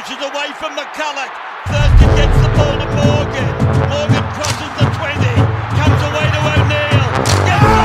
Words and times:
pushes 0.00 0.22
away 0.22 0.48
from 0.54 0.72
McCulloch. 0.76 1.28
Thurston 1.66 2.16
gets 2.16 2.36
the 2.40 2.48
ball 2.56 2.72
to 2.78 2.86
Morgan. 2.96 3.52
Morgan 3.90 4.24
crosses 4.32 4.72
the 4.80 4.86
20, 4.96 5.28
comes 5.76 6.00
away 6.08 6.24
to 6.24 6.40
O'Neill. 6.52 7.04
Gets 7.44 7.68
the 7.68 7.84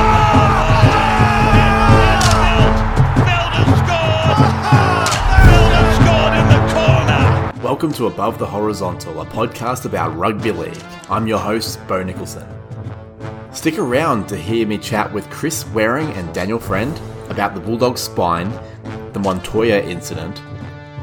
ball. 7.52 7.62
Welcome 7.62 7.92
to 7.94 8.06
Above 8.06 8.38
the 8.38 8.46
Horizontal, 8.46 9.20
a 9.20 9.26
podcast 9.26 9.84
about 9.84 10.16
rugby 10.16 10.52
league. 10.52 10.82
I'm 11.10 11.26
your 11.26 11.38
host, 11.38 11.86
Bo 11.86 12.02
Nicholson. 12.02 12.48
Stick 13.52 13.78
around 13.78 14.26
to 14.28 14.38
hear 14.38 14.66
me 14.66 14.78
chat 14.78 15.12
with 15.12 15.28
Chris 15.28 15.66
Waring 15.68 16.08
and 16.12 16.32
Daniel 16.32 16.60
Friend 16.60 16.98
about 17.28 17.54
the 17.54 17.60
Bulldog 17.60 17.98
spine, 17.98 18.50
the 19.12 19.18
Montoya 19.18 19.82
incident, 19.82 20.40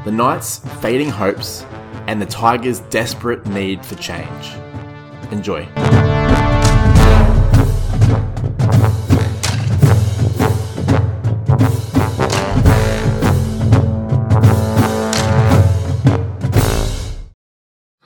the 0.04 0.12
Knights' 0.12 0.58
fading 0.80 1.08
hopes, 1.08 1.64
and 2.06 2.20
the 2.20 2.26
Tigers' 2.26 2.80
desperate 2.80 3.46
need 3.46 3.84
for 3.84 3.94
change. 3.94 4.52
Enjoy. 5.30 5.66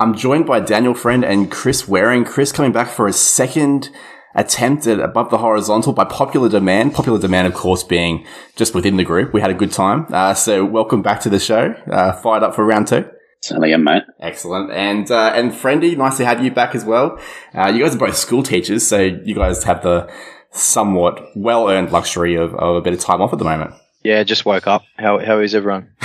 I'm 0.01 0.15
joined 0.15 0.47
by 0.47 0.61
Daniel 0.61 0.95
Friend 0.95 1.25
and 1.25 1.51
Chris 1.51 1.89
Waring. 1.89 2.25
Chris 2.25 2.53
coming 2.53 2.70
back 2.70 2.89
for 2.89 3.09
a 3.09 3.12
second 3.12 3.91
attempt 4.38 4.87
at 4.87 5.01
above 5.01 5.30
the 5.30 5.38
horizontal 5.38 5.92
by 5.92 6.05
popular 6.05 6.48
demand. 6.48 6.95
Popular 6.95 7.19
demand, 7.19 7.47
of 7.48 7.55
course, 7.55 7.83
being 7.83 8.24
just 8.56 8.74
within 8.74 8.97
the 8.97 9.05
group. 9.05 9.34
We 9.34 9.41
had 9.41 9.51
a 9.51 9.55
good 9.55 9.73
time. 9.73 10.06
Uh, 10.09 10.33
so 10.33 10.64
welcome 10.64 11.02
back 11.02 11.20
to 11.23 11.28
the 11.28 11.41
show. 11.41 11.74
Uh, 11.91 12.12
fired 12.12 12.42
up 12.42 12.55
for 12.55 12.64
round 12.64 12.87
two. 12.87 13.05
Certainly 13.42 13.73
am, 13.74 13.84
mate. 13.84 14.02
Excellent. 14.20 14.70
And, 14.73 15.11
uh, 15.11 15.33
and 15.34 15.52
Friendy, 15.52 15.97
nice 15.97 16.16
to 16.16 16.24
have 16.24 16.42
you 16.42 16.51
back 16.51 16.74
as 16.74 16.84
well. 16.84 17.20
Uh, 17.55 17.69
you 17.69 17.83
guys 17.84 17.94
are 17.94 17.98
both 17.98 18.16
school 18.16 18.42
teachers, 18.42 18.86
so 18.86 19.00
you 19.00 19.34
guys 19.34 19.64
have 19.64 19.83
the 19.83 20.11
somewhat 20.50 21.20
well 21.36 21.69
earned 21.69 21.92
luxury 21.92 22.34
of, 22.34 22.55
of 22.55 22.77
a 22.77 22.81
bit 22.81 22.94
of 22.94 23.00
time 23.00 23.20
off 23.20 23.33
at 23.33 23.39
the 23.39 23.44
moment. 23.44 23.75
Yeah, 24.04 24.22
just 24.22 24.44
woke 24.44 24.66
up. 24.68 24.84
How 24.96 25.18
how 25.18 25.41
is 25.41 25.54
everyone? 25.56 25.91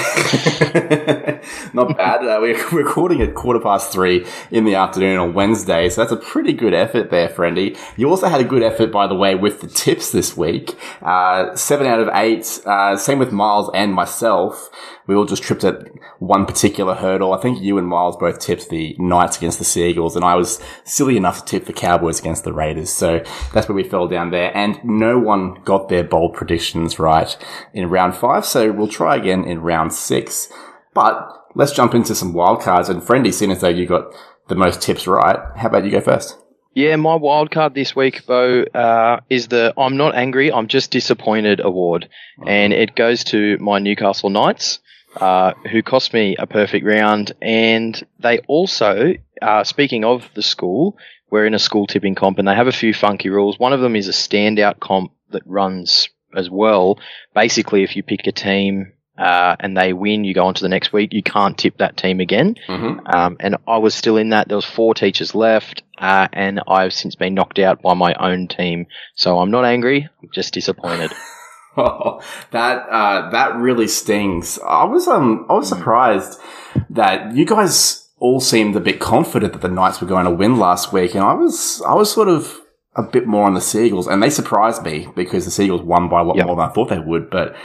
Not 1.73 1.95
bad. 1.95 2.25
Uh, 2.25 2.39
we're 2.41 2.67
recording 2.71 3.21
at 3.21 3.35
quarter 3.35 3.59
past 3.59 3.91
three 3.91 4.25
in 4.49 4.65
the 4.65 4.73
afternoon 4.73 5.19
on 5.19 5.33
Wednesday, 5.35 5.89
so 5.89 6.01
that's 6.01 6.11
a 6.11 6.17
pretty 6.17 6.53
good 6.53 6.73
effort 6.73 7.11
there, 7.11 7.29
Friendy. 7.29 7.77
You 7.95 8.09
also 8.09 8.27
had 8.27 8.41
a 8.41 8.43
good 8.43 8.63
effort, 8.63 8.91
by 8.91 9.05
the 9.05 9.13
way, 9.13 9.35
with 9.35 9.61
the 9.61 9.67
tips 9.67 10.11
this 10.11 10.35
week. 10.35 10.75
Uh, 11.03 11.55
seven 11.55 11.85
out 11.85 11.99
of 11.99 12.09
eight. 12.13 12.61
Uh, 12.65 12.97
same 12.97 13.19
with 13.19 13.31
Miles 13.31 13.69
and 13.75 13.93
myself. 13.93 14.69
We 15.07 15.15
all 15.15 15.25
just 15.25 15.43
tripped 15.43 15.63
at 15.63 15.87
one 16.19 16.45
particular 16.45 16.95
hurdle. 16.95 17.33
I 17.33 17.41
think 17.41 17.61
you 17.61 17.77
and 17.77 17.87
Miles 17.87 18.15
both 18.15 18.39
tipped 18.39 18.69
the 18.69 18.95
Knights 18.97 19.37
against 19.37 19.59
the 19.59 19.65
Seagulls, 19.65 20.15
and 20.15 20.23
I 20.23 20.35
was 20.35 20.61
silly 20.85 21.17
enough 21.17 21.39
to 21.39 21.45
tip 21.45 21.65
the 21.65 21.73
Cowboys 21.73 22.19
against 22.19 22.43
the 22.43 22.53
Raiders. 22.53 22.89
So 22.89 23.23
that's 23.53 23.67
where 23.67 23.75
we 23.75 23.83
fell 23.83 24.07
down 24.07 24.31
there. 24.31 24.55
And 24.55 24.79
no 24.83 25.19
one 25.19 25.61
got 25.63 25.89
their 25.89 26.03
bold 26.03 26.33
predictions 26.33 26.99
right 26.99 27.37
in 27.73 27.89
round 27.89 28.15
five. 28.15 28.45
So 28.45 28.71
we'll 28.71 28.87
try 28.87 29.15
again 29.15 29.43
in 29.43 29.61
round 29.61 29.93
six. 29.93 30.47
But 30.93 31.27
let's 31.55 31.73
jump 31.73 31.93
into 31.93 32.15
some 32.15 32.33
wildcards. 32.33 32.89
And 32.89 33.01
Friendy, 33.01 33.33
seeing 33.33 33.51
as 33.51 33.61
though 33.61 33.67
you 33.69 33.85
got 33.85 34.13
the 34.47 34.55
most 34.55 34.81
tips 34.81 35.07
right, 35.07 35.39
how 35.57 35.67
about 35.67 35.85
you 35.85 35.91
go 35.91 36.01
first? 36.01 36.37
Yeah, 36.75 36.95
my 36.95 37.13
wild 37.13 37.51
card 37.51 37.75
this 37.75 37.95
week, 37.95 38.25
Bo, 38.25 38.63
uh, 38.63 39.19
is 39.29 39.47
the 39.47 39.75
I'm 39.77 39.95
not 39.95 40.15
angry, 40.15 40.51
I'm 40.51 40.67
just 40.67 40.89
disappointed 40.89 41.59
award. 41.59 42.09
And 42.47 42.73
it 42.73 42.95
goes 42.95 43.23
to 43.25 43.59
my 43.59 43.77
Newcastle 43.77 44.31
Knights, 44.31 44.79
uh, 45.17 45.53
who 45.71 45.81
cost 45.81 46.13
me 46.13 46.35
a 46.37 46.47
perfect 46.47 46.85
round. 46.85 47.33
And 47.41 48.01
they 48.19 48.39
also, 48.39 49.13
uh, 49.41 49.63
speaking 49.63 50.05
of 50.05 50.29
the 50.33 50.43
school, 50.43 50.97
we're 51.29 51.45
in 51.45 51.53
a 51.53 51.59
school 51.59 51.87
tipping 51.87 52.15
comp 52.15 52.39
and 52.39 52.47
they 52.47 52.55
have 52.55 52.67
a 52.67 52.71
few 52.71 52.93
funky 52.93 53.29
rules. 53.29 53.57
One 53.57 53.73
of 53.73 53.81
them 53.81 53.95
is 53.95 54.07
a 54.07 54.11
standout 54.11 54.79
comp 54.79 55.11
that 55.31 55.43
runs 55.45 56.09
as 56.35 56.49
well. 56.49 56.99
Basically, 57.33 57.83
if 57.83 57.95
you 57.95 58.03
pick 58.03 58.27
a 58.27 58.31
team 58.31 58.93
uh, 59.17 59.55
and 59.59 59.77
they 59.77 59.93
win, 59.93 60.23
you 60.23 60.33
go 60.33 60.45
on 60.45 60.53
to 60.55 60.61
the 60.61 60.69
next 60.69 60.93
week. 60.93 61.13
You 61.13 61.23
can't 61.23 61.57
tip 61.57 61.77
that 61.77 61.97
team 61.97 62.19
again. 62.19 62.55
Mm-hmm. 62.67 63.07
Um, 63.07 63.37
and 63.39 63.57
I 63.67 63.77
was 63.77 63.95
still 63.95 64.17
in 64.17 64.29
that. 64.29 64.47
There 64.47 64.57
was 64.57 64.65
four 64.65 64.93
teachers 64.93 65.35
left, 65.35 65.83
uh, 65.97 66.27
and 66.33 66.61
I've 66.67 66.93
since 66.93 67.15
been 67.15 67.33
knocked 67.33 67.59
out 67.59 67.81
by 67.81 67.93
my 67.93 68.13
own 68.15 68.47
team. 68.47 68.87
So 69.15 69.39
I'm 69.39 69.51
not 69.51 69.65
angry. 69.65 70.07
I'm 70.21 70.29
just 70.33 70.53
disappointed. 70.53 71.11
Oh, 71.77 72.21
that 72.51 72.87
uh, 72.89 73.29
that 73.31 73.55
really 73.55 73.87
stings. 73.87 74.59
I 74.67 74.83
was 74.85 75.07
um 75.07 75.45
I 75.49 75.53
was 75.53 75.69
surprised 75.69 76.39
that 76.89 77.35
you 77.35 77.45
guys 77.45 78.09
all 78.19 78.39
seemed 78.39 78.75
a 78.75 78.79
bit 78.79 78.99
confident 78.99 79.53
that 79.53 79.61
the 79.61 79.67
Knights 79.67 79.99
were 80.01 80.07
going 80.07 80.25
to 80.25 80.31
win 80.31 80.57
last 80.57 80.93
week, 80.93 81.13
and 81.15 81.23
I 81.23 81.33
was 81.33 81.81
I 81.87 81.93
was 81.93 82.11
sort 82.11 82.27
of 82.29 82.59
a 82.95 83.03
bit 83.03 83.25
more 83.25 83.45
on 83.45 83.53
the 83.55 83.61
Seagulls, 83.61 84.07
and 84.07 84.21
they 84.21 84.29
surprised 84.29 84.83
me 84.83 85.07
because 85.15 85.45
the 85.45 85.51
Seagulls 85.51 85.81
won 85.81 86.09
by 86.09 86.21
a 86.21 86.23
lot 86.23 86.37
Yep. 86.37 86.45
more 86.45 86.55
than 86.55 86.69
I 86.69 86.73
thought 86.73 86.89
they 86.89 86.99
would. 86.99 87.29
But 87.31 87.55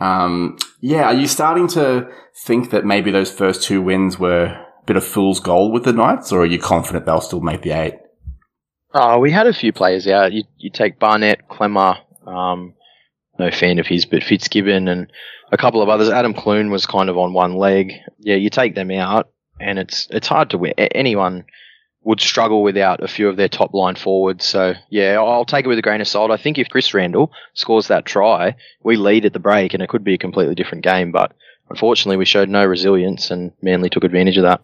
um, 0.00 0.56
yeah, 0.80 1.04
are 1.04 1.14
you 1.14 1.28
starting 1.28 1.68
to 1.68 2.08
think 2.44 2.70
that 2.70 2.84
maybe 2.84 3.10
those 3.12 3.30
first 3.30 3.62
two 3.62 3.80
wins 3.80 4.18
were 4.18 4.46
a 4.46 4.66
bit 4.86 4.96
of 4.96 5.04
fool's 5.04 5.38
gold 5.40 5.72
with 5.72 5.84
the 5.84 5.92
Knights, 5.92 6.32
or 6.32 6.40
are 6.40 6.46
you 6.46 6.58
confident 6.58 7.06
they'll 7.06 7.20
still 7.20 7.40
make 7.40 7.62
the 7.62 7.70
eight? 7.70 7.94
Oh, 8.92 9.18
we 9.20 9.30
had 9.30 9.46
a 9.46 9.52
few 9.54 9.72
players 9.72 10.06
out. 10.06 10.32
You, 10.32 10.42
you 10.58 10.70
take 10.70 10.98
Barnett, 11.00 11.48
Klemmer, 11.48 11.98
um, 12.26 12.74
no 13.38 13.50
fan 13.50 13.78
of 13.78 13.86
his, 13.86 14.06
but 14.06 14.22
Fitzgibbon 14.22 14.88
and 14.88 15.10
a 15.52 15.56
couple 15.56 15.82
of 15.82 15.88
others. 15.88 16.08
Adam 16.08 16.34
Clune 16.34 16.70
was 16.70 16.86
kind 16.86 17.08
of 17.08 17.18
on 17.18 17.32
one 17.32 17.54
leg. 17.54 17.92
Yeah, 18.18 18.36
you 18.36 18.50
take 18.50 18.74
them 18.74 18.90
out, 18.90 19.30
and 19.60 19.78
it's 19.78 20.08
it's 20.10 20.28
hard 20.28 20.50
to 20.50 20.58
win. 20.58 20.74
Anyone 20.78 21.44
would 22.02 22.20
struggle 22.20 22.62
without 22.62 23.02
a 23.02 23.08
few 23.08 23.28
of 23.28 23.36
their 23.36 23.48
top 23.48 23.72
line 23.72 23.96
forwards. 23.96 24.44
So 24.44 24.74
yeah, 24.90 25.18
I'll 25.18 25.46
take 25.46 25.64
it 25.64 25.68
with 25.68 25.78
a 25.78 25.82
grain 25.82 26.00
of 26.00 26.08
salt. 26.08 26.30
I 26.30 26.36
think 26.36 26.58
if 26.58 26.68
Chris 26.68 26.92
Randell 26.92 27.32
scores 27.54 27.88
that 27.88 28.04
try, 28.04 28.56
we 28.82 28.96
lead 28.96 29.24
at 29.24 29.32
the 29.32 29.38
break, 29.38 29.74
and 29.74 29.82
it 29.82 29.88
could 29.88 30.04
be 30.04 30.14
a 30.14 30.18
completely 30.18 30.54
different 30.54 30.84
game. 30.84 31.12
But 31.12 31.32
unfortunately, 31.70 32.16
we 32.16 32.26
showed 32.26 32.48
no 32.48 32.64
resilience, 32.64 33.30
and 33.30 33.52
Manly 33.62 33.90
took 33.90 34.04
advantage 34.04 34.36
of 34.36 34.44
that. 34.44 34.60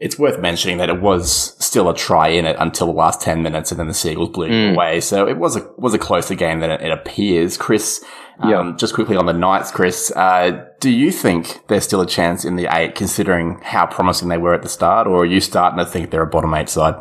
It's 0.00 0.18
worth 0.18 0.40
mentioning 0.40 0.78
that 0.78 0.88
it 0.88 1.00
was 1.00 1.54
still 1.64 1.88
a 1.90 1.94
try 1.94 2.28
in 2.28 2.46
it 2.46 2.56
until 2.58 2.86
the 2.86 2.92
last 2.94 3.20
10 3.20 3.42
minutes 3.42 3.70
and 3.70 3.78
then 3.78 3.86
the 3.86 3.94
Seagulls 3.94 4.30
blew 4.30 4.46
it 4.46 4.50
Mm. 4.50 4.72
away. 4.74 5.00
So 5.00 5.28
it 5.28 5.36
was 5.36 5.56
a, 5.56 5.70
was 5.76 5.92
a 5.94 5.98
closer 5.98 6.34
game 6.34 6.60
than 6.60 6.70
it, 6.70 6.80
it 6.80 6.90
appears. 6.90 7.58
Chris, 7.58 8.02
um, 8.40 8.50
Yeah. 8.50 8.72
just 8.78 8.94
quickly 8.94 9.16
on 9.16 9.26
the 9.26 9.34
Knights, 9.34 9.70
Chris, 9.70 10.10
uh, 10.16 10.64
do 10.80 10.88
you 10.90 11.10
think 11.12 11.60
there's 11.68 11.84
still 11.84 12.00
a 12.00 12.06
chance 12.06 12.46
in 12.46 12.56
the 12.56 12.66
eight 12.72 12.94
considering 12.94 13.60
how 13.62 13.84
promising 13.86 14.28
they 14.30 14.38
were 14.38 14.54
at 14.54 14.62
the 14.62 14.70
start 14.70 15.06
or 15.06 15.18
are 15.22 15.26
you 15.26 15.38
starting 15.40 15.78
to 15.78 15.84
think 15.84 16.10
they're 16.10 16.22
a 16.22 16.26
bottom 16.26 16.54
eight 16.54 16.70
side? 16.70 16.94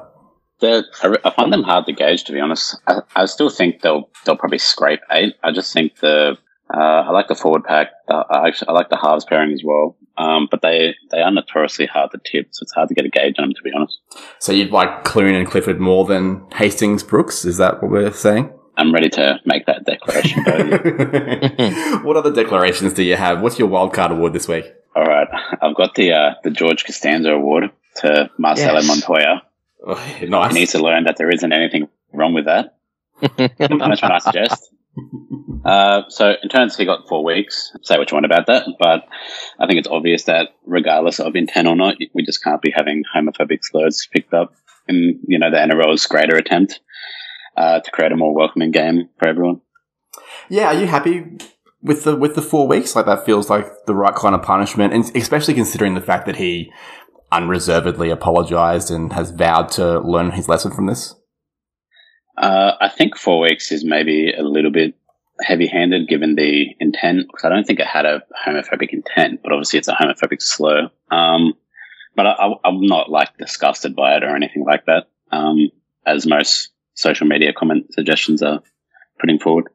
They're, 0.59 0.83
I 1.01 1.15
I 1.23 1.29
find 1.31 1.53
them 1.53 1.63
hard 1.63 1.85
to 1.85 1.93
gauge, 1.93 2.25
to 2.25 2.33
be 2.33 2.41
honest. 2.41 2.75
I, 2.85 2.95
I 3.15 3.25
still 3.27 3.49
think 3.49 3.81
they'll 3.81 4.09
they'll 4.25 4.35
probably 4.35 4.57
scrape 4.57 4.99
eight. 5.09 5.35
I 5.41 5.53
just 5.53 5.71
think 5.71 5.99
the 6.01 6.37
uh, 6.73 6.77
I 6.77 7.11
like 7.11 7.29
the 7.29 7.35
forward 7.35 7.63
pack. 7.63 7.91
The, 8.09 8.15
I 8.29 8.47
actually 8.49 8.67
I 8.67 8.73
like 8.73 8.89
the 8.89 8.97
halves 8.97 9.23
pairing 9.23 9.53
as 9.53 9.61
well. 9.63 9.95
Um, 10.19 10.49
but 10.51 10.61
they 10.61 10.95
they 11.11 11.21
are 11.21 11.31
notoriously 11.31 11.85
hard 11.85 12.11
to 12.11 12.19
tip, 12.23 12.49
so 12.51 12.63
it's 12.63 12.73
hard 12.73 12.89
to 12.89 12.93
get 12.93 13.05
a 13.05 13.09
gauge 13.09 13.35
on 13.37 13.45
them, 13.45 13.53
to 13.53 13.61
be 13.63 13.71
honest. 13.73 13.99
So 14.39 14.51
you'd 14.51 14.71
like 14.71 15.05
Clune 15.05 15.33
and 15.33 15.47
Clifford 15.47 15.79
more 15.79 16.03
than 16.05 16.45
Hastings 16.53 17.03
Brooks? 17.03 17.45
Is 17.45 17.55
that 17.57 17.81
what 17.81 17.89
we're 17.89 18.11
saying? 18.11 18.51
I'm 18.75 18.93
ready 18.93 19.09
to 19.09 19.39
make 19.45 19.65
that 19.67 19.85
declaration. 19.85 20.43
Bo. 20.43 21.99
what 22.03 22.17
other 22.17 22.33
declarations 22.33 22.93
do 22.93 23.03
you 23.03 23.15
have? 23.15 23.41
What's 23.41 23.57
your 23.57 23.69
wildcard 23.69 24.11
award 24.11 24.33
this 24.33 24.47
week? 24.47 24.65
All 24.95 25.05
right, 25.05 25.27
I've 25.61 25.75
got 25.75 25.95
the 25.95 26.11
uh, 26.11 26.33
the 26.43 26.51
George 26.51 26.85
Costanza 26.85 27.31
Award 27.31 27.71
to 27.97 28.29
Marcelo 28.37 28.79
Yes. 28.79 28.87
Montoya. 28.87 29.43
Oh, 29.87 29.95
He 29.95 30.27
needs 30.27 30.73
to 30.73 30.83
learn 30.83 31.05
that 31.05 31.15
there 31.15 31.29
isn't 31.29 31.53
anything 31.53 31.87
wrong 32.11 32.33
with 32.33 32.45
that. 32.45 32.75
punishment 33.21 34.13
I 34.13 34.19
suggest. 34.19 34.69
Uh, 35.65 36.03
so 36.09 36.35
he 36.77 36.85
got 36.85 37.07
four 37.07 37.23
weeks, 37.23 37.71
say 37.83 37.97
what 37.97 38.09
you 38.09 38.15
want 38.15 38.25
about 38.25 38.47
that, 38.47 38.65
but 38.79 39.05
I 39.59 39.67
think 39.67 39.79
it's 39.79 39.87
obvious 39.87 40.23
that 40.23 40.49
regardless 40.65 41.19
of 41.19 41.35
intent 41.35 41.67
or 41.67 41.75
not, 41.75 41.95
we 42.13 42.23
just 42.23 42.43
can't 42.43 42.61
be 42.61 42.71
having 42.75 43.03
homophobic 43.15 43.59
slurs 43.63 44.07
picked 44.11 44.33
up 44.33 44.53
in 44.87 45.19
you 45.27 45.39
know 45.39 45.51
the 45.51 45.57
NRL's 45.57 46.05
greater 46.07 46.35
attempt 46.35 46.79
uh, 47.55 47.79
to 47.79 47.91
create 47.91 48.11
a 48.11 48.17
more 48.17 48.35
welcoming 48.35 48.71
game 48.71 49.09
for 49.17 49.27
everyone. 49.27 49.61
Yeah, 50.49 50.67
are 50.67 50.73
you 50.73 50.87
happy 50.87 51.37
with 51.81 52.03
the 52.03 52.15
with 52.15 52.35
the 52.35 52.41
four 52.41 52.67
weeks? 52.67 52.95
Like 52.95 53.05
that 53.05 53.25
feels 53.25 53.49
like 53.49 53.67
the 53.85 53.95
right 53.95 54.15
kind 54.15 54.35
of 54.35 54.41
punishment, 54.41 54.93
and 54.93 55.15
especially 55.15 55.53
considering 55.53 55.93
the 55.93 56.01
fact 56.01 56.25
that 56.25 56.37
he 56.37 56.71
unreservedly 57.31 58.09
apologized 58.09 58.89
and 58.89 59.13
has 59.13 59.31
vowed 59.31 59.69
to 59.69 59.99
learn 59.99 60.31
his 60.31 60.49
lesson 60.49 60.71
from 60.71 60.87
this. 60.87 61.15
Uh, 62.39 62.71
I 62.79 62.87
think 62.89 63.17
four 63.17 63.39
weeks 63.41 63.71
is 63.71 63.83
maybe 63.83 64.33
a 64.33 64.43
little 64.43 64.71
bit 64.71 64.95
heavy-handed 65.41 66.07
given 66.07 66.35
the 66.35 66.67
intent 66.79 67.27
because 67.27 67.43
I 67.43 67.49
don't 67.49 67.65
think 67.65 67.79
it 67.79 67.87
had 67.87 68.05
a 68.05 68.23
homophobic 68.45 68.89
intent, 68.91 69.41
but 69.43 69.51
obviously 69.51 69.79
it's 69.79 69.87
a 69.87 69.93
homophobic 69.93 70.41
slur. 70.41 70.89
Um, 71.11 71.53
but 72.15 72.25
I, 72.25 72.49
I'm 72.63 72.81
not 72.81 73.09
like 73.09 73.37
disgusted 73.37 73.95
by 73.95 74.15
it 74.15 74.23
or 74.23 74.35
anything 74.35 74.63
like 74.65 74.85
that, 74.85 75.07
um, 75.31 75.69
as 76.05 76.25
most 76.25 76.69
social 76.93 77.27
media 77.27 77.53
comment 77.53 77.93
suggestions 77.93 78.41
are 78.41 78.61
putting 79.19 79.39
forward. 79.39 79.65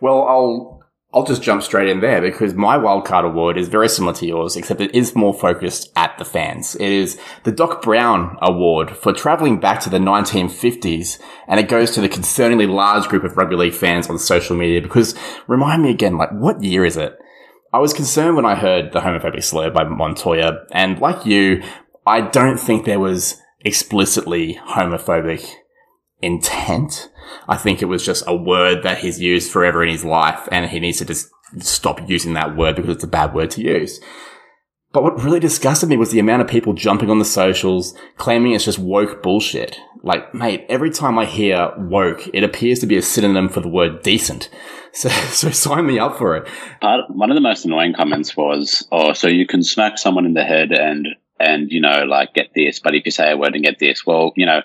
Well, 0.00 0.22
I'll 0.22 0.79
I'll 1.12 1.24
just 1.24 1.42
jump 1.42 1.64
straight 1.64 1.88
in 1.88 2.00
there 2.00 2.20
because 2.20 2.54
my 2.54 2.78
wildcard 2.78 3.24
award 3.24 3.58
is 3.58 3.66
very 3.66 3.88
similar 3.88 4.14
to 4.14 4.26
yours, 4.26 4.54
except 4.54 4.80
it 4.80 4.94
is 4.94 5.16
more 5.16 5.34
focused 5.34 5.90
at 5.96 6.16
the 6.18 6.24
fans. 6.24 6.76
It 6.76 6.88
is 6.88 7.18
the 7.42 7.50
Doc 7.50 7.82
Brown 7.82 8.36
Award 8.40 8.96
for 8.96 9.12
traveling 9.12 9.58
back 9.58 9.80
to 9.80 9.90
the 9.90 9.98
1950s, 9.98 11.18
and 11.48 11.58
it 11.58 11.68
goes 11.68 11.90
to 11.92 12.00
the 12.00 12.08
concerningly 12.08 12.72
large 12.72 13.08
group 13.08 13.24
of 13.24 13.36
rugby 13.36 13.56
league 13.56 13.74
fans 13.74 14.08
on 14.08 14.20
social 14.20 14.56
media 14.56 14.80
because 14.80 15.16
remind 15.48 15.82
me 15.82 15.90
again, 15.90 16.16
like, 16.16 16.30
what 16.30 16.62
year 16.62 16.84
is 16.84 16.96
it? 16.96 17.18
I 17.72 17.78
was 17.78 17.92
concerned 17.92 18.36
when 18.36 18.46
I 18.46 18.54
heard 18.54 18.92
the 18.92 19.00
homophobic 19.00 19.42
slur 19.42 19.70
by 19.70 19.82
Montoya, 19.82 20.64
and 20.70 21.00
like 21.00 21.26
you, 21.26 21.60
I 22.06 22.20
don't 22.20 22.58
think 22.58 22.84
there 22.84 23.00
was 23.00 23.40
explicitly 23.64 24.60
homophobic 24.64 25.54
intent. 26.22 27.10
I 27.48 27.56
think 27.56 27.82
it 27.82 27.86
was 27.86 28.04
just 28.04 28.24
a 28.26 28.34
word 28.34 28.82
that 28.82 28.98
he's 28.98 29.20
used 29.20 29.50
forever 29.50 29.82
in 29.82 29.90
his 29.90 30.04
life 30.04 30.48
and 30.50 30.70
he 30.70 30.80
needs 30.80 30.98
to 30.98 31.04
just 31.04 31.30
stop 31.58 32.08
using 32.08 32.34
that 32.34 32.56
word 32.56 32.76
because 32.76 32.96
it's 32.96 33.04
a 33.04 33.08
bad 33.08 33.34
word 33.34 33.50
to 33.52 33.62
use. 33.62 34.00
But 34.92 35.04
what 35.04 35.22
really 35.22 35.38
disgusted 35.38 35.88
me 35.88 35.96
was 35.96 36.10
the 36.10 36.18
amount 36.18 36.42
of 36.42 36.48
people 36.48 36.72
jumping 36.72 37.10
on 37.10 37.20
the 37.20 37.24
socials 37.24 37.94
claiming 38.16 38.52
it's 38.52 38.64
just 38.64 38.78
woke 38.78 39.22
bullshit. 39.22 39.78
Like, 40.02 40.34
mate, 40.34 40.66
every 40.68 40.90
time 40.90 41.18
I 41.18 41.26
hear 41.26 41.72
woke, 41.76 42.28
it 42.32 42.42
appears 42.42 42.80
to 42.80 42.86
be 42.86 42.96
a 42.96 43.02
synonym 43.02 43.48
for 43.48 43.60
the 43.60 43.68
word 43.68 44.02
decent. 44.02 44.48
So, 44.92 45.08
so 45.08 45.50
sign 45.52 45.86
me 45.86 46.00
up 46.00 46.18
for 46.18 46.36
it. 46.36 46.48
One 46.82 47.30
of 47.30 47.36
the 47.36 47.40
most 47.40 47.64
annoying 47.64 47.94
comments 47.94 48.36
was, 48.36 48.88
"Oh, 48.90 49.12
so 49.12 49.28
you 49.28 49.46
can 49.46 49.62
smack 49.62 49.98
someone 49.98 50.26
in 50.26 50.34
the 50.34 50.42
head 50.42 50.72
and 50.72 51.06
and 51.38 51.70
you 51.70 51.80
know 51.80 52.02
like 52.08 52.34
get 52.34 52.50
this, 52.56 52.80
but 52.80 52.96
if 52.96 53.04
you 53.04 53.12
say 53.12 53.30
a 53.30 53.36
word 53.36 53.54
and 53.54 53.62
get 53.62 53.78
this, 53.78 54.04
well, 54.04 54.32
you 54.34 54.46
know, 54.46 54.62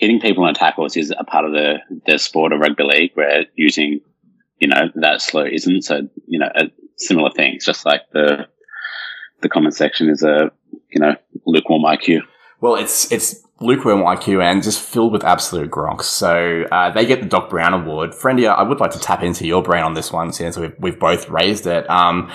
hitting 0.00 0.18
people 0.18 0.46
in 0.48 0.54
tackles 0.54 0.96
is 0.96 1.12
a 1.16 1.24
part 1.24 1.44
of 1.44 1.52
the 1.52 1.76
the 2.06 2.18
sport 2.18 2.52
of 2.52 2.60
rugby 2.60 2.84
league 2.84 3.10
where 3.14 3.44
using 3.54 4.00
you 4.58 4.66
know 4.66 4.90
that 4.94 5.20
slur 5.20 5.46
isn't. 5.46 5.82
So 5.82 6.08
you 6.26 6.38
know, 6.38 6.48
a 6.56 6.64
similar 6.96 7.30
thing. 7.30 7.54
It's 7.54 7.66
just 7.66 7.84
like 7.84 8.02
the 8.12 8.48
the 9.42 9.48
comment 9.48 9.74
section 9.74 10.08
is 10.08 10.22
a 10.22 10.50
you 10.90 11.00
know 11.00 11.14
lukewarm 11.46 11.82
IQ. 11.82 12.20
Well, 12.60 12.76
it's 12.76 13.12
it's 13.12 13.42
lukewarm 13.60 14.00
IQ 14.00 14.42
and 14.42 14.62
just 14.62 14.80
filled 14.80 15.12
with 15.12 15.22
absolute 15.22 15.70
gronks. 15.70 16.04
So 16.04 16.64
uh, 16.72 16.90
they 16.90 17.04
get 17.04 17.20
the 17.20 17.28
Doc 17.28 17.50
Brown 17.50 17.74
Award. 17.74 18.12
Friendy, 18.12 18.48
I 18.48 18.62
would 18.62 18.80
like 18.80 18.92
to 18.92 18.98
tap 18.98 19.22
into 19.22 19.46
your 19.46 19.62
brain 19.62 19.82
on 19.84 19.92
this 19.92 20.10
one 20.10 20.32
since 20.32 20.56
we've, 20.56 20.72
we've 20.78 20.98
both 20.98 21.28
raised 21.28 21.66
it. 21.66 21.88
Um, 21.90 22.32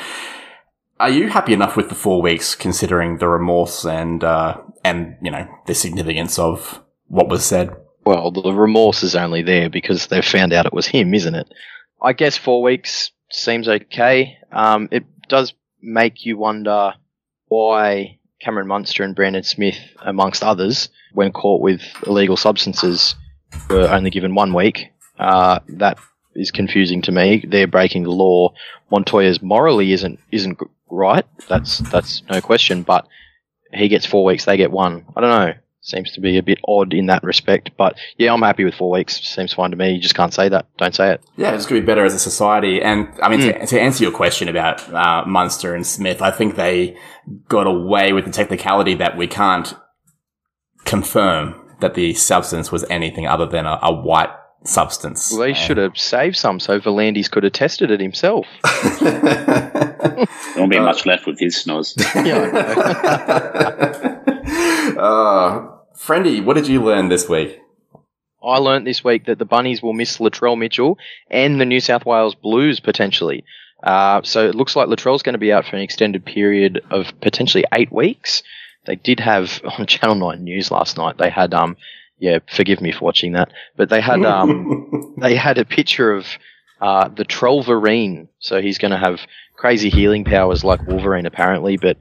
are 1.00 1.10
you 1.10 1.30
happy 1.30 1.54
enough 1.54 1.76
with 1.76 1.90
the 1.90 1.96
four 1.96 2.22
weeks, 2.22 2.54
considering 2.54 3.18
the 3.18 3.28
remorse 3.28 3.86
and 3.86 4.24
uh, 4.24 4.62
and 4.84 5.18
you 5.22 5.32
know 5.32 5.48
the 5.66 5.74
significance 5.74 6.38
of 6.38 6.85
what 7.08 7.30
was 7.30 7.46
said? 7.46 7.76
Well, 8.06 8.32
the 8.32 8.54
remorse 8.54 9.04
is 9.04 9.16
only 9.16 9.42
there 9.42 9.70
because 9.70 10.08
they've 10.08 10.24
found 10.24 10.54
out 10.54 10.66
it 10.66 10.74
was 10.74 10.88
him, 10.88 11.14
isn't 11.14 11.36
it? 11.36 11.52
I 12.02 12.14
guess 12.14 12.38
four 12.38 12.62
weeks 12.62 13.12
seems 13.32 13.68
okay. 13.68 14.38
Um, 14.52 14.90
it 14.92 15.06
does 15.28 15.54
make 15.82 16.26
you 16.26 16.38
wonder 16.38 16.94
why 17.48 18.20
Cameron 18.42 18.68
Munster 18.68 19.04
and 19.04 19.16
Brandon 19.16 19.44
Smith, 19.44 19.78
amongst 20.04 20.44
others, 20.44 20.90
when 21.14 21.32
caught 21.32 21.62
with 21.62 21.82
illegal 22.06 22.38
substances, 22.38 23.16
were 23.70 23.88
only 23.88 24.10
given 24.10 24.36
one 24.36 24.54
week. 24.54 24.92
Uh, 25.18 25.60
that 25.70 25.98
is 26.36 26.52
confusing 26.52 27.02
to 27.04 27.12
me. 27.12 27.44
They're 27.48 27.68
breaking 27.68 28.04
the 28.04 28.12
law. 28.12 28.54
Montoya's 28.92 29.42
morally 29.42 29.94
isn't 29.94 30.20
isn't 30.32 30.60
right. 30.92 31.26
That's 31.48 31.80
that's 31.80 32.22
no 32.30 32.42
question. 32.42 32.84
But 32.84 33.08
he 33.74 33.88
gets 33.88 34.06
four 34.06 34.26
weeks. 34.26 34.46
They 34.46 34.58
get 34.58 34.72
one. 34.72 35.06
I 35.16 35.22
don't 35.22 35.30
know. 35.30 35.54
Seems 35.86 36.12
to 36.14 36.20
be 36.20 36.40
a 36.40 36.42
bit 36.42 36.58
odd 36.68 36.96
in 36.96 37.06
that 37.06 37.24
respect. 37.24 37.70
But 37.78 37.96
yeah, 38.18 38.34
I'm 38.34 38.42
happy 38.42 38.66
with 38.66 38.74
four 38.74 38.90
weeks. 38.90 39.22
Seems 39.22 39.54
fine 39.54 39.70
to 39.70 39.78
me. 39.78 39.92
You 39.94 40.02
just 40.02 40.16
can't 40.16 40.34
say 40.34 40.50
that. 40.50 40.66
Don't 40.80 40.96
say 40.96 41.12
it. 41.12 41.22
Yeah, 41.38 41.54
it's 41.54 41.68
going 41.68 41.80
to 41.80 41.84
be 41.84 41.86
better 41.86 42.04
as 42.04 42.16
a 42.16 42.20
society. 42.20 42.82
And 42.82 43.08
I 43.22 43.30
mean, 43.30 43.42
to, 43.42 43.68
to 43.68 43.80
answer 43.80 44.04
your 44.04 44.12
question 44.12 44.48
about 44.48 44.92
uh, 44.92 45.24
Munster 45.28 45.76
and 45.76 45.86
Smith, 45.86 46.24
I 46.24 46.32
think 46.32 46.56
they 46.56 46.98
got 47.50 47.68
away 47.68 48.14
with 48.14 48.26
the 48.26 48.32
technicality 48.32 48.96
that 48.96 49.16
we 49.16 49.28
can't 49.28 49.76
confirm 50.86 51.62
that 51.82 51.94
the 51.94 52.16
substance 52.16 52.72
was 52.72 52.84
anything 52.90 53.28
other 53.28 53.46
than 53.46 53.68
a, 53.68 53.78
a 53.84 53.94
white 53.94 54.32
substance. 54.64 55.32
Well, 55.32 55.42
they 55.42 55.54
should 55.54 55.78
have 55.78 56.00
saved 56.00 56.36
some 56.36 56.60
so 56.60 56.80
V'landys 56.80 57.30
could 57.30 57.44
have 57.44 57.54
tested 57.54 57.92
it 57.92 58.00
himself. 58.00 58.48
There 60.56 60.62
won't 60.62 60.72
be 60.72 60.80
much 60.80 61.06
left 61.06 61.28
with 61.28 61.38
his 61.40 61.58
snores. 61.58 61.96
uh, 64.98 65.68
Friendy, 65.98 66.44
what 66.44 66.56
did 66.56 66.68
you 66.68 66.84
learn 66.84 67.10
this 67.10 67.28
week? 67.30 67.62
I 68.44 68.58
learnt 68.60 68.86
this 68.86 69.04
week 69.04 69.26
that 69.26 69.40
the 69.40 69.46
Bunnies 69.46 69.82
will 69.82 69.94
miss 69.94 70.18
Latrell 70.18 70.58
Mitchell 70.58 70.98
and 71.32 71.60
the 71.60 71.66
New 71.66 71.80
South 71.80 72.06
Wales 72.06 72.36
Blues 72.36 72.80
potentially. 72.80 73.44
Uh, 73.82 74.22
so 74.24 74.48
it 74.48 74.56
looks 74.56 74.76
like 74.76 74.88
Latrell's 74.88 75.24
going 75.24 75.34
to 75.34 75.40
be 75.40 75.52
out 75.52 75.66
for 75.66 75.76
an 75.76 75.82
extended 75.82 76.26
period 76.26 76.84
of 76.92 77.08
potentially 77.22 77.66
eight 77.74 77.92
weeks. 77.92 78.44
They 78.86 78.96
did 78.96 79.20
have 79.20 79.62
on 79.80 79.88
Channel 79.88 80.16
Nine 80.16 80.44
News 80.44 80.72
last 80.72 80.98
night. 80.98 81.18
They 81.18 81.30
had 81.30 81.54
um, 81.54 81.78
yeah, 82.20 82.40
forgive 82.48 82.82
me 82.82 82.92
for 82.92 83.06
watching 83.06 83.34
that, 83.34 83.52
but 83.76 83.90
they 83.90 84.02
had 84.02 84.24
um, 84.26 85.16
they 85.22 85.36
had 85.36 85.58
a 85.58 85.66
picture 85.66 86.14
of 86.14 86.26
uh, 86.82 87.10
the 87.10 87.26
Trollverine. 87.26 88.28
So 88.40 88.62
he's 88.62 88.78
going 88.78 88.92
to 88.92 88.98
have 88.98 89.22
crazy 89.56 89.90
healing 89.90 90.26
powers 90.26 90.64
like 90.64 90.86
Wolverine 90.88 91.26
apparently, 91.26 91.78
but 91.78 91.98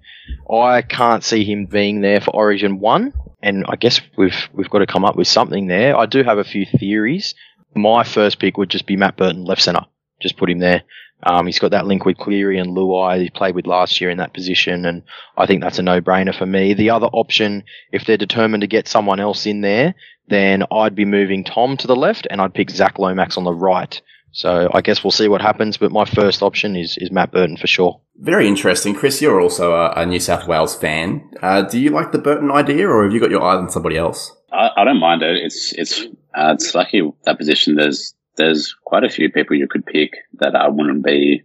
I 0.51 0.83
can't 0.83 1.25
see 1.25 1.45
him 1.45 1.67
being 1.67 2.01
there 2.01 2.21
for 2.21 2.35
Origin 2.35 2.81
One. 2.81 3.13
And 3.45 3.67
I 3.69 3.77
guess 3.77 4.01
we've 4.17 4.49
we've 4.55 4.71
got 4.71 4.79
to 4.79 4.87
come 4.87 5.05
up 5.05 5.17
with 5.17 5.29
something 5.29 5.67
there. 5.67 5.97
I 5.97 6.07
do 6.07 6.23
have 6.23 6.39
a 6.39 6.45
few 6.45 6.65
theories. 6.65 7.35
My 7.75 8.03
first 8.03 8.39
pick 8.39 8.57
would 8.57 8.71
just 8.71 8.87
be 8.87 8.97
Matt 8.97 9.19
Burton, 9.19 9.45
left 9.45 9.61
centre. 9.61 9.85
Just 10.19 10.39
put 10.39 10.49
him 10.49 10.61
there. 10.61 10.83
Um, 11.23 11.45
he's 11.47 11.59
got 11.59 11.73
that 11.73 11.87
link 11.87 12.07
with 12.07 12.17
Cleary 12.17 12.59
and 12.59 12.75
Luai. 12.75 13.23
He 13.23 13.31
played 13.31 13.55
with 13.55 13.67
last 13.67 14.01
year 14.01 14.09
in 14.09 14.19
that 14.19 14.33
position, 14.33 14.87
and 14.87 15.03
I 15.37 15.45
think 15.47 15.63
that's 15.63 15.79
a 15.79 15.83
no-brainer 15.83 16.37
for 16.37 16.47
me. 16.47 16.75
The 16.75 16.91
other 16.91 17.07
option, 17.07 17.65
if 17.93 18.05
they're 18.05 18.17
determined 18.17 18.63
to 18.63 18.67
get 18.67 18.89
someone 18.89 19.21
else 19.21 19.47
in 19.47 19.61
there, 19.61 19.95
then 20.29 20.65
I'd 20.71 20.95
be 20.95 21.05
moving 21.05 21.45
Tom 21.45 21.77
to 21.79 21.87
the 21.87 21.97
left, 21.97 22.27
and 22.31 22.41
I'd 22.41 22.55
pick 22.55 22.71
Zach 22.71 22.99
Lomax 22.99 23.37
on 23.37 23.45
the 23.45 23.55
right. 23.55 24.01
So 24.35 24.69
I 24.75 24.81
guess 24.81 25.05
we'll 25.05 25.13
see 25.13 25.29
what 25.29 25.41
happens, 25.41 25.77
but 25.77 25.93
my 25.93 26.05
first 26.05 26.43
option 26.43 26.75
is, 26.75 26.99
is 26.99 27.13
Matt 27.13 27.31
Burton 27.31 27.57
for 27.57 27.69
sure. 27.69 28.01
Very 28.17 28.49
interesting. 28.49 28.93
Chris, 28.93 29.23
you're 29.23 29.41
also 29.41 29.75
a, 29.75 29.93
a 29.93 30.07
New 30.07 30.19
South 30.19 30.49
Wales 30.49 30.75
fan. 30.75 31.31
Uh, 31.41 31.63
do 31.63 31.79
you 31.79 31.91
like 31.91 32.11
the 32.11 32.19
Burton 32.19 32.51
idea, 32.51 32.89
or 32.89 33.05
have 33.05 33.13
you 33.13 33.21
got 33.21 33.31
your 33.31 33.43
eye 33.43 33.55
on 33.55 33.71
somebody 33.71 33.97
else? 33.97 34.33
I, 34.53 34.71
I 34.77 34.85
don't 34.85 34.99
mind 34.99 35.23
it. 35.23 35.37
It's 35.37 35.73
it's 35.77 36.01
uh, 36.35 36.53
it's 36.55 36.75
lucky 36.75 37.03
that 37.25 37.39
position. 37.39 37.77
There's 37.77 38.15
there's 38.37 38.75
quite 38.85 39.05
a 39.05 39.09
few 39.09 39.31
people 39.31 39.57
you 39.57 39.69
could 39.69 39.87
pick 39.87 40.11
that 40.41 40.57
I 40.57 40.69
wouldn't 40.69 41.05
be 41.05 41.45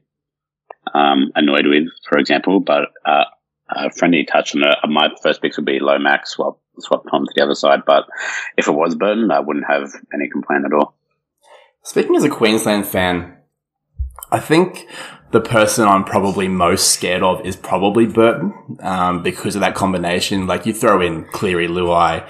um, 0.91 1.31
annoyed 1.35 1.67
with, 1.67 1.89
for 2.07 2.17
example. 2.17 2.59
But 2.59 2.89
uh, 3.05 3.25
a 3.69 3.91
friendly 3.91 4.25
touch 4.25 4.55
on 4.55 4.63
it. 4.63 4.75
My 4.87 5.09
first 5.21 5.43
picks 5.43 5.57
would 5.57 5.65
be 5.65 5.79
Lomax, 5.79 6.31
swap 6.31 6.59
swap 6.79 7.03
Tom 7.09 7.25
to 7.25 7.31
the 7.35 7.43
other 7.43 7.55
side. 7.55 7.81
But 7.85 8.05
if 8.57 8.67
it 8.67 8.71
was 8.71 8.95
Burton, 8.95 9.29
I 9.31 9.41
wouldn't 9.41 9.65
have 9.69 9.91
any 10.11 10.27
complaint 10.29 10.65
at 10.65 10.73
all. 10.73 10.95
Speaking 11.83 12.15
as 12.15 12.23
a 12.23 12.29
Queensland 12.29 12.87
fan, 12.87 13.37
I 14.31 14.39
think 14.39 14.87
the 15.31 15.41
person 15.41 15.87
I'm 15.87 16.03
probably 16.03 16.47
most 16.47 16.91
scared 16.91 17.23
of 17.23 17.45
is 17.45 17.55
probably 17.55 18.05
Burton, 18.05 18.77
um, 18.81 19.23
because 19.23 19.55
of 19.55 19.61
that 19.61 19.75
combination. 19.75 20.47
Like 20.47 20.65
you 20.65 20.73
throw 20.73 21.01
in 21.01 21.25
Cleary, 21.25 21.67
Luai, 21.67 22.27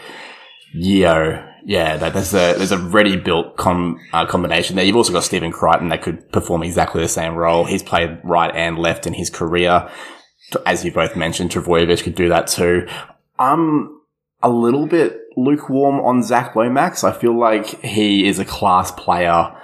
Yeo, 0.74 1.46
yeah, 1.66 1.98
that, 1.98 2.14
there's 2.14 2.34
a 2.34 2.56
there's 2.58 2.72
a 2.72 2.78
ready 2.78 3.16
built 3.18 3.58
com, 3.58 4.00
uh, 4.14 4.26
combination 4.26 4.76
there. 4.76 4.86
You've 4.86 4.96
also 4.96 5.14
got 5.14 5.24
Stephen 5.24 5.52
Crichton 5.52 5.90
that 5.90 6.02
could 6.02 6.32
perform 6.32 6.64
exactly 6.64 7.02
the 7.02 7.08
same 7.08 7.36
role. 7.36 7.66
He's 7.66 7.84
played 7.84 8.20
right 8.24 8.54
and 8.56 8.78
left 8.78 9.06
in 9.06 9.14
his 9.14 9.30
career, 9.30 9.90
as 10.66 10.86
you 10.86 10.92
both 10.92 11.16
mentioned. 11.16 11.52
Trbojevic 11.52 12.04
could 12.04 12.16
do 12.16 12.30
that 12.30 12.48
too. 12.48 12.88
I'm 13.38 13.99
a 14.42 14.50
little 14.50 14.88
bit 14.88 15.20
lukewarm 15.36 16.00
on 16.00 16.24
Zach 16.24 16.56
Lomax. 16.56 17.04
I 17.04 17.12
feel 17.12 17.38
like 17.38 17.82
he 17.82 18.28
is 18.28 18.40
a 18.40 18.46
class 18.46 18.92
player 18.92 19.56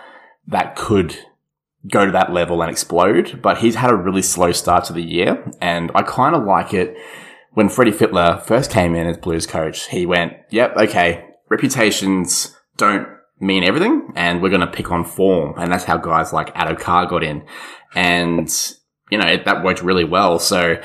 that 0.48 0.76
could 0.76 1.18
go 1.88 2.06
to 2.06 2.12
that 2.12 2.34
level 2.34 2.62
and 2.62 2.72
explode, 2.72 3.40
but 3.42 3.60
he's 3.60 3.76
had 3.76 3.92
a 3.92 3.96
really 3.96 4.22
slow 4.22 4.52
start 4.52 4.86
to 4.86 4.94
the 4.94 5.04
year, 5.04 5.44
and 5.62 5.92
I 5.94 6.02
kind 6.02 6.36
of 6.36 6.44
like 6.44 6.74
it. 6.74 6.98
When 7.52 7.70
Freddie 7.70 7.92
Fittler 7.92 8.42
first 8.44 8.70
came 8.70 8.96
in 8.96 9.08
as 9.08 9.18
Blues 9.18 9.48
coach, 9.48 9.88
he 9.88 10.06
went, 10.06 10.34
"Yep, 10.50 10.76
okay, 10.76 11.26
reputations 11.50 12.54
don't 12.76 13.08
mean 13.40 13.64
everything, 13.64 14.12
and 14.16 14.42
we're 14.42 14.50
going 14.50 14.62
to 14.62 14.68
pick 14.68 14.92
on 14.92 15.04
form. 15.04 15.56
And 15.58 15.72
that's 15.72 15.84
how 15.84 15.98
guys 15.98 16.34
like 16.34 16.54
Addo-Carr 16.56 17.08
got 17.08 17.24
in. 17.24 17.44
And, 17.94 18.50
you 19.12 19.18
know, 19.18 19.28
it, 19.28 19.46
that 19.46 19.64
worked 19.64 19.82
really 19.82 20.04
well. 20.04 20.40
So 20.40 20.82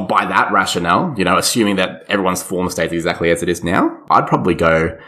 by 0.00 0.24
that 0.24 0.50
rationale, 0.52 1.14
you 1.16 1.24
know, 1.24 1.36
assuming 1.36 1.76
that 1.76 2.04
everyone's 2.08 2.42
form 2.42 2.68
stays 2.70 2.92
exactly 2.92 3.30
as 3.30 3.42
it 3.42 3.48
is 3.48 3.62
now, 3.62 4.04
I'd 4.10 4.26
probably 4.26 4.54
go, 4.54 4.98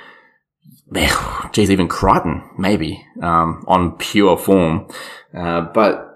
geez, 1.53 1.71
even 1.71 1.89
Crichton, 1.89 2.49
maybe, 2.59 3.05
um, 3.23 3.65
on 3.67 3.97
pure 3.97 4.37
form. 4.37 4.89
Uh, 5.35 5.63
but 5.63 6.15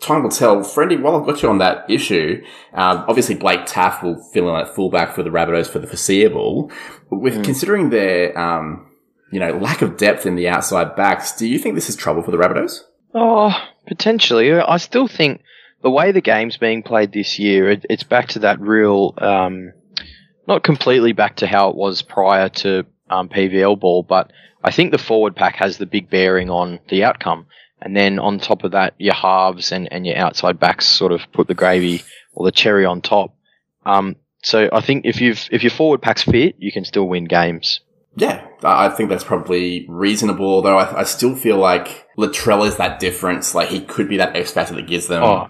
time 0.00 0.22
will 0.22 0.30
tell. 0.30 0.58
Friendy, 0.58 1.00
while 1.00 1.16
I've 1.16 1.26
got 1.26 1.42
you 1.42 1.48
on 1.48 1.58
that 1.58 1.88
issue, 1.88 2.42
uh, 2.74 3.04
obviously 3.08 3.34
Blake 3.34 3.66
Taaffe 3.66 4.02
will 4.02 4.22
fill 4.32 4.48
in 4.50 4.56
at 4.56 4.74
fullback 4.74 5.14
for 5.14 5.22
the 5.22 5.30
Rabbitohs 5.30 5.68
for 5.68 5.78
the 5.78 5.86
foreseeable. 5.86 6.70
With 7.10 7.34
mm. 7.34 7.44
considering 7.44 7.90
their, 7.90 8.36
um, 8.38 8.90
you 9.32 9.40
know, 9.40 9.56
lack 9.58 9.82
of 9.82 9.96
depth 9.96 10.26
in 10.26 10.36
the 10.36 10.48
outside 10.48 10.96
backs, 10.96 11.36
do 11.36 11.46
you 11.46 11.58
think 11.58 11.74
this 11.74 11.88
is 11.88 11.96
trouble 11.96 12.22
for 12.22 12.30
the 12.30 12.36
Rabbitohs? 12.36 12.80
Oh, 13.14 13.52
potentially. 13.86 14.52
I 14.52 14.76
still 14.76 15.08
think 15.08 15.42
the 15.82 15.90
way 15.90 16.12
the 16.12 16.20
game's 16.20 16.56
being 16.56 16.82
played 16.82 17.12
this 17.12 17.38
year, 17.38 17.70
it, 17.70 17.86
it's 17.88 18.02
back 18.02 18.28
to 18.28 18.40
that 18.40 18.60
real, 18.60 19.14
um, 19.18 19.72
not 20.46 20.62
completely 20.62 21.12
back 21.12 21.36
to 21.36 21.46
how 21.46 21.70
it 21.70 21.76
was 21.76 22.02
prior 22.02 22.48
to 22.48 22.86
um, 23.08 23.28
PVL 23.28 23.78
ball, 23.78 24.02
but 24.02 24.32
I 24.62 24.70
think 24.70 24.92
the 24.92 24.98
forward 24.98 25.36
pack 25.36 25.56
has 25.56 25.78
the 25.78 25.86
big 25.86 26.10
bearing 26.10 26.50
on 26.50 26.80
the 26.88 27.04
outcome. 27.04 27.46
And 27.80 27.96
then 27.96 28.18
on 28.18 28.38
top 28.38 28.64
of 28.64 28.72
that, 28.72 28.94
your 28.98 29.14
halves 29.14 29.72
and, 29.72 29.90
and 29.90 30.06
your 30.06 30.16
outside 30.16 30.60
backs 30.60 30.86
sort 30.86 31.12
of 31.12 31.22
put 31.32 31.48
the 31.48 31.54
gravy 31.54 32.02
or 32.34 32.44
the 32.44 32.52
cherry 32.52 32.84
on 32.84 33.00
top. 33.00 33.34
Um, 33.86 34.16
so 34.42 34.68
I 34.70 34.80
think 34.82 35.06
if 35.06 35.20
you've 35.20 35.48
if 35.50 35.62
your 35.62 35.70
forward 35.70 36.02
pack's 36.02 36.22
fit, 36.22 36.56
you 36.58 36.72
can 36.72 36.84
still 36.84 37.08
win 37.08 37.24
games. 37.24 37.80
Yeah, 38.16 38.46
I 38.62 38.88
think 38.88 39.08
that's 39.08 39.24
probably 39.24 39.86
reasonable. 39.88 40.46
Although 40.46 40.78
I, 40.78 41.00
I 41.00 41.04
still 41.04 41.36
feel 41.36 41.56
like 41.56 42.06
Latrell 42.18 42.66
is 42.66 42.76
that 42.76 43.00
difference. 43.00 43.54
Like 43.54 43.68
he 43.68 43.80
could 43.80 44.08
be 44.08 44.16
that 44.18 44.36
X 44.36 44.52
factor 44.52 44.74
that 44.74 44.86
gives 44.86 45.06
them. 45.06 45.22
Oh, 45.22 45.48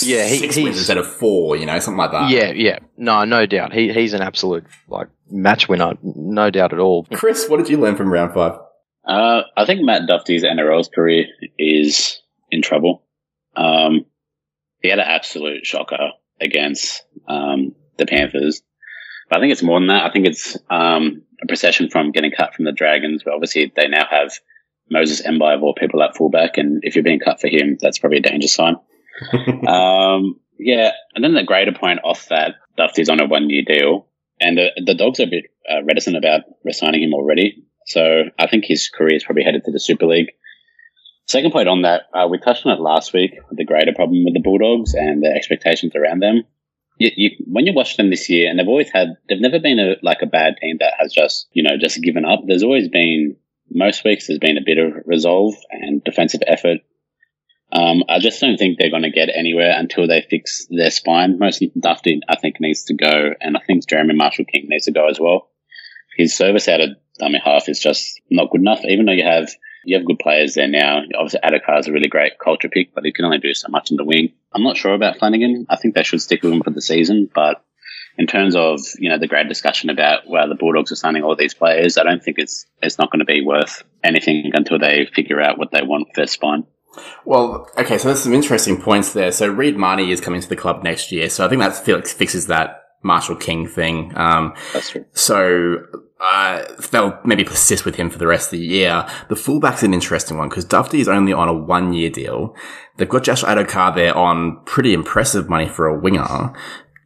yeah, 0.00 0.26
he, 0.26 0.38
six 0.38 0.54
he's 0.54 0.64
wins 0.64 0.78
instead 0.78 0.98
of 0.98 1.06
four. 1.06 1.56
You 1.56 1.66
know, 1.66 1.78
something 1.78 1.98
like 1.98 2.12
that. 2.12 2.30
yeah, 2.30 2.52
yeah, 2.52 2.78
no, 2.96 3.24
no 3.24 3.46
doubt. 3.46 3.72
He 3.72 3.92
he's 3.92 4.12
an 4.12 4.22
absolute 4.22 4.64
like 4.88 5.08
match 5.30 5.68
winner, 5.68 5.94
no 6.02 6.50
doubt 6.50 6.72
at 6.72 6.78
all. 6.78 7.06
Chris, 7.12 7.48
what 7.48 7.58
did 7.58 7.68
you 7.68 7.78
learn 7.78 7.96
from 7.96 8.12
round 8.12 8.34
five? 8.34 8.58
Uh, 9.06 9.42
I 9.56 9.64
think 9.64 9.82
Matt 9.82 10.06
Dufty's 10.06 10.44
NRL's 10.44 10.88
career 10.88 11.24
is 11.58 12.20
in 12.50 12.62
trouble. 12.62 13.02
Um, 13.56 14.04
he 14.82 14.88
had 14.90 14.98
an 14.98 15.06
absolute 15.08 15.64
shocker 15.64 16.10
against 16.40 17.02
um, 17.26 17.74
the 17.96 18.06
Panthers. 18.06 18.62
But 19.28 19.38
I 19.38 19.40
think 19.40 19.52
it's 19.52 19.62
more 19.62 19.78
than 19.78 19.88
that. 19.88 20.04
I 20.04 20.12
think 20.12 20.26
it's 20.26 20.56
um, 20.70 21.22
a 21.42 21.46
procession 21.46 21.90
from 21.90 22.12
getting 22.12 22.30
cut 22.30 22.54
from 22.54 22.64
the 22.64 22.72
Dragons. 22.72 23.22
But 23.24 23.34
obviously, 23.34 23.72
they 23.74 23.88
now 23.88 24.06
have 24.08 24.32
Moses 24.90 25.26
Mbye 25.26 25.56
of 25.56 25.62
all 25.62 25.74
people 25.74 26.02
at 26.02 26.16
fullback, 26.16 26.56
and 26.56 26.80
if 26.82 26.94
you're 26.94 27.04
being 27.04 27.20
cut 27.20 27.40
for 27.40 27.48
him, 27.48 27.76
that's 27.80 27.98
probably 27.98 28.18
a 28.18 28.22
danger 28.22 28.48
sign. 28.48 28.76
um, 29.68 30.40
yeah, 30.58 30.92
and 31.14 31.24
then 31.24 31.34
the 31.34 31.44
greater 31.44 31.72
point 31.72 32.00
off 32.04 32.28
that, 32.28 32.56
Dufty's 32.76 33.08
on 33.08 33.20
a 33.20 33.26
one-year 33.26 33.62
deal, 33.66 34.06
and 34.40 34.56
the, 34.56 34.68
the 34.84 34.94
Dogs 34.94 35.20
are 35.20 35.24
a 35.24 35.26
bit 35.26 35.44
uh, 35.70 35.82
reticent 35.84 36.16
about 36.16 36.42
resigning 36.64 37.02
him 37.02 37.14
already. 37.14 37.64
So 37.86 38.24
I 38.38 38.46
think 38.46 38.64
his 38.66 38.88
career 38.88 39.16
is 39.16 39.24
probably 39.24 39.44
headed 39.44 39.64
to 39.64 39.72
the 39.72 39.80
Super 39.80 40.06
League. 40.06 40.32
Second 41.26 41.52
point 41.52 41.68
on 41.68 41.82
that, 41.82 42.02
uh, 42.14 42.26
we 42.28 42.38
touched 42.38 42.64
on 42.64 42.72
it 42.72 42.80
last 42.80 43.12
week, 43.12 43.32
the 43.50 43.64
greater 43.64 43.92
problem 43.94 44.24
with 44.24 44.34
the 44.34 44.40
Bulldogs 44.40 44.94
and 44.94 45.22
the 45.22 45.28
expectations 45.28 45.94
around 45.94 46.20
them. 46.20 46.44
You, 46.98 47.10
you, 47.16 47.30
when 47.46 47.66
you 47.66 47.72
watch 47.74 47.96
them 47.96 48.10
this 48.10 48.28
year, 48.28 48.48
and 48.48 48.58
they've 48.58 48.66
always 48.66 48.90
had, 48.90 49.08
they've 49.28 49.40
never 49.40 49.60
been 49.60 49.78
a, 49.78 49.96
like 50.02 50.22
a 50.22 50.26
bad 50.26 50.56
team 50.60 50.78
that 50.80 50.94
has 50.98 51.12
just, 51.12 51.48
you 51.52 51.62
know, 51.62 51.76
just 51.78 52.02
given 52.02 52.24
up. 52.24 52.40
There's 52.46 52.62
always 52.62 52.88
been, 52.88 53.36
most 53.70 54.04
weeks, 54.04 54.26
there's 54.26 54.38
been 54.38 54.58
a 54.58 54.64
bit 54.64 54.78
of 54.78 55.02
resolve 55.06 55.54
and 55.70 56.02
defensive 56.02 56.40
effort. 56.46 56.78
Um, 57.70 58.02
I 58.08 58.18
just 58.18 58.40
don't 58.40 58.56
think 58.56 58.78
they're 58.78 58.90
going 58.90 59.02
to 59.02 59.10
get 59.10 59.28
anywhere 59.28 59.74
until 59.76 60.08
they 60.08 60.26
fix 60.28 60.66
their 60.70 60.90
spine. 60.90 61.38
Mostly 61.38 61.70
Dufty, 61.78 62.20
I 62.28 62.36
think, 62.36 62.56
needs 62.60 62.84
to 62.84 62.94
go, 62.94 63.34
and 63.40 63.56
I 63.56 63.60
think 63.66 63.86
Jeremy 63.86 64.14
Marshall 64.14 64.46
King 64.46 64.66
needs 64.68 64.86
to 64.86 64.92
go 64.92 65.06
as 65.08 65.20
well. 65.20 65.50
His 66.16 66.34
service 66.34 66.66
out 66.68 66.80
of 66.80 66.90
dummy 67.18 67.40
half 67.44 67.68
is 67.68 67.78
just 67.78 68.20
not 68.30 68.50
good 68.50 68.62
enough, 68.62 68.84
even 68.84 69.06
though 69.06 69.12
you 69.12 69.24
have 69.24 69.50
you 69.84 69.96
have 69.96 70.06
good 70.06 70.18
players 70.18 70.54
there 70.54 70.68
now. 70.68 71.00
Obviously, 71.16 71.40
Addo-Carr 71.40 71.78
is 71.78 71.88
a 71.88 71.92
really 71.92 72.08
great 72.08 72.38
culture 72.42 72.68
pick, 72.68 72.94
but 72.94 73.04
he 73.04 73.12
can 73.12 73.24
only 73.24 73.38
do 73.38 73.54
so 73.54 73.68
much 73.68 73.90
in 73.90 73.96
the 73.96 74.04
wing. 74.04 74.32
I'm 74.52 74.64
not 74.64 74.76
sure 74.76 74.92
about 74.94 75.18
Flanagan. 75.18 75.66
I 75.70 75.76
think 75.76 75.94
they 75.94 76.02
should 76.02 76.20
stick 76.20 76.42
with 76.42 76.52
him 76.52 76.62
for 76.62 76.70
the 76.70 76.82
season, 76.82 77.30
but 77.32 77.64
in 78.16 78.26
terms 78.26 78.56
of 78.56 78.80
you 78.98 79.08
know 79.10 79.18
the 79.18 79.28
great 79.28 79.48
discussion 79.48 79.90
about 79.90 80.26
where 80.26 80.48
the 80.48 80.56
Bulldogs 80.56 80.90
are 80.90 80.96
signing 80.96 81.22
all 81.22 81.36
these 81.36 81.54
players, 81.54 81.98
I 81.98 82.04
don't 82.04 82.22
think 82.22 82.38
it's 82.38 82.66
it's 82.82 82.98
not 82.98 83.12
going 83.12 83.20
to 83.20 83.26
be 83.26 83.44
worth 83.44 83.82
anything 84.02 84.50
until 84.54 84.78
they 84.78 85.06
figure 85.06 85.40
out 85.40 85.58
what 85.58 85.70
they 85.70 85.82
want 85.82 86.08
for 86.08 86.14
their 86.16 86.26
spine. 86.26 86.64
Well, 87.24 87.68
okay, 87.78 87.98
so 87.98 88.08
there's 88.08 88.22
some 88.22 88.34
interesting 88.34 88.80
points 88.80 89.12
there. 89.12 89.32
So 89.32 89.48
Reed 89.48 89.76
Mahoney 89.76 90.10
is 90.10 90.20
coming 90.20 90.40
to 90.40 90.48
the 90.48 90.56
club 90.56 90.82
next 90.82 91.12
year, 91.12 91.28
so 91.30 91.44
I 91.44 91.48
think 91.48 91.60
that 91.60 91.74
Felix 91.74 92.12
fixes 92.12 92.46
that 92.46 92.82
Marshall 93.02 93.36
King 93.36 93.66
thing. 93.66 94.12
Um, 94.16 94.54
That's 94.72 94.90
true. 94.90 95.04
so 95.12 95.76
uh, 96.20 96.64
they'll 96.90 97.18
maybe 97.24 97.44
persist 97.44 97.84
with 97.84 97.94
him 97.94 98.10
for 98.10 98.18
the 98.18 98.26
rest 98.26 98.48
of 98.48 98.58
the 98.58 98.66
year. 98.66 99.08
The 99.28 99.36
fullback's 99.36 99.82
an 99.82 99.94
interesting 99.94 100.36
one 100.36 100.48
because 100.48 100.64
Dufty 100.64 101.00
is 101.00 101.08
only 101.08 101.32
on 101.32 101.48
a 101.48 101.54
one 101.54 101.92
year 101.92 102.10
deal. 102.10 102.56
They've 102.96 103.08
got 103.08 103.24
Josh 103.24 103.44
Addo-Carr 103.44 103.94
there 103.94 104.16
on 104.16 104.60
pretty 104.64 104.92
impressive 104.92 105.48
money 105.48 105.68
for 105.68 105.86
a 105.86 105.98
winger. 105.98 106.52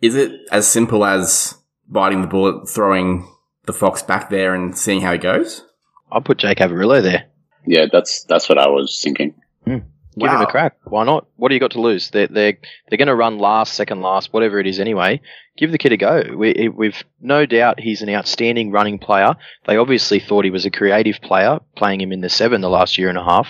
Is 0.00 0.14
it 0.14 0.32
as 0.50 0.66
simple 0.66 1.04
as 1.04 1.58
biting 1.88 2.22
the 2.22 2.26
bullet, 2.26 2.68
throwing 2.68 3.28
the 3.66 3.72
fox 3.72 4.02
back 4.02 4.30
there 4.30 4.54
and 4.54 4.76
seeing 4.76 5.02
how 5.02 5.12
he 5.12 5.18
goes? 5.18 5.64
I'll 6.10 6.22
put 6.22 6.38
Jake 6.38 6.58
Averillo 6.58 7.02
there. 7.02 7.26
Yeah, 7.66 7.86
that's 7.92 8.24
that's 8.24 8.48
what 8.48 8.58
I 8.58 8.68
was 8.68 9.00
thinking. 9.02 9.34
Give 9.64 9.74
him 9.74 9.84
Wow. 10.16 10.42
a 10.42 10.46
crack. 10.46 10.76
Why 10.84 11.04
not? 11.04 11.26
What 11.36 11.48
do 11.48 11.54
you 11.54 11.60
got 11.60 11.70
to 11.70 11.80
lose? 11.80 12.10
They're 12.10 12.26
they're 12.26 12.58
they're 12.88 12.98
going 12.98 13.08
to 13.08 13.14
run 13.14 13.38
last, 13.38 13.72
second 13.72 14.02
last, 14.02 14.30
whatever 14.32 14.60
it 14.60 14.66
is 14.66 14.78
anyway. 14.78 15.22
Give 15.56 15.70
the 15.70 15.78
kid 15.78 15.92
a 15.92 15.96
go. 15.96 16.22
We, 16.36 16.68
we've 16.68 17.02
no 17.20 17.46
doubt 17.46 17.80
he's 17.80 18.02
an 18.02 18.10
outstanding 18.10 18.70
running 18.72 18.98
player. 18.98 19.36
They 19.66 19.78
obviously 19.78 20.20
thought 20.20 20.44
he 20.44 20.50
was 20.50 20.66
a 20.66 20.70
creative 20.70 21.20
player, 21.22 21.60
playing 21.76 22.02
him 22.02 22.12
in 22.12 22.20
the 22.20 22.28
seven 22.28 22.60
the 22.60 22.68
last 22.68 22.98
year 22.98 23.08
and 23.08 23.16
a 23.16 23.24
half. 23.24 23.48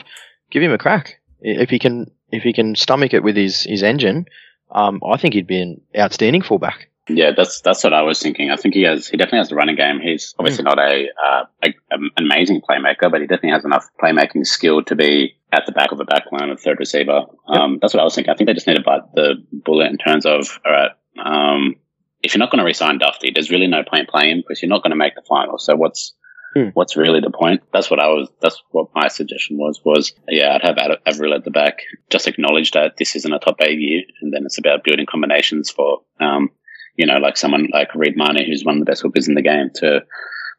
Give 0.52 0.62
him 0.62 0.70
a 0.72 0.78
crack. 0.78 1.20
If 1.40 1.70
he 1.70 1.80
can 1.80 2.12
if 2.30 2.44
he 2.44 2.52
can 2.52 2.76
stomach 2.76 3.12
it 3.12 3.24
with 3.24 3.36
his 3.36 3.62
his 3.62 3.82
engine, 3.82 4.26
um, 4.70 5.00
I 5.04 5.16
think 5.16 5.34
he'd 5.34 5.48
be 5.48 5.60
an 5.60 5.80
outstanding 5.98 6.42
fullback. 6.42 6.88
Yeah, 7.08 7.32
that's 7.36 7.60
that's 7.62 7.82
what 7.82 7.92
I 7.92 8.02
was 8.02 8.20
thinking. 8.22 8.52
I 8.52 8.56
think 8.56 8.74
he 8.74 8.82
has 8.82 9.08
he 9.08 9.16
definitely 9.16 9.40
has 9.40 9.50
a 9.50 9.56
running 9.56 9.74
game. 9.74 9.98
He's 10.00 10.32
obviously 10.38 10.62
not 10.62 10.78
a, 10.78 11.08
uh, 11.20 11.44
a 11.64 11.74
an 11.90 12.10
amazing 12.16 12.60
playmaker, 12.60 13.10
but 13.10 13.20
he 13.20 13.26
definitely 13.26 13.50
has 13.50 13.64
enough 13.64 13.88
playmaking 14.00 14.46
skill 14.46 14.84
to 14.84 14.94
be 14.94 15.34
at 15.52 15.66
the 15.66 15.72
back 15.72 15.92
of 15.92 16.00
a 16.00 16.04
back 16.04 16.24
line 16.32 16.50
of 16.50 16.60
third 16.60 16.78
receiver. 16.78 17.26
Um, 17.46 17.78
that's 17.80 17.94
what 17.94 18.00
I 18.00 18.04
was 18.04 18.14
thinking. 18.14 18.32
I 18.32 18.36
think 18.36 18.48
they 18.48 18.54
just 18.54 18.66
need 18.66 18.76
to 18.76 18.82
bite 18.82 19.02
the 19.14 19.34
bullet 19.52 19.90
in 19.90 19.98
terms 19.98 20.26
of 20.26 20.58
all 20.64 20.72
right. 20.72 20.90
Um, 21.22 21.76
if 22.22 22.34
you're 22.34 22.40
not 22.40 22.50
going 22.50 22.60
to 22.60 22.64
resign 22.64 22.98
Dufty, 22.98 23.32
there's 23.34 23.50
really 23.50 23.66
no 23.66 23.82
point 23.82 24.08
playing 24.08 24.30
him 24.30 24.38
because 24.38 24.62
you're 24.62 24.68
not 24.70 24.82
going 24.82 24.92
to 24.92 24.96
make 24.96 25.14
the 25.14 25.22
final. 25.28 25.58
So 25.58 25.76
what's 25.76 26.14
Hmm. 26.54 26.68
what's 26.74 26.96
really 26.96 27.20
the 27.20 27.30
point? 27.30 27.62
That's 27.72 27.90
what 27.90 27.98
I 27.98 28.08
was. 28.08 28.28
That's 28.42 28.62
what 28.72 28.88
my 28.94 29.08
suggestion 29.08 29.56
was. 29.56 29.80
Was 29.84 30.12
yeah, 30.28 30.54
I'd 30.54 30.62
have 30.62 30.76
Avril 31.06 31.32
at 31.32 31.44
the 31.44 31.50
back. 31.50 31.78
Just 32.10 32.28
acknowledge 32.28 32.72
that 32.72 32.98
this 32.98 33.16
isn't 33.16 33.32
a 33.32 33.38
top 33.38 33.56
eight 33.62 33.78
year, 33.78 34.02
and 34.20 34.34
then 34.34 34.44
it's 34.44 34.58
about 34.58 34.84
building 34.84 35.06
combinations 35.06 35.70
for 35.70 36.02
um, 36.20 36.50
you 36.96 37.06
know, 37.06 37.16
like 37.18 37.38
someone 37.38 37.68
like 37.72 37.94
Reed 37.94 38.18
Mahoney, 38.18 38.46
who's 38.46 38.64
one 38.64 38.76
of 38.76 38.80
the 38.80 38.90
best 38.90 39.00
hookers 39.00 39.28
in 39.28 39.34
the 39.34 39.42
game, 39.42 39.70
to 39.76 40.00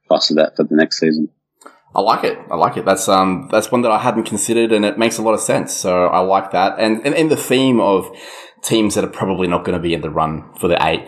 foster 0.10 0.34
that 0.36 0.56
for 0.56 0.64
the 0.64 0.76
next 0.76 1.00
season. 1.00 1.30
I 1.96 2.02
like 2.02 2.24
it. 2.24 2.40
I 2.50 2.56
like 2.56 2.78
it. 2.78 2.86
That's 2.86 3.08
um 3.08 3.48
that's 3.52 3.72
one 3.72 3.84
that 3.84 3.92
I 3.92 4.00
hadn't 4.00 4.24
considered, 4.24 4.72
and 4.72 4.84
it 4.84 4.98
makes 4.98 5.18
a 5.18 5.22
lot 5.22 5.34
of 5.34 5.40
sense. 5.40 5.74
So 5.74 6.08
I 6.08 6.20
like 6.20 6.52
that. 6.52 6.80
And 6.80 7.06
and 7.06 7.14
in 7.14 7.30
the 7.30 7.38
theme 7.38 7.80
of 7.80 8.10
teams 8.62 8.96
that 8.96 9.04
are 9.04 9.08
probably 9.10 9.48
not 9.48 9.64
going 9.66 9.78
to 9.78 9.82
be 9.82 9.94
in 9.94 10.02
the 10.02 10.10
run 10.10 10.54
for 10.56 10.68
the 10.68 10.84
eight, 10.86 11.06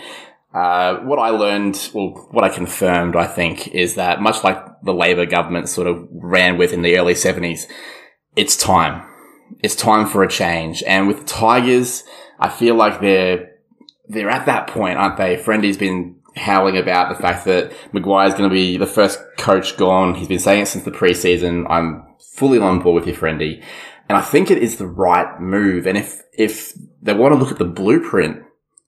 uh, 0.54 0.98
what 0.98 1.18
I 1.18 1.30
learned, 1.30 1.90
well, 1.94 2.28
what 2.32 2.44
I 2.44 2.50
confirmed, 2.50 3.16
I 3.16 3.28
think, 3.28 3.70
is 3.70 3.96
that 3.96 4.22
much 4.22 4.44
like 4.44 4.64
the 4.84 4.94
Labor 4.94 5.26
government 5.26 5.70
sort 5.70 5.88
of 5.88 6.08
ran 6.12 6.58
with 6.58 6.72
in 6.72 6.82
the 6.82 6.98
early 6.98 7.16
seventies, 7.16 7.68
it's 8.36 8.56
time. 8.56 9.08
It's 9.62 9.76
time 9.76 10.08
for 10.08 10.24
a 10.24 10.30
change. 10.30 10.84
And 10.84 11.08
with 11.08 11.20
the 11.20 11.26
Tigers, 11.26 12.04
I 12.40 12.50
feel 12.50 12.76
like 12.76 13.02
they're 13.02 13.52
they're 14.08 14.30
at 14.30 14.46
that 14.46 14.68
point, 14.68 15.00
aren't 15.00 15.18
they? 15.18 15.36
Friendy's 15.38 15.78
been 15.78 16.15
howling 16.36 16.78
about 16.78 17.10
the 17.10 17.22
fact 17.22 17.46
that 17.46 17.72
Maguire's 17.94 18.34
going 18.34 18.50
to 18.50 18.54
be 18.54 18.78
the 18.78 18.86
first 18.86 19.20
coach 19.38 19.78
gone. 19.78 20.16
He's 20.16 20.28
been 20.28 20.40
saying 20.40 20.64
it 20.64 20.68
since 20.68 20.84
the 20.84 20.92
preseason. 20.92 21.66
I'm 21.70 22.06
fully 22.34 22.60
on 22.60 22.80
board 22.80 22.96
with 22.96 23.08
you, 23.08 23.14
Friendy. 23.14 23.64
And 24.10 24.18
I 24.18 24.22
think 24.22 24.52
it 24.52 24.60
is 24.60 24.78
the 24.78 24.88
right 24.88 25.40
move. 25.40 25.88
And 25.88 25.98
if, 25.98 26.22
if 26.38 26.74
they 27.02 27.14
want 27.14 27.34
to 27.34 27.40
look 27.40 27.52
at 27.52 27.58
the 27.58 27.66
blueprint 27.66 28.44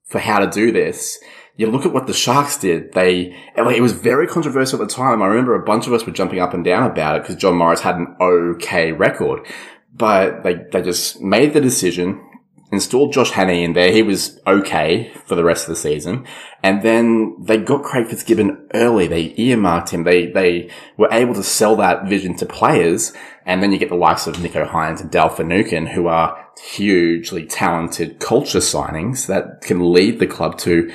for 0.06 0.20
how 0.20 0.40
to 0.40 0.50
do 0.50 0.72
this, 0.72 1.18
you 1.56 1.68
look 1.68 1.86
at 1.86 1.94
what 1.94 2.06
the 2.06 2.14
Sharks 2.14 2.58
did. 2.58 2.94
They, 2.94 3.36
it 3.56 3.82
was 3.82 3.94
very 3.94 4.28
controversial 4.28 4.82
at 4.82 4.88
the 4.88 4.94
time. 4.94 5.22
I 5.22 5.28
remember 5.28 5.56
a 5.56 5.66
bunch 5.66 5.88
of 5.88 5.94
us 5.94 6.06
were 6.06 6.14
jumping 6.14 6.40
up 6.40 6.54
and 6.54 6.64
down 6.64 6.90
about 6.90 7.16
it 7.16 7.24
because 7.24 7.36
John 7.36 7.56
Morris 7.56 7.82
had 7.82 7.96
an 7.96 8.16
okay 8.22 8.92
record, 8.92 9.48
but 9.92 10.44
they, 10.44 10.56
they 10.72 10.84
just 10.84 11.20
made 11.20 11.54
the 11.54 11.62
decision, 11.62 12.24
installed 12.72 13.14
Josh 13.14 13.32
Hannay 13.32 13.64
in 13.64 13.74
there. 13.74 13.92
He 13.92 14.04
was 14.04 14.40
okay 14.46 15.12
for 15.26 15.36
the 15.36 15.44
rest 15.44 15.64
of 15.64 15.70
the 15.70 15.76
season. 15.76 16.26
And 16.64 16.82
then 16.82 17.36
they 17.40 17.58
got 17.58 17.84
Craig 17.84 18.08
Fitzgibbon 18.08 18.70
early. 18.74 19.08
They 19.08 19.34
earmarked 19.38 19.92
him. 19.92 20.04
They, 20.04 20.28
they 20.28 20.70
were 20.98 21.10
able 21.12 21.34
to 21.36 21.44
sell 21.44 21.76
that 21.78 22.08
vision 22.08 22.36
to 22.38 22.46
players. 22.46 23.14
And 23.46 23.64
then 23.64 23.72
you 23.72 23.78
get 23.78 23.90
the 23.90 23.96
likes 23.96 24.28
of 24.28 24.36
Nicho 24.36 24.68
Hynes 24.68 25.00
and 25.00 25.10
Dale 25.10 25.30
Finucane, 25.30 25.88
who 25.88 26.08
are 26.08 26.46
hugely 26.62 27.46
talented 27.46 28.20
culture 28.20 28.60
signings 28.60 29.28
that 29.28 29.62
can 29.62 29.94
lead 29.94 30.20
the 30.20 30.28
club 30.28 30.58
to 30.60 30.92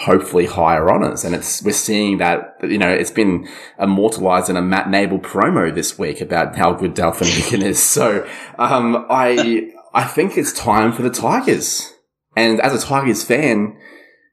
hopefully 0.00 0.46
higher 0.46 0.90
honors. 0.90 1.24
And 1.24 1.34
it's, 1.34 1.62
we're 1.62 1.72
seeing 1.72 2.18
that, 2.18 2.56
you 2.62 2.78
know, 2.78 2.90
it's 2.90 3.10
been 3.10 3.48
immortalized 3.78 4.50
in 4.50 4.56
a 4.56 4.62
Matt 4.62 4.86
Nable 4.86 5.20
promo 5.20 5.74
this 5.74 5.98
week 5.98 6.20
about 6.20 6.56
how 6.56 6.72
good 6.72 6.94
Dale 6.94 7.12
Finucane 7.12 7.62
is. 7.62 7.82
So, 7.82 8.28
um, 8.58 9.06
I, 9.10 9.72
I 9.92 10.04
think 10.04 10.36
it's 10.36 10.52
time 10.52 10.92
for 10.92 11.02
the 11.02 11.10
Tigers. 11.10 11.92
And 12.36 12.60
as 12.60 12.72
a 12.72 12.86
Tigers 12.86 13.24
fan, 13.24 13.76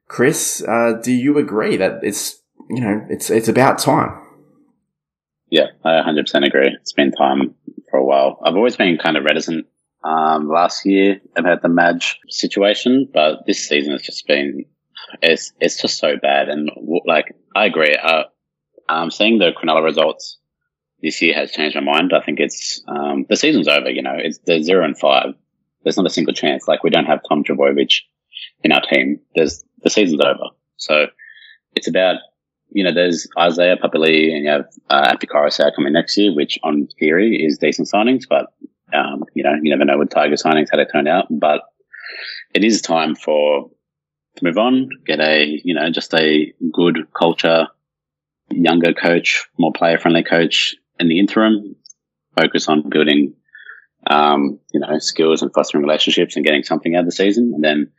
Chris, 0.06 0.62
uh, 0.66 1.00
do 1.02 1.12
you 1.12 1.38
agree 1.38 1.76
that 1.76 2.00
it's, 2.02 2.40
you 2.70 2.80
know, 2.80 3.04
it's, 3.10 3.30
it's 3.30 3.48
about 3.48 3.78
time? 3.78 4.24
Yeah, 5.50 5.66
I 5.84 6.02
100% 6.06 6.46
agree. 6.46 6.76
It's 6.80 6.92
been 6.92 7.12
time 7.12 7.54
for 7.90 7.98
a 7.98 8.04
while. 8.04 8.38
I've 8.44 8.54
always 8.54 8.76
been 8.76 8.98
kind 8.98 9.16
of 9.16 9.24
reticent 9.24 9.66
um, 10.04 10.48
last 10.48 10.86
year 10.86 11.20
about 11.36 11.62
the 11.62 11.68
Madge 11.68 12.18
situation, 12.28 13.08
but 13.12 13.46
this 13.46 13.66
season 13.68 13.92
has 13.92 14.02
just 14.02 14.26
been 14.26 14.64
it's 15.22 15.52
it's 15.60 15.80
just 15.80 15.98
so 15.98 16.16
bad. 16.16 16.48
And 16.48 16.70
like 17.06 17.34
I 17.54 17.66
agree, 17.66 17.96
uh, 17.96 18.24
um, 18.88 19.10
seeing 19.10 19.38
the 19.38 19.52
Cronulla 19.52 19.82
results 19.82 20.38
this 21.00 21.20
year 21.22 21.34
has 21.34 21.52
changed 21.52 21.76
my 21.76 21.82
mind. 21.82 22.12
I 22.12 22.24
think 22.24 22.40
it's 22.40 22.82
um, 22.88 23.26
the 23.28 23.36
season's 23.36 23.68
over. 23.68 23.90
You 23.90 24.02
know, 24.02 24.16
it's 24.16 24.38
the 24.38 24.62
zero 24.62 24.84
and 24.84 24.98
five. 24.98 25.34
There's 25.88 25.96
not 25.96 26.06
a 26.06 26.10
single 26.10 26.34
chance. 26.34 26.68
Like 26.68 26.84
we 26.84 26.90
don't 26.90 27.06
have 27.06 27.20
Tom 27.28 27.42
Trbojevic 27.42 28.00
in 28.62 28.72
our 28.72 28.82
team. 28.82 29.20
There's 29.34 29.64
the 29.82 29.90
season's 29.90 30.20
over. 30.20 30.50
So 30.76 31.06
it's 31.74 31.88
about 31.88 32.16
you 32.70 32.84
know, 32.84 32.92
there's 32.92 33.26
Isaiah 33.38 33.76
Papali'i 33.76 34.34
and 34.34 34.44
you 34.44 34.50
have 34.50 34.66
uh, 34.90 35.12
Api 35.12 35.26
Koroisau 35.26 35.74
coming 35.74 35.92
next 35.92 36.18
year, 36.18 36.34
which 36.34 36.58
on 36.62 36.88
theory 36.98 37.42
is 37.42 37.58
decent 37.58 37.88
signings, 37.88 38.24
but 38.28 38.46
um, 38.92 39.24
you 39.34 39.42
know, 39.42 39.54
you 39.62 39.70
never 39.70 39.84
know 39.84 39.98
with 39.98 40.10
Tiger 40.10 40.34
signings 40.34 40.68
how 40.70 40.76
they 40.76 40.84
turn 40.84 41.08
out. 41.08 41.26
But 41.30 41.62
it 42.54 42.64
is 42.64 42.82
time 42.82 43.14
for 43.14 43.70
to 44.36 44.44
move 44.44 44.58
on, 44.58 44.88
get 45.06 45.20
a 45.20 45.60
you 45.64 45.74
know 45.74 45.90
just 45.90 46.14
a 46.14 46.52
good 46.72 47.08
culture, 47.12 47.66
younger 48.50 48.92
coach, 48.92 49.46
more 49.58 49.72
player 49.72 49.98
friendly 49.98 50.24
coach 50.24 50.74
in 50.98 51.08
the 51.08 51.18
interim. 51.18 51.76
Focus 52.38 52.68
on 52.68 52.88
building, 52.88 53.34
um, 54.08 54.58
you 54.72 54.80
know, 54.80 54.98
skills 54.98 55.42
and 55.42 55.52
fostering 55.52 55.84
relationships 55.84 56.36
and 56.36 56.44
getting 56.44 56.64
something 56.64 56.94
out 56.94 57.00
of 57.00 57.06
the 57.06 57.12
season. 57.12 57.52
And 57.54 57.62
then 57.62 57.92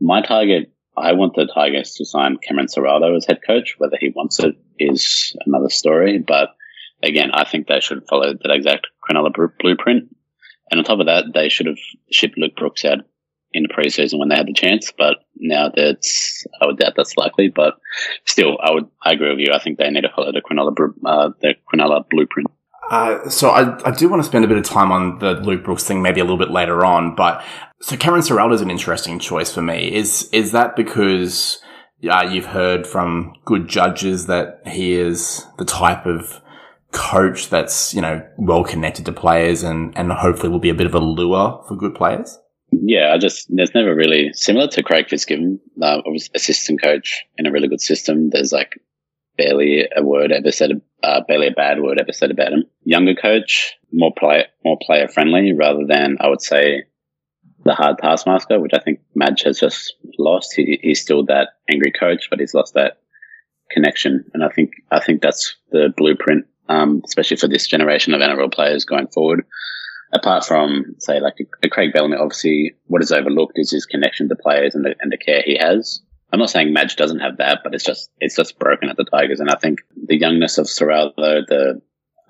my 0.00 0.20
target 0.20 0.74
I 0.96 1.12
want 1.12 1.34
the 1.34 1.50
Tigers 1.52 1.94
to 1.94 2.04
sign 2.04 2.38
Cameron 2.38 2.68
Ciraldo 2.68 3.16
as 3.16 3.26
head 3.26 3.40
coach. 3.44 3.74
Whether 3.78 3.96
he 3.98 4.12
wants 4.14 4.38
it 4.38 4.54
is 4.78 5.36
another 5.44 5.68
story. 5.68 6.18
But 6.18 6.50
again, 7.02 7.30
I 7.32 7.44
think 7.44 7.66
they 7.66 7.80
should 7.80 8.06
follow 8.08 8.32
that 8.32 8.50
exact 8.50 8.86
Cronulla 9.02 9.32
blueprint. 9.58 10.14
And 10.70 10.78
on 10.78 10.84
top 10.84 11.00
of 11.00 11.06
that, 11.06 11.24
they 11.34 11.48
should 11.48 11.66
have 11.66 11.78
shipped 12.10 12.38
Luke 12.38 12.56
Brooks 12.56 12.84
out 12.84 12.98
in 13.52 13.64
the 13.64 13.68
preseason 13.68 14.18
when 14.18 14.28
they 14.28 14.36
had 14.36 14.46
the 14.46 14.54
chance. 14.54 14.92
But 14.96 15.16
now 15.36 15.70
that's, 15.74 16.44
I 16.60 16.66
would 16.66 16.78
doubt 16.78 16.94
that's 16.96 17.16
likely. 17.16 17.48
But 17.48 17.74
still, 18.24 18.56
I 18.62 18.72
would, 18.72 18.86
I 19.04 19.12
agree 19.12 19.30
with 19.30 19.40
you. 19.40 19.52
I 19.52 19.58
think 19.58 19.78
they 19.78 19.90
need 19.90 20.02
to 20.02 20.12
follow 20.14 20.32
the 20.32 20.42
Cronulla, 20.42 20.72
uh, 21.04 21.30
the 21.40 21.54
Cronulla 21.72 22.04
blueprint. 22.08 22.48
Uh, 22.90 23.28
so 23.28 23.50
I, 23.50 23.88
I 23.88 23.90
do 23.90 24.08
want 24.08 24.22
to 24.22 24.28
spend 24.28 24.44
a 24.44 24.48
bit 24.48 24.58
of 24.58 24.64
time 24.64 24.92
on 24.92 25.18
the 25.18 25.34
Luke 25.34 25.64
Brooks 25.64 25.84
thing 25.84 26.02
maybe 26.02 26.20
a 26.20 26.24
little 26.24 26.38
bit 26.38 26.50
later 26.50 26.84
on, 26.84 27.14
but 27.14 27.42
so 27.80 27.96
Cameron 27.96 28.22
Ciraldo 28.22 28.54
is 28.54 28.60
an 28.60 28.70
interesting 28.70 29.18
choice 29.18 29.52
for 29.52 29.62
me. 29.62 29.94
Is 29.94 30.28
is 30.32 30.52
that 30.52 30.76
because 30.76 31.60
uh, 32.08 32.28
you've 32.30 32.46
heard 32.46 32.86
from 32.86 33.34
good 33.44 33.68
judges 33.68 34.26
that 34.26 34.60
he 34.66 34.94
is 34.94 35.46
the 35.58 35.64
type 35.64 36.06
of 36.06 36.40
coach 36.92 37.50
that's 37.50 37.92
you 37.92 38.00
know 38.00 38.24
well 38.38 38.62
connected 38.62 39.04
to 39.04 39.12
players 39.12 39.64
and 39.64 39.96
and 39.98 40.12
hopefully 40.12 40.48
will 40.48 40.60
be 40.60 40.70
a 40.70 40.74
bit 40.74 40.86
of 40.86 40.94
a 40.94 41.00
lure 41.00 41.62
for 41.66 41.76
good 41.76 41.94
players? 41.94 42.38
Yeah, 42.70 43.12
I 43.12 43.18
just 43.18 43.46
there's 43.50 43.74
never 43.74 43.94
really 43.94 44.32
similar 44.32 44.68
to 44.68 44.82
Craig 44.82 45.08
Fitzgibbon, 45.08 45.60
uh, 45.80 46.02
assistant 46.34 46.82
coach 46.82 47.24
in 47.38 47.46
a 47.46 47.52
really 47.52 47.68
good 47.68 47.80
system. 47.80 48.30
There's 48.30 48.52
like 48.52 48.80
barely 49.36 49.88
a 49.94 50.02
word 50.02 50.32
ever 50.32 50.52
said, 50.52 50.80
uh, 51.02 51.20
barely 51.26 51.48
a 51.48 51.52
bad 51.52 51.80
word 51.80 52.00
ever 52.00 52.12
said 52.12 52.30
about 52.30 52.52
him. 52.52 52.64
Younger 52.84 53.14
coach, 53.14 53.74
more 53.92 54.12
player, 54.16 54.46
more 54.64 54.78
player 54.80 55.08
friendly 55.08 55.52
rather 55.52 55.86
than 55.86 56.16
I 56.20 56.28
would 56.28 56.42
say 56.42 56.84
the 57.64 57.74
hard 57.74 57.98
taskmaster, 57.98 58.60
which 58.60 58.72
I 58.74 58.80
think 58.80 59.00
Madge 59.14 59.42
has 59.42 59.58
just 59.58 59.94
lost. 60.18 60.54
He, 60.54 60.78
he's 60.82 61.00
still 61.00 61.24
that 61.26 61.48
angry 61.70 61.92
coach, 61.98 62.28
but 62.30 62.40
he's 62.40 62.54
lost 62.54 62.74
that 62.74 62.98
connection. 63.70 64.24
And 64.34 64.44
I 64.44 64.48
think, 64.48 64.72
I 64.90 65.00
think 65.00 65.22
that's 65.22 65.56
the 65.70 65.92
blueprint, 65.96 66.46
um, 66.68 67.02
especially 67.06 67.38
for 67.38 67.48
this 67.48 67.66
generation 67.66 68.12
of 68.12 68.20
NRL 68.20 68.52
players 68.52 68.84
going 68.84 69.08
forward. 69.08 69.44
Apart 70.12 70.44
from, 70.44 70.94
say, 70.98 71.18
like 71.20 71.40
a, 71.40 71.66
a 71.66 71.68
Craig 71.68 71.92
Bellamy, 71.92 72.16
obviously 72.16 72.74
what 72.86 73.02
is 73.02 73.10
overlooked 73.10 73.58
is 73.58 73.72
his 73.72 73.86
connection 73.86 74.28
to 74.28 74.36
players 74.36 74.74
and 74.74 74.84
the, 74.84 74.94
and 75.00 75.10
the 75.10 75.16
care 75.16 75.42
he 75.44 75.56
has. 75.58 76.00
I'm 76.32 76.38
not 76.40 76.50
saying 76.50 76.72
Madge 76.72 76.96
doesn't 76.96 77.20
have 77.20 77.38
that, 77.38 77.60
but 77.62 77.74
it's 77.74 77.84
just 77.84 78.10
it's 78.18 78.34
just 78.34 78.58
broken 78.58 78.88
at 78.88 78.96
the 78.96 79.04
Tigers, 79.04 79.38
and 79.38 79.50
I 79.50 79.54
think 79.54 79.78
the 80.08 80.18
youngness 80.18 80.58
of 80.58 80.66
Ciraldo, 80.66 81.46
the 81.46 81.80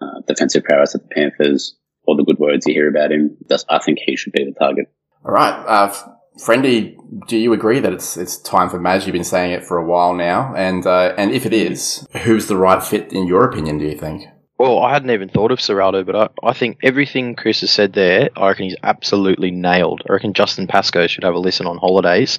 uh, 0.00 0.21
defensive 0.26 0.64
prowess 0.64 0.95
of 0.95 1.02
the 1.02 1.08
Panthers, 1.08 1.76
all 2.06 2.16
the 2.16 2.25
good 2.25 2.38
words 2.38 2.66
you 2.66 2.75
hear 2.75 2.88
about 2.88 3.12
him, 3.12 3.36
Thus, 3.49 3.64
I 3.69 3.78
think 3.78 3.99
he 4.04 4.16
should 4.16 4.32
be 4.32 4.45
the 4.45 4.52
target. 4.52 4.86
All 5.25 5.32
right, 5.32 5.52
uh, 5.66 5.95
Friendy, 6.38 6.97
do 7.28 7.36
you 7.36 7.52
agree 7.52 7.80
that 7.80 7.92
it's 7.92 8.16
it's 8.16 8.36
time 8.36 8.69
for 8.69 8.80
Madge? 8.80 9.06
You've 9.06 9.12
been 9.12 9.25
saying 9.25 9.52
it 9.52 9.64
for 9.64 9.78
a 9.78 9.84
while 9.84 10.14
now, 10.14 10.52
and 10.54 10.86
uh, 10.86 11.14
and 11.16 11.30
if 11.30 11.47
it 11.47 11.52
is, 11.52 12.06
who's 12.23 12.47
the 12.47 12.56
right 12.56 12.82
fit 12.82 13.12
in 13.12 13.26
your 13.26 13.45
opinion? 13.45 13.78
Do 13.78 13.86
you 13.86 13.97
think? 13.97 14.25
Well, 14.58 14.80
I 14.80 14.92
hadn't 14.92 15.10
even 15.10 15.28
thought 15.28 15.50
of 15.50 15.58
Ciraldo, 15.58 16.06
but 16.06 16.16
I, 16.16 16.49
I 16.49 16.52
think 16.52 16.78
everything 16.82 17.34
Chris 17.34 17.62
has 17.62 17.71
said 17.73 17.92
there, 17.92 18.30
I 18.36 18.49
reckon 18.49 18.64
he's 18.64 18.76
absolutely 18.82 19.50
nailed. 19.50 20.02
I 20.08 20.12
reckon 20.12 20.32
Justin 20.32 20.66
Pascoe 20.69 21.06
should 21.08 21.25
have 21.25 21.34
a 21.34 21.38
listen 21.38 21.66
on 21.66 21.78
holidays 21.78 22.38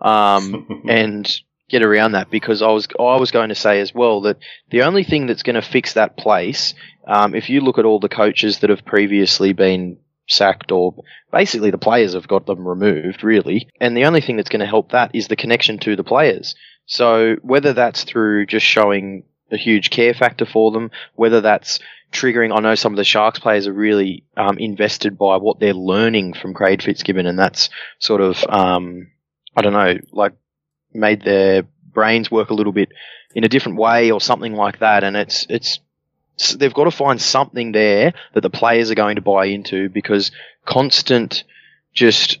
um, 0.00 0.82
and 0.88 1.40
get 1.68 1.82
around 1.82 2.12
that 2.12 2.30
because 2.30 2.62
I 2.62 2.68
was 2.68 2.86
I 2.98 3.16
was 3.16 3.30
going 3.30 3.48
to 3.48 3.54
say 3.54 3.80
as 3.80 3.94
well 3.94 4.22
that 4.22 4.38
the 4.70 4.82
only 4.82 5.04
thing 5.04 5.26
that's 5.26 5.42
going 5.42 5.54
to 5.54 5.62
fix 5.62 5.94
that 5.94 6.16
place, 6.16 6.74
um, 7.06 7.34
if 7.34 7.48
you 7.48 7.60
look 7.60 7.78
at 7.78 7.84
all 7.84 8.00
the 8.00 8.08
coaches 8.08 8.60
that 8.60 8.70
have 8.70 8.84
previously 8.84 9.52
been 9.52 9.98
sacked 10.28 10.72
or 10.72 10.94
basically 11.32 11.70
the 11.70 11.78
players 11.78 12.14
have 12.14 12.28
got 12.28 12.46
them 12.46 12.66
removed 12.66 13.22
really, 13.22 13.68
and 13.80 13.96
the 13.96 14.04
only 14.04 14.20
thing 14.20 14.36
that's 14.36 14.48
going 14.48 14.60
to 14.60 14.66
help 14.66 14.92
that 14.92 15.14
is 15.14 15.28
the 15.28 15.36
connection 15.36 15.78
to 15.78 15.96
the 15.96 16.04
players. 16.04 16.54
So 16.86 17.36
whether 17.42 17.72
that's 17.72 18.04
through 18.04 18.46
just 18.46 18.64
showing 18.64 19.24
a 19.50 19.56
huge 19.56 19.90
care 19.90 20.14
factor 20.14 20.46
for 20.46 20.70
them, 20.72 20.90
whether 21.14 21.40
that's 21.40 21.78
triggering. 22.12 22.56
I 22.56 22.60
know 22.60 22.74
some 22.74 22.92
of 22.92 22.96
the 22.96 23.04
Sharks 23.04 23.38
players 23.38 23.66
are 23.66 23.72
really 23.72 24.24
um, 24.36 24.58
invested 24.58 25.18
by 25.18 25.36
what 25.36 25.58
they're 25.58 25.74
learning 25.74 26.34
from 26.34 26.54
Craig 26.54 26.82
Fitzgibbon, 26.82 27.26
and 27.26 27.38
that's 27.38 27.68
sort 27.98 28.20
of 28.20 28.42
um, 28.48 29.08
I 29.56 29.62
don't 29.62 29.72
know, 29.72 29.98
like 30.12 30.32
made 30.96 31.22
their 31.22 31.64
brains 31.92 32.30
work 32.30 32.50
a 32.50 32.54
little 32.54 32.72
bit 32.72 32.90
in 33.34 33.44
a 33.44 33.48
different 33.48 33.78
way 33.78 34.10
or 34.10 34.20
something 34.20 34.54
like 34.54 34.80
that. 34.80 35.04
And 35.04 35.16
it's, 35.16 35.46
it's, 35.48 35.80
they've 36.56 36.74
got 36.74 36.84
to 36.84 36.90
find 36.90 37.20
something 37.20 37.72
there 37.72 38.12
that 38.34 38.42
the 38.42 38.50
players 38.50 38.90
are 38.90 38.94
going 38.94 39.16
to 39.16 39.22
buy 39.22 39.46
into 39.46 39.88
because 39.88 40.30
constant 40.64 41.44
just, 41.94 42.38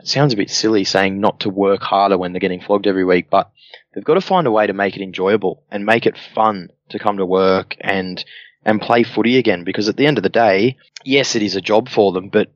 it 0.00 0.08
sounds 0.08 0.32
a 0.32 0.36
bit 0.36 0.50
silly 0.50 0.84
saying 0.84 1.20
not 1.20 1.40
to 1.40 1.50
work 1.50 1.82
harder 1.82 2.16
when 2.16 2.32
they're 2.32 2.40
getting 2.40 2.60
flogged 2.60 2.86
every 2.86 3.04
week, 3.04 3.28
but 3.30 3.50
they've 3.94 4.04
got 4.04 4.14
to 4.14 4.20
find 4.20 4.46
a 4.46 4.50
way 4.50 4.66
to 4.66 4.72
make 4.72 4.96
it 4.96 5.02
enjoyable 5.02 5.62
and 5.70 5.84
make 5.84 6.06
it 6.06 6.16
fun 6.34 6.70
to 6.90 6.98
come 6.98 7.18
to 7.18 7.26
work 7.26 7.76
and, 7.80 8.24
and 8.64 8.80
play 8.80 9.02
footy 9.02 9.38
again 9.38 9.64
because 9.64 9.88
at 9.88 9.96
the 9.96 10.06
end 10.06 10.18
of 10.18 10.22
the 10.22 10.28
day, 10.28 10.76
yes, 11.04 11.36
it 11.36 11.42
is 11.42 11.56
a 11.56 11.60
job 11.60 11.88
for 11.88 12.12
them, 12.12 12.28
but 12.28 12.50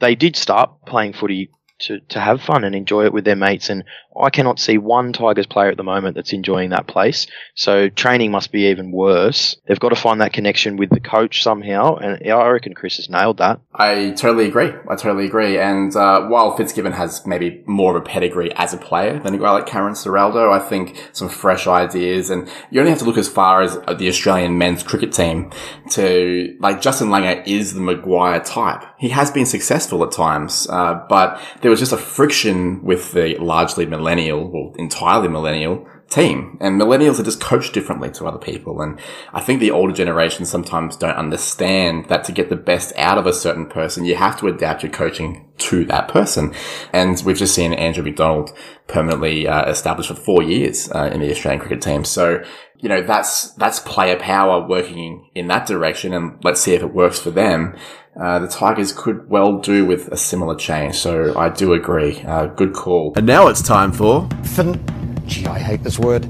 they 0.00 0.14
did 0.14 0.36
start 0.36 0.84
playing 0.86 1.12
footy 1.12 1.50
to, 1.80 2.00
to 2.00 2.20
have 2.20 2.42
fun 2.42 2.64
and 2.64 2.74
enjoy 2.74 3.04
it 3.04 3.12
with 3.12 3.24
their 3.24 3.36
mates. 3.36 3.70
And 3.70 3.84
I 4.18 4.30
cannot 4.30 4.58
see 4.58 4.78
one 4.78 5.12
Tigers 5.12 5.46
player 5.46 5.70
at 5.70 5.76
the 5.76 5.84
moment 5.84 6.14
that's 6.14 6.32
enjoying 6.32 6.70
that 6.70 6.86
place. 6.86 7.26
So 7.54 7.88
training 7.88 8.30
must 8.30 8.52
be 8.52 8.66
even 8.66 8.90
worse. 8.90 9.56
They've 9.66 9.78
got 9.78 9.90
to 9.90 9.96
find 9.96 10.20
that 10.20 10.32
connection 10.32 10.76
with 10.76 10.90
the 10.90 11.00
coach 11.00 11.42
somehow. 11.42 11.96
And 11.96 12.30
I 12.30 12.48
reckon 12.48 12.74
Chris 12.74 12.96
has 12.96 13.08
nailed 13.08 13.38
that. 13.38 13.60
I 13.74 14.10
totally 14.10 14.46
agree. 14.46 14.72
I 14.88 14.96
totally 14.96 15.26
agree. 15.26 15.58
And 15.58 15.94
uh, 15.94 16.26
while 16.26 16.56
Fitzgibbon 16.56 16.92
has 16.92 17.24
maybe 17.26 17.62
more 17.66 17.96
of 17.96 18.02
a 18.02 18.04
pedigree 18.04 18.52
as 18.54 18.74
a 18.74 18.78
player 18.78 19.18
than 19.18 19.34
a 19.34 19.38
guy 19.38 19.50
like 19.52 19.66
Cameron 19.66 19.94
Ciraldo, 19.94 20.52
I 20.52 20.58
think 20.58 21.10
some 21.12 21.28
fresh 21.28 21.66
ideas. 21.66 22.30
And 22.30 22.48
you 22.70 22.80
only 22.80 22.90
have 22.90 23.00
to 23.00 23.04
look 23.04 23.18
as 23.18 23.28
far 23.28 23.62
as 23.62 23.76
the 23.98 24.08
Australian 24.08 24.58
men's 24.58 24.82
cricket 24.82 25.12
team 25.12 25.50
to 25.90 26.56
like 26.60 26.80
Justin 26.80 27.08
Langer 27.08 27.46
is 27.46 27.74
the 27.74 27.80
Maguire 27.80 28.40
type. 28.40 28.84
He 28.98 29.10
has 29.10 29.30
been 29.30 29.46
successful 29.46 30.02
at 30.04 30.12
times, 30.12 30.66
uh, 30.70 31.04
but 31.08 31.40
there 31.60 31.70
was 31.70 31.80
just 31.80 31.92
a 31.92 31.96
friction 31.96 32.82
with 32.82 33.12
the 33.12 33.36
largely 33.36 33.86
millennial 34.08 34.50
or 34.54 34.72
entirely 34.78 35.28
millennial 35.28 35.86
team. 36.08 36.56
And 36.60 36.80
millennials 36.80 37.20
are 37.20 37.24
just 37.24 37.40
coached 37.40 37.74
differently 37.74 38.10
to 38.12 38.26
other 38.26 38.38
people. 38.38 38.80
And 38.80 38.98
I 39.34 39.42
think 39.42 39.60
the 39.60 39.70
older 39.70 39.92
generation 39.92 40.46
sometimes 40.46 40.96
don't 40.96 41.16
understand 41.16 42.06
that 42.08 42.24
to 42.24 42.32
get 42.32 42.48
the 42.48 42.56
best 42.56 42.94
out 42.96 43.18
of 43.18 43.26
a 43.26 43.32
certain 43.32 43.66
person, 43.66 44.06
you 44.06 44.16
have 44.16 44.38
to 44.40 44.48
adapt 44.48 44.82
your 44.82 44.92
coaching 44.92 45.46
to 45.58 45.84
that 45.86 46.08
person. 46.08 46.54
And 46.92 47.22
we've 47.26 47.36
just 47.36 47.54
seen 47.54 47.74
Andrew 47.74 48.02
McDonald 48.02 48.56
permanently 48.86 49.46
uh, 49.46 49.68
established 49.68 50.08
for 50.08 50.14
four 50.14 50.42
years 50.42 50.90
uh, 50.92 51.10
in 51.12 51.20
the 51.20 51.30
Australian 51.30 51.60
cricket 51.60 51.82
team. 51.82 52.04
So, 52.04 52.42
you 52.78 52.88
know, 52.88 53.02
that's, 53.02 53.52
that's 53.54 53.80
player 53.80 54.18
power 54.18 54.66
working 54.66 55.28
in 55.34 55.48
that 55.48 55.66
direction. 55.66 56.14
And 56.14 56.42
let's 56.42 56.62
see 56.62 56.72
if 56.72 56.82
it 56.82 56.94
works 56.94 57.18
for 57.18 57.30
them. 57.30 57.76
Uh, 58.20 58.40
the 58.40 58.48
Tigers 58.48 58.92
could 58.92 59.28
well 59.30 59.58
do 59.58 59.86
with 59.86 60.08
a 60.08 60.16
similar 60.16 60.56
change. 60.56 60.96
So 60.96 61.38
I 61.38 61.48
do 61.50 61.72
agree. 61.72 62.20
Uh, 62.22 62.46
good 62.46 62.74
call. 62.74 63.12
And 63.16 63.26
now 63.26 63.46
it's 63.46 63.62
time 63.62 63.92
for. 63.92 64.22
Phen- 64.42 65.24
Gee, 65.26 65.46
I 65.46 65.58
hate 65.58 65.84
this 65.84 65.98
word. 65.98 66.22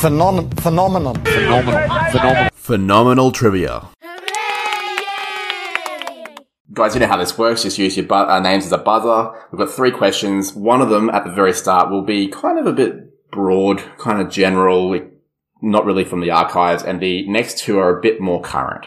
Phenom- 0.00 0.58
phenomenon. 0.60 1.16
Phenomenal. 1.24 1.88
Phenomenal. 2.12 2.50
Phenomenal 2.54 3.32
trivia. 3.32 3.88
Guys, 6.72 6.94
you 6.94 7.00
know 7.00 7.08
how 7.08 7.16
this 7.16 7.36
works. 7.36 7.64
Just 7.64 7.78
use 7.78 7.96
your 7.96 8.06
bu- 8.06 8.14
uh, 8.14 8.38
names 8.38 8.64
as 8.64 8.72
a 8.72 8.78
buzzer. 8.78 9.32
We've 9.50 9.58
got 9.58 9.74
three 9.74 9.90
questions. 9.90 10.54
One 10.54 10.80
of 10.80 10.90
them 10.90 11.10
at 11.10 11.24
the 11.24 11.32
very 11.32 11.52
start 11.52 11.90
will 11.90 12.04
be 12.04 12.28
kind 12.28 12.58
of 12.58 12.66
a 12.66 12.72
bit 12.72 13.30
broad, 13.32 13.82
kind 13.98 14.20
of 14.20 14.30
general, 14.30 14.96
not 15.60 15.84
really 15.84 16.04
from 16.04 16.20
the 16.20 16.30
archives. 16.30 16.84
And 16.84 17.00
the 17.00 17.28
next 17.28 17.58
two 17.58 17.78
are 17.80 17.98
a 17.98 18.00
bit 18.00 18.20
more 18.20 18.40
current. 18.40 18.86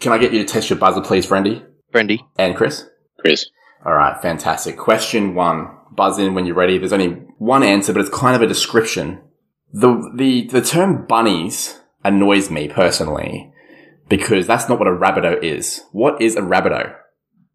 Can 0.00 0.12
I 0.12 0.18
get 0.18 0.32
you 0.32 0.40
to 0.40 0.44
test 0.44 0.70
your 0.70 0.78
buzzer, 0.78 1.00
please, 1.00 1.26
Friendy? 1.26 1.64
Friendy. 1.92 2.20
And 2.38 2.54
Chris? 2.56 2.86
Chris. 3.20 3.46
All 3.84 3.94
right, 3.94 4.20
fantastic. 4.20 4.76
Question 4.76 5.34
one. 5.34 5.70
Buzz 5.92 6.18
in 6.18 6.34
when 6.34 6.44
you're 6.46 6.54
ready. 6.56 6.76
There's 6.78 6.92
only 6.92 7.08
one 7.38 7.62
answer, 7.62 7.92
but 7.92 8.00
it's 8.00 8.10
kind 8.14 8.36
of 8.36 8.42
a 8.42 8.46
description. 8.46 9.20
The, 9.72 10.12
the, 10.14 10.46
the 10.48 10.60
term 10.60 11.06
bunnies 11.06 11.80
annoys 12.04 12.50
me 12.50 12.68
personally 12.68 13.52
because 14.08 14.46
that's 14.46 14.68
not 14.68 14.78
what 14.78 14.88
a 14.88 14.92
rabbitoh 14.92 15.42
is. 15.42 15.82
What 15.92 16.20
is 16.20 16.36
a 16.36 16.40
rabbitoh? 16.42 16.94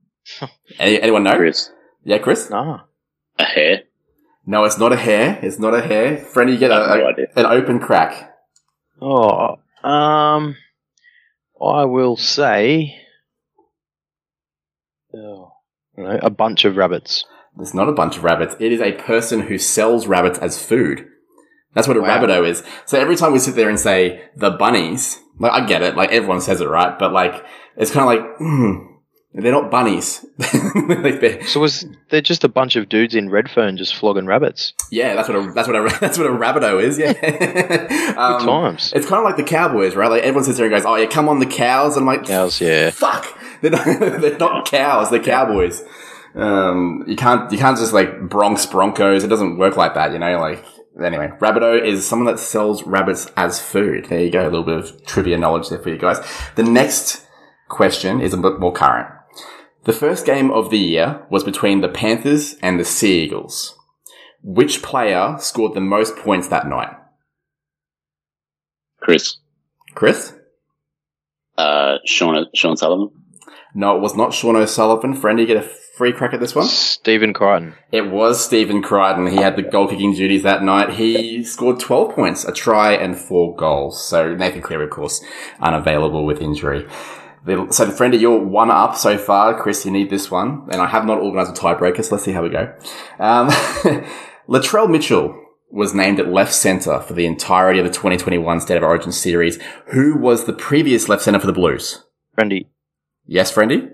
Any, 0.79 0.99
anyone 1.01 1.23
know? 1.23 1.35
Chris. 1.37 1.69
Yeah, 2.03 2.17
Chris? 2.17 2.49
Ah. 2.51 2.85
A 3.37 3.43
hare. 3.43 3.81
No, 4.45 4.63
it's 4.63 4.77
not 4.79 4.91
a 4.91 4.97
hare. 4.97 5.39
It's 5.43 5.59
not 5.59 5.73
a 5.75 5.81
hare. 5.81 6.17
Friend, 6.17 6.49
you 6.49 6.57
get 6.57 6.71
a, 6.71 6.75
I 6.75 6.97
have 6.97 7.17
no 7.17 7.25
a- 7.35 7.39
an 7.39 7.61
open 7.61 7.79
crack. 7.79 8.33
Oh, 9.01 9.57
um, 9.87 10.55
I 11.63 11.85
will 11.85 12.17
say, 12.17 12.95
oh, 15.13 15.51
know, 15.97 16.19
a 16.21 16.29
bunch 16.29 16.65
of 16.65 16.77
rabbits. 16.77 17.25
It's 17.59 17.73
not 17.73 17.89
a 17.89 17.93
bunch 17.93 18.17
of 18.17 18.23
rabbits. 18.23 18.55
It 18.59 18.71
is 18.71 18.81
a 18.81 18.93
person 18.93 19.41
who 19.41 19.57
sells 19.57 20.07
rabbits 20.07 20.39
as 20.39 20.63
food. 20.63 21.05
That's 21.73 21.87
what 21.87 21.97
a 21.97 22.01
Wow. 22.01 22.21
rabbitoh 22.21 22.47
is. 22.47 22.63
So 22.85 22.99
every 22.99 23.15
time 23.15 23.33
we 23.33 23.39
sit 23.39 23.55
there 23.55 23.69
and 23.69 23.79
say 23.79 24.23
the 24.35 24.51
bunnies, 24.51 25.19
like 25.39 25.51
I 25.51 25.65
get 25.65 25.81
it, 25.81 25.95
like 25.95 26.11
everyone 26.11 26.41
says 26.41 26.61
it, 26.61 26.67
right? 26.67 26.97
But 26.97 27.13
like 27.13 27.43
it's 27.77 27.91
kind 27.91 28.03
of 28.03 28.23
like 28.25 28.37
hmm, 28.37 28.90
they're 29.33 29.51
not 29.51 29.71
bunnies. 29.71 30.25
like 30.39 31.21
they're, 31.21 31.41
So 31.47 31.59
was 31.61 31.85
they're 32.09 32.21
just 32.21 32.43
a 32.43 32.49
bunch 32.49 32.75
of 32.75 32.89
dudes 32.89 33.15
in 33.15 33.29
Redfern 33.29 33.77
just 33.77 33.95
flogging 33.95 34.25
rabbits? 34.25 34.73
yeah, 34.91 35.15
that's 35.15 35.29
what 35.29 35.37
a 35.37 35.51
that's 35.53 35.67
what 35.67 35.75
a 35.77 35.97
that's 36.01 36.17
what 36.17 36.27
a 36.27 36.31
rabbitoh 36.31 36.81
is. 36.83 36.97
Yeah, 36.97 37.13
Good 37.21 38.17
um, 38.17 38.45
times. 38.45 38.91
It's 38.95 39.05
kind 39.07 39.19
of 39.19 39.23
like 39.25 39.37
the 39.37 39.43
cowboys, 39.43 39.95
right? 39.95 40.09
Like 40.09 40.23
everyone 40.23 40.43
sits 40.43 40.57
there 40.57 40.67
and 40.67 40.75
goes, 40.75 40.85
"Oh 40.85 40.95
yeah, 40.95 41.05
come 41.07 41.29
on 41.29 41.39
the 41.39 41.45
cows," 41.45 41.95
I'm 41.97 42.05
like, 42.05 42.25
Cows, 42.25 42.59
yeah. 42.59 42.89
fuck, 42.91 43.27
they're 43.61 43.71
not, 43.71 43.85
they're 44.21 44.37
not 44.37 44.65
cows, 44.69 45.09
they're 45.09 45.23
cowboys. 45.23 45.81
Um, 46.35 47.03
you 47.07 47.15
can't 47.15 47.51
you 47.51 47.57
can't 47.57 47.77
just 47.77 47.93
like 47.93 48.29
Bronx 48.29 48.65
Broncos. 48.65 49.23
It 49.23 49.27
doesn't 49.27 49.57
work 49.57 49.75
like 49.77 49.93
that, 49.95 50.11
you 50.13 50.19
know. 50.19 50.37
Like 50.39 50.63
anyway, 51.03 51.29
rabbitoh 51.39 51.81
is 51.83 52.05
someone 52.07 52.25
that 52.33 52.39
sells 52.39 52.83
rabbits 52.83 53.31
as 53.37 53.61
food. 53.61 54.05
There 54.05 54.19
you 54.21 54.31
go, 54.31 54.43
a 54.43 54.49
little 54.49 54.63
bit 54.63 54.77
of 54.77 55.05
trivia 55.05 55.37
knowledge 55.37 55.69
there 55.69 55.79
for 55.79 55.89
you 55.89 55.97
guys. 55.97 56.19
The 56.55 56.63
next 56.63 57.25
question 57.69 58.21
is 58.21 58.33
a 58.33 58.37
bit 58.37 58.59
more 58.59 58.71
current. 58.73 59.09
The 59.83 59.93
first 59.93 60.25
game 60.25 60.51
of 60.51 60.69
the 60.69 60.77
year 60.77 61.25
was 61.29 61.43
between 61.43 61.81
the 61.81 61.89
Panthers 61.89 62.55
and 62.61 62.79
the 62.79 62.85
Sea 62.85 63.23
Eagles. 63.23 63.75
Which 64.43 64.83
player 64.83 65.37
scored 65.39 65.73
the 65.73 65.81
most 65.81 66.15
points 66.15 66.47
that 66.49 66.67
night? 66.67 66.95
Chris. 68.99 69.37
Chris? 69.95 70.33
Uh, 71.57 71.97
Sean, 72.05 72.45
Sean 72.53 72.77
Sullivan. 72.77 73.09
No, 73.73 73.95
it 73.95 74.01
was 74.01 74.15
not 74.15 74.33
Sean 74.33 74.55
O'Sullivan. 74.55 75.15
Friend, 75.15 75.39
you 75.39 75.45
get 75.45 75.57
a 75.57 75.69
free 75.97 76.11
crack 76.11 76.33
at 76.33 76.39
this 76.39 76.53
one? 76.53 76.65
Stephen 76.65 77.33
Crichton. 77.33 77.73
It 77.91 78.11
was 78.11 78.43
Stephen 78.43 78.81
Crichton. 78.81 79.27
He 79.27 79.37
had 79.37 79.55
the 79.55 79.63
goal 79.63 79.87
kicking 79.87 80.13
duties 80.13 80.43
that 80.43 80.63
night. 80.63 80.91
He 80.91 81.43
scored 81.43 81.79
12 81.79 82.13
points, 82.13 82.45
a 82.45 82.51
try 82.51 82.93
and 82.93 83.17
four 83.17 83.55
goals. 83.55 84.03
So 84.05 84.35
Nathan 84.35 84.61
Cleary, 84.61 84.85
of 84.85 84.91
course, 84.91 85.23
unavailable 85.59 86.25
with 86.25 86.41
injury. 86.41 86.87
The- 87.45 87.71
So, 87.71 87.89
friend, 87.91 88.13
you're 88.13 88.39
one 88.39 88.69
up 88.71 88.95
so 88.95 89.17
far. 89.17 89.59
Chris, 89.59 89.85
you 89.85 89.91
need 89.91 90.09
this 90.09 90.29
one. 90.29 90.67
And 90.71 90.81
I 90.81 90.87
have 90.87 91.05
not 91.05 91.19
organised 91.19 91.51
a 91.57 91.59
tiebreaker, 91.59 92.03
so 92.03 92.15
let's 92.15 92.25
see 92.25 92.31
how 92.33 92.43
we 92.43 92.49
go. 92.49 92.73
Um, 93.19 93.49
Latrell 94.47 94.89
Mitchell 94.89 95.37
was 95.69 95.93
named 95.93 96.19
at 96.19 96.27
left 96.27 96.53
centre 96.53 96.99
for 96.99 97.13
the 97.13 97.25
entirety 97.25 97.79
of 97.79 97.85
the 97.85 97.91
2021 97.91 98.59
State 98.59 98.77
of 98.77 98.83
Origin 98.83 99.11
series. 99.11 99.57
Who 99.87 100.17
was 100.17 100.45
the 100.45 100.53
previous 100.53 101.07
left 101.09 101.23
centre 101.23 101.39
for 101.39 101.47
the 101.47 101.53
Blues? 101.53 102.03
Friendy. 102.37 102.67
Yes, 103.25 103.51
Friendy? 103.53 103.89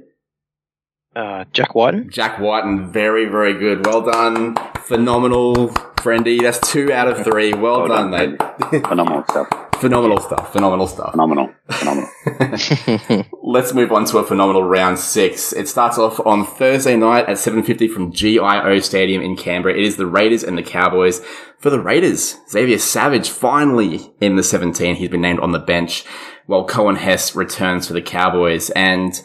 Uh, 1.15 1.45
Jack 1.53 1.73
Wighton. 1.73 2.09
Jack 2.11 2.39
Wighton, 2.39 2.91
very, 2.91 3.25
very 3.25 3.53
good. 3.53 3.85
Well 3.85 4.01
done. 4.01 4.55
Phenomenal, 4.81 5.69
friendy. 5.97 6.41
That's 6.41 6.59
two 6.71 6.91
out 6.91 7.07
of 7.07 7.23
three. 7.23 7.53
Well, 7.53 7.79
Well 7.81 7.87
done, 7.87 8.11
done, 8.11 8.37
mate. 8.71 8.81
Phenomenal 8.87 9.23
stuff. 9.29 9.47
Phenomenal 9.79 10.19
stuff. 10.19 10.51
Phenomenal 10.51 10.87
stuff. 10.87 11.11
Phenomenal. 11.11 11.49
Phenomenal. 11.69 12.09
Let's 13.43 13.73
move 13.73 13.91
on 13.91 14.05
to 14.05 14.17
a 14.17 14.23
phenomenal 14.23 14.63
round 14.63 14.99
six. 14.99 15.53
It 15.53 15.67
starts 15.67 15.97
off 15.97 16.19
on 16.25 16.45
Thursday 16.45 16.95
night 16.95 17.29
at 17.29 17.37
7.50 17.37 17.91
from 17.91 18.11
GIO 18.11 18.79
Stadium 18.79 19.21
in 19.21 19.35
Canberra. 19.35 19.75
It 19.75 19.83
is 19.83 19.97
the 19.97 20.05
Raiders 20.05 20.43
and 20.43 20.57
the 20.57 20.63
Cowboys. 20.63 21.21
For 21.59 21.69
the 21.69 21.79
Raiders, 21.79 22.37
Xavier 22.49 22.77
Savage 22.77 23.29
finally 23.29 24.11
in 24.19 24.35
the 24.35 24.43
17. 24.43 24.95
He's 24.95 25.09
been 25.09 25.21
named 25.21 25.39
on 25.39 25.51
the 25.51 25.59
bench 25.59 26.03
while 26.45 26.67
Coen 26.67 26.97
Hess 26.97 27.35
returns 27.35 27.87
for 27.87 27.93
the 27.93 28.01
Cowboys. 28.01 28.69
And 28.71 29.21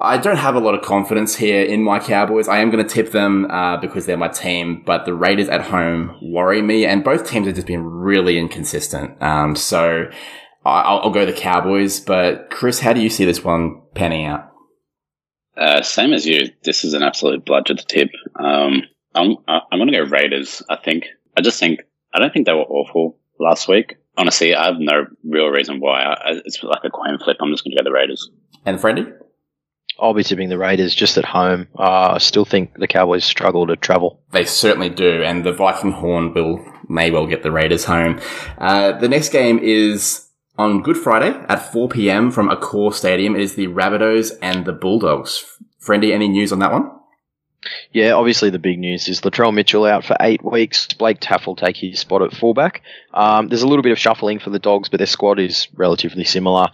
I 0.00 0.16
don't 0.16 0.36
have 0.38 0.54
a 0.54 0.60
lot 0.60 0.74
of 0.74 0.82
confidence 0.82 1.36
here 1.36 1.62
in 1.62 1.82
my 1.84 1.98
Cowboys. 1.98 2.48
I 2.48 2.58
am 2.60 2.70
going 2.70 2.82
to 2.86 2.88
tip 2.92 3.12
them 3.12 3.50
uh, 3.50 3.76
because 3.76 4.06
they're 4.06 4.16
my 4.16 4.28
team, 4.28 4.82
but 4.86 5.04
the 5.04 5.12
Raiders 5.14 5.48
at 5.48 5.60
home 5.60 6.16
worry 6.22 6.62
me, 6.62 6.86
and 6.86 7.04
both 7.04 7.28
teams 7.28 7.46
have 7.46 7.54
just 7.56 7.66
been 7.66 7.84
really 7.84 8.38
inconsistent. 8.38 9.20
Um, 9.22 9.54
so 9.56 10.04
I- 10.64 10.80
I'll, 10.80 11.00
I'll 11.00 11.10
go 11.10 11.26
the 11.26 11.32
Cowboys. 11.34 12.00
But 12.00 12.48
Chris, 12.50 12.80
how 12.80 12.92
do 12.94 13.00
you 13.02 13.10
see 13.10 13.24
this 13.26 13.44
one 13.44 13.82
panning 13.94 14.24
out? 14.24 14.50
Uh, 15.56 15.82
same 15.82 16.12
as 16.14 16.24
you. 16.24 16.48
This 16.64 16.84
is 16.84 16.94
an 16.94 17.02
absolute 17.02 17.44
bludger 17.44 17.74
to 17.74 17.84
tip. 17.86 18.08
Um, 18.38 18.82
I'm, 19.14 19.36
I'm 19.46 19.78
going 19.78 19.92
to 19.92 19.98
go 19.98 20.04
Raiders. 20.10 20.62
I 20.70 20.76
think. 20.76 21.04
I 21.36 21.42
just 21.42 21.60
think. 21.60 21.80
I 22.14 22.18
don't 22.18 22.32
think 22.32 22.46
they 22.46 22.52
were 22.54 22.60
awful 22.60 23.18
last 23.38 23.68
week. 23.68 23.96
Honestly, 24.16 24.54
I 24.54 24.66
have 24.66 24.76
no 24.78 25.04
real 25.24 25.48
reason 25.48 25.78
why. 25.80 26.02
I, 26.02 26.40
it's 26.44 26.62
like 26.62 26.84
a 26.84 26.90
coin 26.90 27.18
flip. 27.22 27.36
I'm 27.40 27.50
just 27.52 27.64
going 27.64 27.76
to 27.76 27.82
go 27.82 27.88
the 27.88 27.92
Raiders. 27.94 28.30
And 28.64 28.78
Friendy? 28.78 29.12
I'll 30.00 30.14
be 30.14 30.24
tipping 30.24 30.48
the 30.48 30.58
Raiders 30.58 30.94
just 30.94 31.18
at 31.18 31.24
home. 31.24 31.68
Uh, 31.78 32.12
I 32.14 32.18
still 32.18 32.44
think 32.44 32.74
the 32.78 32.86
Cowboys 32.86 33.24
struggle 33.24 33.66
to 33.66 33.76
travel. 33.76 34.20
They 34.32 34.44
certainly 34.44 34.88
do, 34.88 35.22
and 35.22 35.44
the 35.44 35.52
Viking 35.52 35.92
Horn 35.92 36.32
will 36.34 36.64
may 36.88 37.10
well 37.10 37.26
get 37.26 37.42
the 37.42 37.52
Raiders 37.52 37.84
home. 37.84 38.20
Uh, 38.58 38.92
the 38.92 39.08
next 39.08 39.30
game 39.30 39.58
is 39.58 40.26
on 40.58 40.82
Good 40.82 40.96
Friday 40.96 41.38
at 41.48 41.72
4 41.72 41.88
p.m. 41.88 42.30
from 42.30 42.48
Accor 42.48 42.92
Stadium. 42.92 43.36
It 43.36 43.42
is 43.42 43.54
the 43.54 43.68
Rabbitohs 43.68 44.32
and 44.42 44.64
the 44.64 44.72
Bulldogs. 44.72 45.44
Friendy, 45.80 46.12
any 46.12 46.28
news 46.28 46.52
on 46.52 46.58
that 46.58 46.72
one? 46.72 46.90
Yeah, 47.92 48.12
obviously 48.12 48.50
the 48.50 48.58
big 48.58 48.78
news 48.78 49.08
is 49.08 49.20
Latrell 49.20 49.52
Mitchell 49.52 49.84
out 49.84 50.04
for 50.04 50.16
eight 50.20 50.44
weeks. 50.44 50.86
Blake 50.94 51.20
Taaffe 51.20 51.46
will 51.46 51.56
take 51.56 51.76
his 51.76 52.00
spot 52.00 52.22
at 52.22 52.32
fullback. 52.32 52.82
Um, 53.12 53.48
there's 53.48 53.62
a 53.62 53.68
little 53.68 53.82
bit 53.82 53.92
of 53.92 53.98
shuffling 53.98 54.38
for 54.38 54.50
the 54.50 54.58
Dogs, 54.58 54.88
but 54.88 54.98
their 54.98 55.06
squad 55.06 55.38
is 55.38 55.68
relatively 55.74 56.24
similar. 56.24 56.68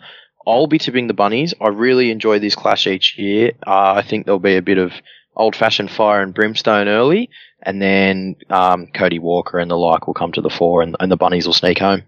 I'll 0.47 0.67
be 0.67 0.79
tipping 0.79 1.09
the 1.09 1.15
Bunnies. 1.15 1.55
I 1.61 1.69
really 1.69 2.11
enjoy 2.11 2.39
this 2.39 2.55
clash 2.55 2.87
each 2.87 3.19
year. 3.19 3.53
Uh, 3.67 3.95
I 3.95 4.03
think 4.03 4.27
there'll 4.27 4.39
be 4.39 4.57
a 4.57 4.63
bit 4.63 4.79
of 4.79 4.93
old-fashioned 5.35 5.91
fire 5.91 6.23
and 6.23 6.33
brimstone 6.33 6.89
early, 6.89 7.31
and 7.63 7.83
then 7.83 8.37
um, 8.49 8.87
Cody 8.95 9.19
Walker 9.19 9.59
and 9.59 9.71
the 9.71 9.77
like 9.77 10.07
will 10.07 10.15
come 10.15 10.33
to 10.33 10.41
the 10.41 10.51
fore, 10.51 10.83
and, 10.83 10.97
and 11.01 11.11
the 11.11 11.17
Bunnies 11.17 11.47
will 11.47 11.55
sneak 11.55 11.79
home. 11.79 12.03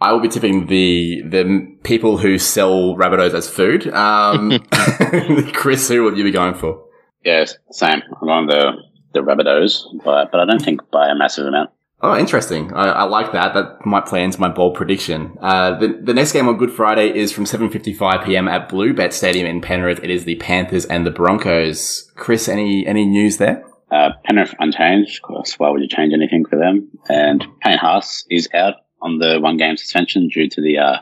I 0.00 0.12
will 0.12 0.20
be 0.20 0.28
tipping 0.28 0.66
the 0.66 1.22
the 1.26 1.76
people 1.82 2.16
who 2.16 2.38
sell 2.38 2.96
Rabbitohs 2.96 3.34
as 3.34 3.50
food. 3.50 3.86
Um, 3.88 4.58
Chris, 5.52 5.88
who 5.88 6.02
will 6.02 6.16
you 6.16 6.24
be 6.24 6.30
going 6.30 6.54
for? 6.54 6.86
Yes, 7.22 7.56
same. 7.70 8.00
I'm 8.22 8.28
on 8.28 8.46
the 8.46 8.72
the 9.12 9.20
Rabbitohs, 9.20 9.82
but 10.02 10.32
but 10.32 10.40
I 10.40 10.46
don't 10.46 10.62
think 10.62 10.90
by 10.90 11.10
a 11.10 11.14
massive 11.14 11.46
amount. 11.46 11.70
Oh, 12.02 12.16
interesting. 12.16 12.72
I, 12.72 12.90
I 12.90 13.02
like 13.04 13.32
that. 13.32 13.52
That 13.52 13.84
might 13.84 14.06
play 14.06 14.24
into 14.24 14.40
my 14.40 14.48
bold 14.48 14.74
prediction. 14.74 15.36
Uh, 15.40 15.78
the, 15.78 16.00
the 16.02 16.14
next 16.14 16.32
game 16.32 16.48
on 16.48 16.56
Good 16.56 16.72
Friday 16.72 17.14
is 17.14 17.30
from 17.30 17.44
7.55 17.44 18.24
p.m. 18.24 18.48
at 18.48 18.70
Blue 18.70 18.94
Bet 18.94 19.12
Stadium 19.12 19.46
in 19.46 19.60
Penrith. 19.60 20.02
It 20.02 20.08
is 20.08 20.24
the 20.24 20.36
Panthers 20.36 20.86
and 20.86 21.06
the 21.06 21.10
Broncos. 21.10 22.10
Chris, 22.16 22.48
any, 22.48 22.86
any 22.86 23.04
news 23.04 23.36
there? 23.36 23.64
Uh, 23.90 24.10
Penrith 24.24 24.54
unchanged. 24.58 25.18
Of 25.18 25.22
course, 25.22 25.58
why 25.58 25.68
would 25.68 25.82
you 25.82 25.88
change 25.88 26.14
anything 26.14 26.46
for 26.46 26.58
them? 26.58 26.90
And 27.10 27.44
Payne 27.60 27.76
Haas 27.76 28.24
is 28.30 28.48
out 28.54 28.76
on 29.02 29.18
the 29.18 29.38
one 29.38 29.58
game 29.58 29.76
suspension 29.76 30.28
due 30.28 30.48
to 30.48 30.62
the 30.62 30.78
uh, 30.78 30.96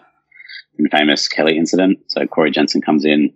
famous 0.91 1.29
Kelly 1.29 1.57
incident. 1.57 1.99
So 2.09 2.27
Corey 2.27 2.51
Jensen 2.51 2.83
comes 2.83 3.05
in, 3.05 3.35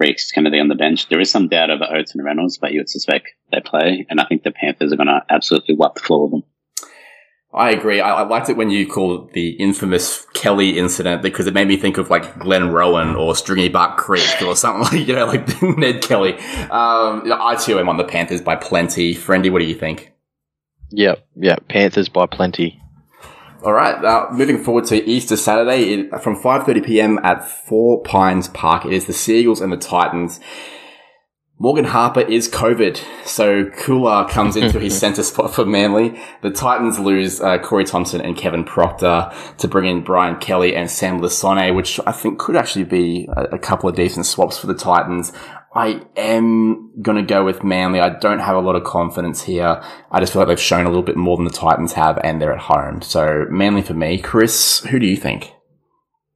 Rhys 0.00 0.32
Kennedy 0.34 0.58
on 0.58 0.68
the 0.68 0.74
bench. 0.74 1.08
There 1.08 1.20
is 1.20 1.30
some 1.30 1.48
doubt 1.48 1.70
over 1.70 1.84
Oates 1.84 2.14
and 2.14 2.24
Reynolds, 2.24 2.58
but 2.58 2.72
you 2.72 2.80
would 2.80 2.90
suspect 2.90 3.28
they 3.52 3.60
play. 3.60 4.06
And 4.10 4.20
I 4.20 4.24
think 4.24 4.42
the 4.42 4.50
Panthers 4.50 4.92
are 4.92 4.96
going 4.96 5.06
to 5.06 5.22
absolutely 5.30 5.76
wipe 5.76 5.94
the 5.94 6.00
floor 6.00 6.24
with 6.24 6.32
them. 6.32 6.42
I 7.52 7.70
agree. 7.70 8.00
I, 8.00 8.22
I 8.22 8.22
liked 8.26 8.50
it 8.50 8.56
when 8.56 8.70
you 8.70 8.86
called 8.86 9.28
it 9.28 9.32
the 9.32 9.50
infamous 9.50 10.26
Kelly 10.34 10.78
incident 10.78 11.22
because 11.22 11.46
it 11.46 11.54
made 11.54 11.68
me 11.68 11.76
think 11.76 11.96
of 11.96 12.10
like 12.10 12.34
Glenrowan 12.34 13.16
or 13.18 13.34
Stringy 13.34 13.68
Bark 13.68 13.96
Creek 13.96 14.42
or 14.42 14.54
something 14.54 14.82
like, 14.98 15.08
you 15.08 15.14
know, 15.14 15.26
like 15.26 15.62
Ned 15.78 16.02
Kelly. 16.02 16.34
Um, 16.34 17.32
I 17.32 17.56
too 17.58 17.78
am 17.78 17.88
on 17.88 17.96
the 17.96 18.04
Panthers 18.04 18.42
by 18.42 18.56
plenty. 18.56 19.14
Friendy, 19.14 19.50
what 19.50 19.60
do 19.60 19.64
you 19.64 19.74
think? 19.74 20.12
Yep, 20.90 21.26
yep. 21.36 21.68
Panthers 21.68 22.08
by 22.08 22.26
plenty. 22.26 22.80
All 23.62 23.72
right. 23.72 24.04
Uh, 24.04 24.28
moving 24.32 24.62
forward 24.62 24.84
to 24.86 25.04
Easter 25.08 25.36
Saturday 25.36 25.94
it, 25.94 26.22
from 26.22 26.36
5:30 26.36 26.84
p.m. 26.84 27.18
at 27.24 27.48
Four 27.48 28.02
Pines 28.02 28.48
Park. 28.48 28.84
It 28.84 28.92
is 28.92 29.06
the 29.06 29.12
Seagulls 29.12 29.60
and 29.60 29.72
the 29.72 29.76
Titans. 29.76 30.40
Morgan 31.58 31.86
Harper 31.86 32.20
is 32.20 32.50
COVID, 32.50 33.02
so 33.24 33.64
Koula 33.70 34.28
comes 34.28 34.56
into 34.56 34.78
his 34.78 34.98
centre 34.98 35.22
spot 35.22 35.54
for 35.54 35.64
Manly. 35.64 36.20
The 36.42 36.50
Titans 36.50 36.98
lose 36.98 37.40
uh, 37.40 37.58
Corey 37.58 37.84
Thompson 37.84 38.20
and 38.20 38.36
Kevin 38.36 38.62
Proctor 38.62 39.32
to 39.56 39.68
bring 39.68 39.86
in 39.86 40.04
Brian 40.04 40.36
Kelly 40.36 40.76
and 40.76 40.90
Sam 40.90 41.20
Lisone, 41.20 41.74
which 41.74 41.98
I 42.06 42.12
think 42.12 42.38
could 42.38 42.56
actually 42.56 42.84
be 42.84 43.26
a, 43.34 43.54
a 43.54 43.58
couple 43.58 43.88
of 43.88 43.96
decent 43.96 44.26
swaps 44.26 44.58
for 44.58 44.66
the 44.66 44.74
Titans. 44.74 45.32
I 45.74 46.02
am 46.16 46.90
going 47.00 47.16
to 47.16 47.22
go 47.22 47.44
with 47.44 47.64
Manly. 47.64 48.00
I 48.00 48.10
don't 48.10 48.38
have 48.38 48.56
a 48.56 48.60
lot 48.60 48.76
of 48.76 48.84
confidence 48.84 49.42
here. 49.42 49.82
I 50.10 50.20
just 50.20 50.34
feel 50.34 50.40
like 50.40 50.48
they've 50.48 50.60
shown 50.60 50.84
a 50.84 50.88
little 50.88 51.02
bit 51.02 51.16
more 51.16 51.36
than 51.38 51.44
the 51.44 51.50
Titans 51.50 51.94
have, 51.94 52.18
and 52.22 52.40
they're 52.40 52.52
at 52.52 52.60
home. 52.60 53.00
So 53.00 53.46
Manly 53.48 53.80
for 53.80 53.94
me. 53.94 54.18
Chris, 54.18 54.80
who 54.80 54.98
do 54.98 55.06
you 55.06 55.16
think? 55.16 55.52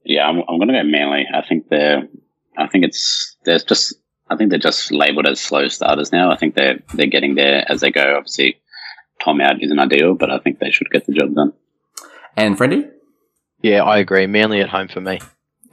Yeah, 0.03 0.23
I'm, 0.23 0.39
I'm 0.49 0.59
going 0.59 0.69
to 0.69 0.75
go 0.75 0.85
Manly. 0.85 1.27
I 1.35 1.47
think 1.47 1.69
they're. 1.69 2.09
I 2.57 2.69
think 2.69 2.85
it's 2.85 3.37
there's 3.45 3.65
just. 3.65 4.00
I 4.31 4.37
think 4.37 4.51
they're 4.51 4.59
just 4.59 4.93
labelled 4.93 5.27
as 5.27 5.41
slow 5.41 5.69
starters 5.69 6.13
now. 6.13 6.31
I 6.31 6.37
think 6.37 6.55
they're 6.55 6.79
they're 6.95 7.07
getting 7.07 7.35
there 7.35 7.65
as 7.71 7.81
they 7.81 7.91
go. 7.91 8.15
Obviously, 8.17 8.61
Tom 9.23 9.41
out 9.41 9.63
isn't 9.63 9.79
ideal, 9.79 10.15
but 10.15 10.31
I 10.31 10.39
think 10.39 10.59
they 10.59 10.71
should 10.71 10.91
get 10.91 11.07
the 11.07 11.13
job 11.13 11.35
done. 11.35 11.53
And 12.37 12.57
Friendy? 12.57 12.89
Yeah, 13.61 13.83
I 13.83 13.99
agree. 13.99 14.27
Manly 14.27 14.61
at 14.61 14.71
home 14.71 14.89
for 14.89 15.01
me. 15.01 15.21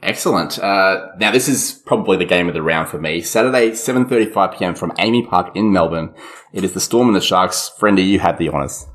Excellent. 0.02 0.58
Uh, 0.58 1.08
now 1.18 1.30
this 1.30 1.48
is 1.48 1.72
probably 1.86 2.16
the 2.16 2.24
game 2.24 2.48
of 2.48 2.54
the 2.54 2.62
round 2.62 2.88
for 2.88 3.00
me. 3.00 3.20
Saturday, 3.20 3.70
7.35 3.70 4.58
p.m. 4.58 4.74
from 4.74 4.92
AAMI 4.92 5.28
Park 5.28 5.56
in 5.56 5.72
Melbourne. 5.72 6.14
It 6.52 6.62
is 6.62 6.72
the 6.72 6.80
Storm 6.80 7.08
and 7.08 7.16
the 7.16 7.20
Sharks. 7.20 7.70
Friendy, 7.78 8.06
you 8.06 8.20
had 8.20 8.38
the 8.38 8.48
honours. 8.48 8.86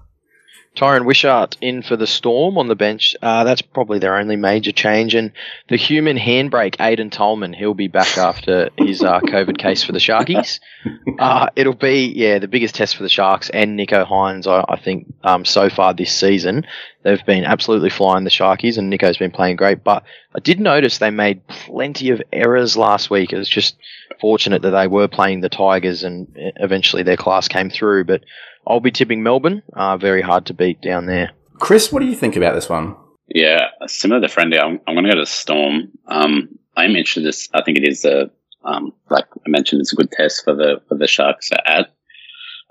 Tyran 0.76 1.06
Wishart 1.06 1.56
in 1.62 1.84
for 1.84 1.96
the 1.96 2.08
Storm 2.08 2.58
on 2.58 2.68
the 2.68 2.76
bench. 2.76 3.16
Uh, 3.22 3.44
that's 3.44 3.62
probably 3.62 4.00
their 4.00 4.18
only 4.18 4.36
major 4.36 4.72
change. 4.72 5.14
And 5.14 5.32
the 5.70 5.76
human 5.76 6.18
handbrake, 6.18 6.78
Aiden 6.78 7.12
Tolman, 7.12 7.54
he'll 7.54 7.76
be 7.76 7.88
back 7.88 8.18
after 8.18 8.70
his 8.78 9.04
uh, 9.04 9.20
COVID 9.20 9.58
case 9.58 9.84
for 9.84 9.92
the 9.92 10.00
Sharkies. 10.00 10.60
Uh, 11.20 11.48
it'll 11.56 11.74
be, 11.74 12.12
yeah, 12.14 12.40
the 12.40 12.48
biggest 12.48 12.76
test 12.76 12.98
for 12.98 13.04
the 13.04 13.10
Sharks 13.10 13.50
and 13.50 13.80
Nicho 13.80 14.06
Hynes, 14.06 14.48
I, 14.48 14.66
I 14.68 14.78
think, 14.78 15.14
um, 15.24 15.46
so 15.46 15.70
far 15.70 15.94
this 15.94 16.12
season. 16.12 16.66
They've 17.04 17.26
been 17.26 17.44
absolutely 17.44 17.90
flying 17.90 18.24
the 18.24 18.30
Sharkies, 18.30 18.78
and 18.78 18.90
Nicho's 18.90 19.18
been 19.18 19.32
playing 19.32 19.58
great. 19.58 19.84
But 19.84 20.04
I 20.36 20.40
did 20.40 20.60
notice 20.60 20.98
they 20.98 21.12
made 21.12 21.46
plenty 21.48 22.10
of 22.10 22.22
errors 22.32 22.78
last 22.78 23.10
week. 23.10 23.34
It 23.34 23.38
was 23.38 23.50
just 23.50 23.76
fortunate 24.22 24.62
that 24.62 24.72
they 24.72 24.88
were 24.88 25.08
playing 25.08 25.42
the 25.42 25.50
Tigers, 25.50 26.04
and 26.04 26.28
eventually 26.36 27.04
their 27.04 27.18
class 27.18 27.48
came 27.48 27.70
through. 27.70 28.06
But 28.06 28.24
I'll 28.66 28.80
be 28.80 28.92
tipping 28.92 29.24
Melbourne. 29.24 29.64
Uh, 29.74 29.98
very 29.98 30.22
hard 30.22 30.46
to 30.48 30.54
beat 30.54 30.82
down 30.82 31.06
there. 31.06 31.32
Chris, 31.60 31.92
what 31.92 32.00
do 32.00 32.06
you 32.06 32.16
think 32.16 32.36
about 32.36 32.56
this 32.56 32.70
one? 32.70 32.96
Yeah, 33.28 33.68
similar 33.88 34.22
to 34.22 34.28
Friendy, 34.28 34.62
I'm, 34.62 34.80
I'm 34.88 34.96
going 34.96 35.06
to 35.06 35.12
go 35.12 35.20
to 35.20 35.26
Storm. 35.26 35.92
Um, 36.08 36.60
I'm 36.76 36.96
interested. 36.96 37.26
This, 37.26 37.50
I 37.54 37.64
think 37.64 37.78
it 37.78 37.88
is 37.88 38.06
a 38.06 38.32
um, 38.64 38.94
like 39.10 39.26
I 39.46 39.50
mentioned, 39.50 39.82
it's 39.82 39.94
a 39.94 39.96
good 39.96 40.12
test 40.12 40.44
for 40.44 40.56
the 40.56 40.82
for 40.88 40.96
the 40.96 41.08
Sharks 41.08 41.50
at. 41.66 41.94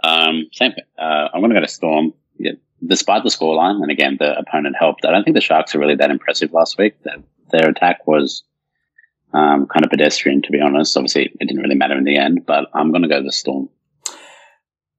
Um, 0.04 0.48
same. 0.52 0.72
Uh, 0.98 1.28
I'm 1.32 1.40
going 1.40 1.50
to 1.50 1.56
go 1.56 1.60
to 1.60 1.68
Storm. 1.68 2.14
Yeah, 2.38 2.52
despite 2.86 3.22
the 3.22 3.30
scoreline, 3.30 3.82
and 3.82 3.90
again 3.90 4.16
the 4.18 4.38
opponent 4.38 4.76
helped. 4.78 5.04
I 5.04 5.10
don't 5.10 5.24
think 5.24 5.36
the 5.36 5.40
Sharks 5.40 5.74
are 5.74 5.78
really 5.78 5.96
that 5.96 6.10
impressive 6.10 6.52
last 6.52 6.78
week. 6.78 6.94
Their, 7.02 7.16
their 7.50 7.68
attack 7.68 8.06
was 8.06 8.42
um, 9.32 9.66
kind 9.66 9.84
of 9.84 9.90
pedestrian, 9.90 10.42
to 10.42 10.50
be 10.50 10.60
honest. 10.60 10.96
Obviously, 10.96 11.24
it 11.24 11.46
didn't 11.46 11.62
really 11.62 11.74
matter 11.74 11.96
in 11.96 12.04
the 12.04 12.16
end, 12.16 12.44
but 12.46 12.68
I'm 12.74 12.90
going 12.90 13.02
to 13.02 13.08
go 13.08 13.22
the 13.22 13.32
Storm 13.32 13.68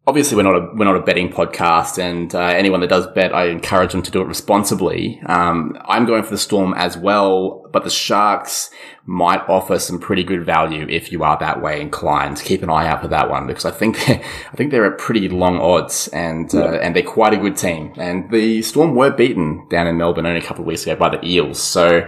obviously 0.06 0.36
we're 0.36 0.44
not 0.44 0.56
a 0.56 0.70
we're 0.74 0.86
not 0.86 0.96
a 0.96 1.02
betting 1.02 1.32
podcast, 1.32 1.98
and 1.98 2.34
uh, 2.36 2.40
anyone 2.40 2.82
that 2.82 2.90
does 2.90 3.08
bet, 3.08 3.34
I 3.34 3.46
encourage 3.46 3.92
them 3.92 4.02
to 4.04 4.12
do 4.12 4.22
it 4.22 4.26
responsibly. 4.26 5.22
Um, 5.26 5.78
I'm 5.86 6.06
going 6.06 6.24
for 6.24 6.32
the 6.32 6.38
Storm 6.38 6.74
as 6.74 6.98
well, 6.98 7.68
but 7.72 7.84
the 7.84 7.90
Sharks 7.90 8.70
might 9.06 9.42
offer 9.50 9.80
some 9.80 10.00
pretty 10.00 10.24
good 10.24 10.46
value 10.46 10.88
if 10.90 11.12
you 11.12 11.24
are 11.24 11.38
that 11.40 11.62
way 11.62 11.82
inclined. 11.82 12.42
Keep 12.42 12.64
an 12.64 12.70
eye 12.70 12.88
out 12.88 13.02
for 13.02 13.08
that 13.10 13.30
one 13.30 13.48
because 13.48 13.66
I 13.66 13.72
think 13.72 14.10
I 14.10 14.56
think 14.56 14.72
they're 14.72 14.92
at 14.92 14.98
pretty 14.98 15.30
long 15.30 15.58
odds, 15.60 16.10
and 16.10 16.54
uh, 16.54 16.74
and 16.74 16.96
they're 16.96 17.04
quite 17.04 17.34
a 17.34 17.38
good 17.38 17.58
team. 17.58 17.94
And 17.98 18.30
the 18.30 18.62
Storm 18.62 18.96
were 18.96 19.12
beaten 19.12 19.68
down 19.70 19.88
in 19.88 19.98
Melbourne 19.98 20.26
only 20.26 20.40
a 20.40 20.44
couple 20.44 20.64
of 20.64 20.68
weeks 20.68 20.84
ago 20.84 20.96
by 20.96 21.10
the 21.10 21.26
Eels, 21.26 21.62
so 21.62 22.00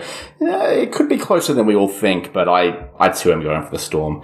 uh, 0.41 0.67
it 0.67 0.91
could 0.91 1.10
be 1.10 1.17
closer 1.17 1.53
than 1.53 1.65
we 1.65 1.75
all 1.75 1.89
think. 1.89 2.34
But 2.34 2.49
I 2.49 2.89
I 2.99 3.10
too 3.10 3.31
am 3.31 3.41
going 3.41 3.63
for 3.63 3.71
the 3.71 3.79
Storm. 3.79 4.21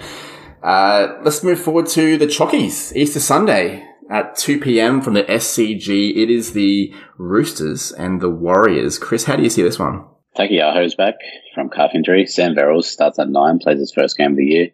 Uh, 0.64 1.18
let's 1.24 1.44
move 1.44 1.60
forward 1.60 1.88
to 1.88 2.18
the 2.18 2.28
Chockies, 2.28 2.96
Easter 2.96 3.20
Sunday 3.20 3.88
at 4.10 4.36
2 4.36 4.60
p.m. 4.60 5.02
from 5.02 5.14
the 5.14 5.24
SCG. 5.24 6.16
It 6.16 6.30
is 6.30 6.54
the 6.54 6.94
Roosters 7.18 7.92
and 7.92 8.22
the 8.22 8.30
Warriors. 8.30 9.00
Chris, 9.00 9.24
how 9.24 9.36
do 9.36 9.44
you 9.44 9.50
see 9.50 9.64
this 9.64 9.80
one? 9.80 10.06
Taukei'aho's 10.38 10.96
back 10.96 11.16
from 11.56 11.70
calf 11.70 11.92
injury. 11.96 12.26
Sam 12.26 12.54
Verrills 12.54 12.86
starts 12.86 13.20
at 13.20 13.30
nine, 13.30 13.60
plays 13.60 13.80
his 13.80 13.94
first 13.94 14.18
game 14.18 14.32
of 14.32 14.38
the 14.38 14.46
year. 14.46 14.68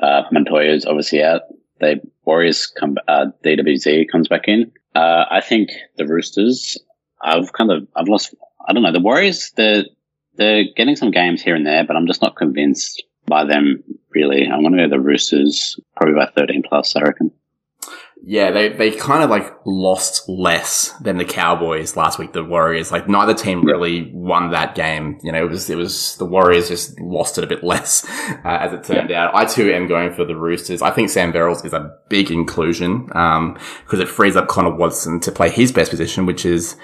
Uh, 0.00 0.22
Montoya's 0.32 0.86
obviously 0.86 1.22
out. 1.22 1.42
The 1.80 2.00
Warriors 2.24 2.66
come. 2.66 2.96
Uh, 3.06 3.26
DWZ 3.44 4.10
comes 4.10 4.28
back 4.28 4.48
in. 4.48 4.72
Uh, 4.94 5.24
I 5.30 5.40
think 5.40 5.70
the 5.96 6.06
Roosters. 6.06 6.78
I've 7.22 7.52
kind 7.52 7.70
of 7.70 7.86
I've 7.94 8.08
lost. 8.08 8.34
I 8.66 8.72
don't 8.72 8.82
know 8.82 8.92
the 8.92 9.00
Warriors. 9.00 9.52
They're 9.56 9.84
they're 10.34 10.64
getting 10.76 10.96
some 10.96 11.10
games 11.10 11.42
here 11.42 11.54
and 11.54 11.66
there, 11.66 11.84
but 11.84 11.96
I'm 11.96 12.06
just 12.06 12.22
not 12.22 12.36
convinced 12.36 13.02
by 13.28 13.44
them 13.44 13.82
really. 14.10 14.46
I'm 14.46 14.62
going 14.62 14.72
to 14.72 14.88
go 14.88 14.90
the 14.90 15.00
Roosters, 15.00 15.78
probably 15.96 16.14
by 16.14 16.30
13 16.36 16.62
plus, 16.68 16.96
I 16.96 17.02
reckon. 17.02 17.32
Yeah, 18.20 18.50
they, 18.50 18.70
they 18.70 18.90
kind 18.90 19.22
of 19.22 19.30
like 19.30 19.54
lost 19.64 20.28
less 20.28 20.90
than 21.00 21.18
the 21.18 21.24
Cowboys 21.24 21.96
last 21.96 22.18
week, 22.18 22.32
the 22.32 22.42
Warriors. 22.42 22.90
Like 22.90 23.08
neither 23.08 23.32
team 23.32 23.64
really 23.64 24.10
won 24.12 24.50
that 24.50 24.74
game. 24.74 25.18
You 25.22 25.30
know, 25.30 25.44
it 25.44 25.48
was, 25.48 25.70
it 25.70 25.76
was, 25.76 26.16
the 26.16 26.24
Warriors 26.24 26.68
just 26.68 27.00
lost 27.00 27.38
it 27.38 27.44
a 27.44 27.46
bit 27.46 27.62
less, 27.64 28.04
uh, 28.44 28.58
as 28.60 28.72
it 28.72 28.84
turned 28.84 29.10
yeah. 29.10 29.26
out. 29.26 29.34
I 29.34 29.44
too 29.44 29.70
am 29.72 29.86
going 29.86 30.12
for 30.12 30.24
the 30.24 30.36
Roosters. 30.36 30.82
I 30.82 30.90
think 30.90 31.10
Sam 31.10 31.32
Verrills 31.32 31.64
is 31.64 31.72
a 31.72 31.96
big 32.08 32.30
inclusion, 32.30 33.08
um, 33.14 33.56
because 33.84 34.00
it 34.00 34.08
frees 34.08 34.34
up 34.34 34.48
Connor 34.48 34.74
Watson 34.74 35.20
to 35.20 35.30
play 35.30 35.48
his 35.48 35.70
best 35.70 35.90
position, 35.90 36.26
which 36.26 36.44
is 36.44 36.76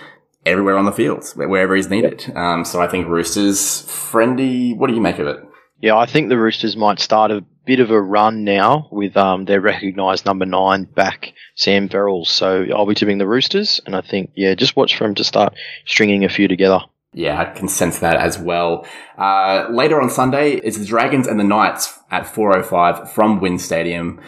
everywhere 0.47 0.79
on 0.79 0.85
the 0.85 0.93
field, 0.93 1.25
wherever 1.35 1.75
he's 1.75 1.91
needed. 1.91 2.31
Um, 2.37 2.65
so 2.65 2.81
I 2.81 2.87
think 2.87 3.09
Roosters, 3.09 3.83
friendly. 3.83 4.73
What 4.73 4.87
do 4.87 4.95
you 4.95 5.01
make 5.01 5.19
of 5.19 5.27
it? 5.27 5.41
Yeah, 5.85 5.99
I 5.99 6.07
think 6.07 6.31
the 6.31 6.39
Roosters 6.39 6.79
might 6.79 6.99
start 6.99 7.31
a 7.31 7.45
bit 7.67 7.79
of 7.79 7.91
a 7.91 8.01
run 8.01 8.43
now 8.43 8.89
with 8.91 9.19
um, 9.19 9.45
their 9.45 9.61
recognised 9.61 10.25
number 10.25 10.47
nine 10.47 10.85
back, 10.85 11.35
Sam 11.57 11.91
Verrills. 11.91 12.29
So 12.29 12.65
I'll 12.75 12.87
be 12.87 12.95
tipping 12.95 13.19
the 13.19 13.27
Roosters, 13.27 13.83
and 13.85 13.95
I 13.95 14.01
think 14.01 14.31
yeah, 14.35 14.55
just 14.55 14.77
watch 14.77 14.97
for 14.97 15.05
him 15.05 15.15
to 15.17 15.25
start 15.25 15.53
stringing 15.85 16.25
a 16.25 16.31
few 16.31 16.49
together. 16.49 16.81
Yeah, 17.13 17.39
I 17.39 17.45
can 17.53 17.69
sense 17.69 17.99
that 17.99 18.17
as 18.17 18.39
well. 18.39 18.87
Uh, 19.19 19.67
later 19.71 20.01
on 20.01 20.09
Sunday, 20.09 20.53
it's 20.53 20.79
the 20.79 20.87
Dragons 20.87 21.27
and 21.27 21.39
the 21.39 21.45
Knights 21.45 21.99
at 22.11 22.25
4.05 22.25 23.11
from 23.11 23.41
WIN 23.41 23.59
Stadium. 23.59 24.23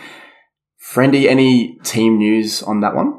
Friendy, 0.92 1.26
any 1.26 1.78
team 1.84 2.18
news 2.18 2.62
on 2.62 2.80
that 2.80 2.94
one? 2.94 3.18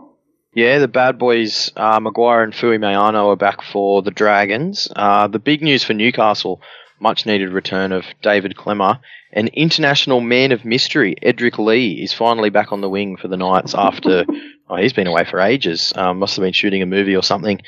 Yeah, 0.54 0.78
the 0.78 0.88
bad 0.88 1.18
boys, 1.18 1.72
uh, 1.76 2.00
McGuire 2.00 2.44
and 2.44 2.54
Fuimaono 2.54 3.34
are 3.34 3.36
back 3.36 3.64
for 3.64 4.04
the 4.04 4.12
Dragons. 4.12 4.88
Uh, 4.96 5.28
the 5.28 5.40
big 5.40 5.64
news 5.64 5.84
for 5.84 5.96
Newcastle 5.96 6.62
much 7.00 7.26
needed 7.26 7.50
return 7.50 7.92
of 7.92 8.06
David 8.22 8.56
Klemmer. 8.56 9.00
An 9.34 9.48
international 9.50 10.22
man 10.22 10.52
of 10.52 10.66
mystery, 10.66 11.16
Edrick 11.22 11.58
Lee, 11.58 12.02
is 12.02 12.14
finally 12.14 12.50
back 12.50 12.72
on 12.72 12.82
the 12.82 12.90
wing 12.90 13.18
for 13.18 13.28
the 13.28 13.38
Knights 13.38 13.76
after 13.76 14.26
oh, 14.70 14.76
he's 14.76 14.94
been 14.94 15.08
away 15.08 15.26
for 15.26 15.40
ages. 15.40 15.94
Um, 15.96 16.20
must 16.20 16.36
have 16.36 16.44
been 16.44 16.54
shooting 16.54 16.82
a 16.82 16.86
movie 16.86 17.16
or 17.16 17.24
something. 17.24 17.62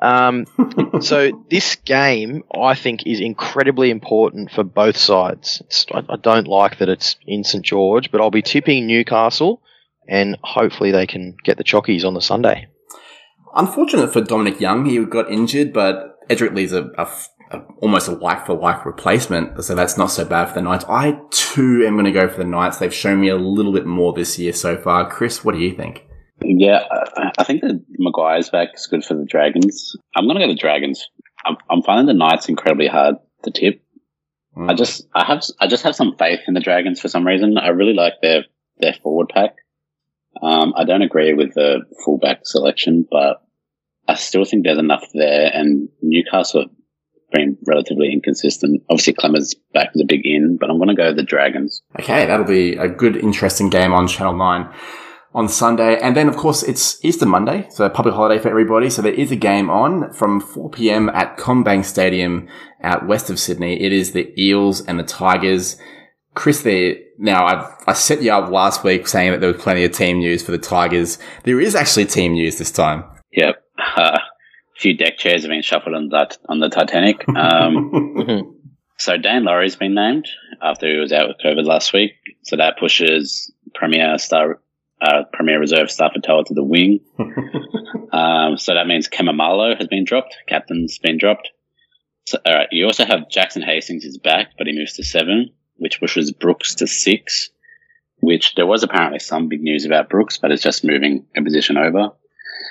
Um, 0.00 0.46
so 1.00 1.44
this 1.50 1.76
game, 1.76 2.42
I 2.54 2.74
think, 2.74 3.06
is 3.06 3.20
incredibly 3.20 3.90
important 3.90 4.50
for 4.50 4.64
both 4.64 4.96
sides. 4.96 5.62
I, 5.92 6.02
I 6.08 6.16
don't 6.16 6.48
like 6.48 6.78
that 6.78 6.88
it's 6.88 7.16
in 7.26 7.44
St 7.44 7.64
George, 7.64 8.10
but 8.10 8.20
I'll 8.20 8.30
be 8.30 8.42
tipping 8.42 8.86
Newcastle, 8.86 9.62
and 10.08 10.36
hopefully 10.42 10.90
they 10.90 11.06
can 11.06 11.36
get 11.44 11.58
the 11.58 11.64
chockies 11.64 12.04
on 12.04 12.14
the 12.14 12.22
Sunday. 12.22 12.68
Unfortunate 13.54 14.12
for 14.12 14.20
Dominic 14.20 14.60
Young, 14.60 14.86
he 14.86 15.04
got 15.04 15.30
injured, 15.30 15.72
but 15.72 16.16
Edrick 16.28 16.54
Lee's 16.54 16.72
a, 16.72 16.84
a 16.96 17.08
a, 17.50 17.58
almost 17.78 18.08
a 18.08 18.12
like 18.12 18.46
for 18.46 18.54
like 18.54 18.84
replacement. 18.84 19.62
So 19.64 19.74
that's 19.74 19.96
not 19.96 20.06
so 20.06 20.24
bad 20.24 20.46
for 20.46 20.54
the 20.54 20.62
Knights. 20.62 20.84
I 20.88 21.18
too 21.30 21.84
am 21.86 21.94
going 21.94 22.04
to 22.04 22.12
go 22.12 22.28
for 22.28 22.38
the 22.38 22.44
Knights. 22.44 22.78
They've 22.78 22.94
shown 22.94 23.20
me 23.20 23.28
a 23.28 23.36
little 23.36 23.72
bit 23.72 23.86
more 23.86 24.12
this 24.12 24.38
year 24.38 24.52
so 24.52 24.76
far. 24.76 25.08
Chris, 25.10 25.44
what 25.44 25.54
do 25.54 25.60
you 25.60 25.74
think? 25.74 26.06
Yeah, 26.42 26.84
I 27.38 27.44
think 27.44 27.60
that 27.62 27.84
McGuire's 28.00 28.48
back 28.48 28.68
is 28.74 28.86
good 28.86 29.04
for 29.04 29.14
the 29.14 29.26
Dragons. 29.26 29.94
I'm 30.16 30.24
going 30.24 30.38
to 30.38 30.46
go 30.46 30.48
the 30.48 30.58
Dragons. 30.58 31.06
I'm, 31.44 31.56
I'm, 31.68 31.82
finding 31.82 32.06
the 32.06 32.14
Knights 32.14 32.48
incredibly 32.48 32.86
hard 32.86 33.16
to 33.44 33.50
tip. 33.50 33.82
Mm. 34.56 34.70
I 34.70 34.74
just, 34.74 35.06
I 35.14 35.24
have, 35.24 35.42
I 35.60 35.66
just 35.66 35.84
have 35.84 35.94
some 35.94 36.16
faith 36.18 36.40
in 36.48 36.54
the 36.54 36.60
Dragons 36.60 37.00
for 37.00 37.08
some 37.08 37.26
reason. 37.26 37.58
I 37.58 37.68
really 37.68 37.92
like 37.92 38.14
their, 38.22 38.44
their 38.78 38.94
forward 39.02 39.28
pack. 39.34 39.56
Um, 40.42 40.72
I 40.76 40.84
don't 40.84 41.02
agree 41.02 41.34
with 41.34 41.54
the 41.54 41.80
fullback 42.04 42.40
selection, 42.44 43.06
but 43.10 43.42
I 44.08 44.14
still 44.14 44.44
think 44.44 44.64
there's 44.64 44.78
enough 44.78 45.04
there. 45.12 45.50
And 45.52 45.88
Newcastle 46.00 46.66
been 47.30 47.56
relatively 47.66 48.12
inconsistent. 48.12 48.82
Obviously, 48.90 49.14
Klemmer's 49.14 49.54
back 49.72 49.94
with 49.94 50.02
a 50.02 50.06
big 50.06 50.24
in, 50.24 50.56
but 50.58 50.70
I'm 50.70 50.76
going 50.76 50.88
to 50.88 50.94
go 50.94 51.14
the 51.14 51.22
Dragons. 51.22 51.82
Okay, 51.98 52.26
that'll 52.26 52.46
be 52.46 52.76
a 52.76 52.88
good, 52.88 53.16
interesting 53.16 53.70
game 53.70 53.92
on 53.92 54.08
Channel 54.08 54.36
9 54.36 54.68
on 55.34 55.48
Sunday. 55.48 55.98
And 56.00 56.16
then, 56.16 56.28
of 56.28 56.36
course, 56.36 56.62
it's 56.62 57.02
Easter 57.04 57.26
Monday, 57.26 57.68
so 57.70 57.84
a 57.84 57.90
public 57.90 58.14
holiday 58.14 58.40
for 58.42 58.48
everybody. 58.48 58.90
So 58.90 59.02
there 59.02 59.14
is 59.14 59.30
a 59.30 59.36
game 59.36 59.70
on 59.70 60.12
from 60.12 60.40
4 60.40 60.70
p.m. 60.70 61.08
at 61.10 61.36
CommBank 61.36 61.84
Stadium 61.84 62.48
out 62.82 63.06
west 63.06 63.30
of 63.30 63.38
Sydney. 63.38 63.80
It 63.80 63.92
is 63.92 64.12
the 64.12 64.32
Eels 64.40 64.84
and 64.84 64.98
the 64.98 65.04
Tigers. 65.04 65.76
Chris, 66.34 66.62
there. 66.62 66.96
Now, 67.18 67.46
I've, 67.46 67.84
I 67.86 67.92
set 67.92 68.22
you 68.22 68.32
up 68.32 68.50
last 68.50 68.82
week 68.82 69.06
saying 69.06 69.32
that 69.32 69.40
there 69.40 69.52
was 69.52 69.60
plenty 69.62 69.84
of 69.84 69.92
team 69.92 70.18
news 70.18 70.42
for 70.42 70.52
the 70.52 70.58
Tigers. 70.58 71.18
There 71.44 71.60
is 71.60 71.74
actually 71.74 72.06
team 72.06 72.32
news 72.32 72.58
this 72.58 72.70
time. 72.70 73.04
Yep. 73.32 73.62
Uh, 73.96 74.18
few 74.80 74.96
deck 74.96 75.18
chairs 75.18 75.42
have 75.42 75.50
been 75.50 75.62
shuffled 75.62 75.94
on 75.94 76.08
that 76.08 76.38
on 76.48 76.58
the 76.58 76.68
Titanic. 76.68 77.24
Um, 77.36 78.56
so 78.96 79.16
Daine 79.16 79.44
Laurie's 79.44 79.76
been 79.76 79.94
named 79.94 80.28
after 80.60 80.86
he 80.86 80.98
was 80.98 81.10
out 81.10 81.28
with 81.28 81.38
COVID 81.42 81.64
last 81.64 81.92
week. 81.94 82.12
So 82.42 82.56
that 82.56 82.78
pushes 82.78 83.50
Premier 83.74 84.18
Star, 84.18 84.60
uh, 85.00 85.22
Premier 85.32 85.58
Reserve 85.58 85.88
Starford 85.88 86.22
To'a 86.22 86.44
to 86.44 86.54
the 86.54 86.62
wing. 86.62 87.00
um, 88.12 88.58
so 88.58 88.74
that 88.74 88.86
means 88.86 89.08
Ken 89.08 89.26
Maumalo 89.26 89.74
has 89.76 89.86
been 89.86 90.04
dropped. 90.04 90.36
Captain's 90.48 90.98
been 90.98 91.16
dropped. 91.16 91.48
So, 92.26 92.38
all 92.44 92.54
right. 92.54 92.68
You 92.72 92.84
also 92.84 93.06
have 93.06 93.30
Jackson 93.30 93.62
Hastings 93.62 94.04
is 94.04 94.18
back, 94.18 94.52
but 94.58 94.66
he 94.66 94.74
moves 94.74 94.94
to 94.94 95.02
seven, 95.02 95.50
which 95.76 95.98
pushes 95.98 96.30
Brooks 96.30 96.74
to 96.76 96.86
six. 96.86 97.48
Which 98.18 98.54
there 98.54 98.66
was 98.66 98.82
apparently 98.82 99.18
some 99.18 99.48
big 99.48 99.62
news 99.62 99.86
about 99.86 100.10
Brooks, 100.10 100.36
but 100.36 100.52
it's 100.52 100.62
just 100.62 100.84
moving 100.84 101.24
a 101.34 101.42
position 101.42 101.78
over. 101.78 102.10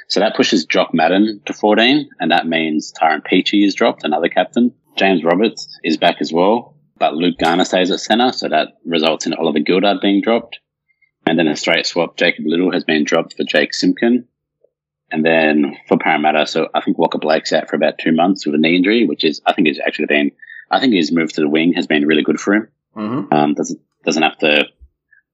So 0.10 0.20
that 0.20 0.36
pushes 0.36 0.66
Jock 0.66 0.92
Madden 0.92 1.42
to 1.46 1.54
14, 1.54 2.10
and 2.20 2.32
that 2.32 2.48
means 2.48 2.92
Tyrone 2.92 3.22
Peachey 3.22 3.64
is 3.66 3.76
dropped, 3.76 4.04
another 4.04 4.28
captain. 4.28 4.74
James 4.98 5.24
Roberts 5.24 5.80
is 5.84 5.98
back 5.98 6.18
as 6.20 6.34
well, 6.34 6.76
but 6.98 7.14
Luke 7.14 7.38
Garner 7.38 7.64
stays 7.64 7.92
at 7.92 8.00
centre, 8.00 8.32
so 8.34 8.50
that 8.50 8.70
results 8.86 9.28
in 9.28 9.36
Oliver 9.36 9.60
Gildart 9.60 10.02
being 10.02 10.22
dropped. 10.22 10.60
And 11.28 11.38
then 11.38 11.48
a 11.48 11.56
straight 11.56 11.86
swap, 11.86 12.18
Jacob 12.18 12.46
Liddle 12.48 12.72
has 12.72 12.84
been 12.84 13.04
dropped 13.04 13.36
for 13.38 13.44
Jake 13.44 13.74
Simpkin. 13.74 14.28
And 15.12 15.24
then 15.24 15.78
for 15.88 15.98
Parramatta, 15.98 16.48
so 16.48 16.70
I 16.74 16.82
think 16.82 16.98
Waqa 16.98 17.22
Blake's 17.22 17.54
out 17.54 17.70
for 17.70 17.76
about 17.76 18.00
two 18.00 18.12
months 18.12 18.46
with 18.46 18.56
a 18.56 18.58
knee 18.58 18.76
injury, 18.76 19.06
which 19.06 19.24
is, 19.24 19.42
I 19.46 19.54
think 19.54 19.68
he's 19.68 19.80
actually 19.80 20.08
been, 20.08 20.32
I 20.72 20.80
think 20.80 20.94
his 20.94 21.12
move 21.12 21.32
to 21.34 21.42
the 21.42 21.50
wing 21.50 21.74
has 21.74 21.86
been 21.86 22.08
really 22.08 22.24
good 22.24 22.40
for 22.40 22.56
him. 22.56 22.68
Mm-hmm. 22.96 23.34
Um, 23.34 23.54
doesn't, 23.54 23.80
doesn't 24.06 24.24
have 24.24 24.38
to 24.40 24.66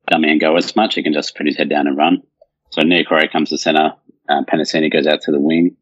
dummy 0.07 0.31
and 0.31 0.41
go 0.41 0.57
as 0.57 0.75
much. 0.75 0.95
He 0.95 1.03
can 1.03 1.13
just 1.13 1.35
put 1.35 1.45
his 1.45 1.55
head 1.55 1.69
down 1.69 1.87
and 1.87 1.97
run. 1.97 2.23
So 2.71 2.81
Niukore 2.81 3.31
comes 3.31 3.49
to 3.49 3.57
centre. 3.57 3.93
Penisini 4.29 4.91
goes 4.91 5.07
out 5.07 5.21
to 5.21 5.31
the 5.31 5.39
wing. 5.39 5.77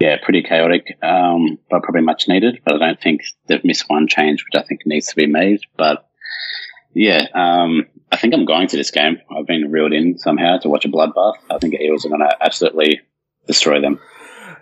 Yeah, 0.00 0.16
pretty 0.22 0.42
chaotic, 0.42 0.98
um, 1.02 1.58
but 1.70 1.82
probably 1.82 2.02
much 2.02 2.26
needed. 2.26 2.60
But 2.64 2.76
I 2.76 2.78
don't 2.78 3.00
think 3.00 3.22
they've 3.46 3.64
missed 3.64 3.88
one 3.88 4.08
change, 4.08 4.44
which 4.44 4.60
I 4.60 4.66
think 4.66 4.80
needs 4.84 5.08
to 5.08 5.16
be 5.16 5.26
made. 5.26 5.60
But 5.76 6.08
yeah, 6.94 7.26
um, 7.34 7.86
I 8.10 8.16
think 8.16 8.34
I'm 8.34 8.44
going 8.44 8.68
to 8.68 8.76
this 8.76 8.90
game. 8.90 9.18
I've 9.30 9.46
been 9.46 9.70
reeled 9.70 9.92
in 9.92 10.18
somehow 10.18 10.58
to 10.58 10.68
watch 10.68 10.84
a 10.84 10.88
bloodbath. 10.88 11.36
I 11.50 11.58
think 11.58 11.74
the 11.74 11.82
Eels 11.82 12.04
are 12.04 12.08
going 12.08 12.20
to 12.20 12.36
absolutely 12.40 13.00
destroy 13.46 13.80
them. 13.80 14.00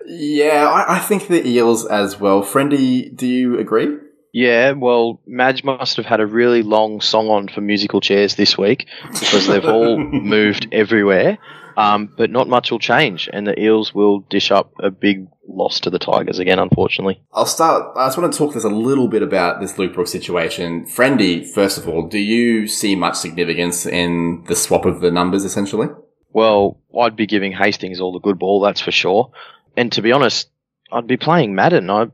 Yeah, 0.06 0.68
I, 0.68 0.96
I 0.96 0.98
think 0.98 1.28
the 1.28 1.46
Eels 1.46 1.86
as 1.86 2.18
well. 2.18 2.42
Friendy, 2.42 3.14
do 3.14 3.26
you 3.26 3.58
agree? 3.58 3.96
Yeah, 4.32 4.72
well, 4.72 5.20
Madge 5.26 5.64
must 5.64 5.96
have 5.96 6.06
had 6.06 6.20
a 6.20 6.26
really 6.26 6.62
long 6.62 7.00
song 7.00 7.28
on 7.28 7.48
for 7.48 7.60
musical 7.60 8.00
chairs 8.00 8.36
this 8.36 8.56
week 8.56 8.86
because 9.12 9.46
they've 9.46 9.64
all 9.64 9.98
moved 9.98 10.68
everywhere. 10.70 11.38
Um, 11.80 12.12
but 12.14 12.30
not 12.30 12.46
much 12.46 12.70
will 12.70 12.78
change, 12.78 13.30
and 13.32 13.46
the 13.46 13.58
Eels 13.58 13.94
will 13.94 14.20
dish 14.20 14.50
up 14.50 14.74
a 14.80 14.90
big 14.90 15.26
loss 15.48 15.80
to 15.80 15.90
the 15.90 15.98
Tigers 15.98 16.38
again, 16.38 16.58
unfortunately. 16.58 17.22
I'll 17.32 17.46
start. 17.46 17.96
I 17.96 18.06
just 18.06 18.18
want 18.18 18.30
to 18.30 18.38
talk 18.38 18.52
this 18.52 18.64
a 18.64 18.68
little 18.68 19.08
bit 19.08 19.22
about 19.22 19.60
this 19.60 19.78
Luke 19.78 19.94
Brooks 19.94 20.10
situation. 20.10 20.84
Friendy, 20.84 21.46
first 21.46 21.78
of 21.78 21.88
all, 21.88 22.06
do 22.06 22.18
you 22.18 22.68
see 22.68 22.94
much 22.94 23.16
significance 23.16 23.86
in 23.86 24.44
the 24.46 24.56
swap 24.56 24.84
of 24.84 25.00
the 25.00 25.10
numbers, 25.10 25.42
essentially? 25.42 25.88
Well, 26.32 26.78
I'd 26.98 27.16
be 27.16 27.26
giving 27.26 27.52
Hastings 27.52 27.98
all 27.98 28.12
the 28.12 28.20
good 28.20 28.38
ball, 28.38 28.60
that's 28.60 28.82
for 28.82 28.92
sure. 28.92 29.32
And 29.74 29.90
to 29.92 30.02
be 30.02 30.12
honest, 30.12 30.50
I'd 30.92 31.06
be 31.06 31.16
playing 31.16 31.54
Madden. 31.54 31.88
I'd 31.88 32.12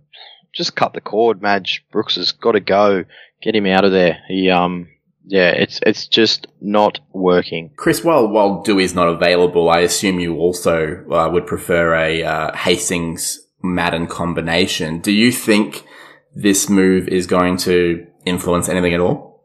just 0.55 0.77
cut 0.77 0.93
the 0.93 1.01
cord. 1.01 1.43
Madge 1.43 1.85
Brooks 1.91 2.15
has 2.15 2.31
got 2.31 2.53
to 2.53 2.61
go. 2.61 3.05
Get 3.43 3.57
him 3.57 3.67
out 3.67 3.85
of 3.85 3.91
there. 3.91 4.21
He, 4.29 4.49
um, 4.49 4.89
yeah, 5.29 5.51
it's 5.51 5.81
it's 5.85 6.07
just 6.07 6.47
not 6.61 7.01
working. 7.13 7.73
Chris, 7.77 8.05
while 8.05 8.29
while 8.29 8.63
Dewey's 8.63 8.95
not 8.95 9.09
available, 9.09 9.69
I 9.69 9.81
assume 9.81 10.21
you 10.21 10.37
also 10.37 11.05
uh, 11.11 11.29
would 11.33 11.47
prefer 11.49 11.97
a 11.97 12.23
uh, 12.23 12.57
Hastings 12.57 13.41
Madden 13.61 14.07
combination. 14.07 15.01
Do 15.01 15.11
you 15.11 15.33
think 15.33 15.85
this 16.33 16.71
move 16.71 17.09
is 17.09 17.27
going 17.27 17.57
to 17.59 18.07
influence 18.25 18.69
anything 18.69 18.95
at 18.95 19.01
all? 19.01 19.45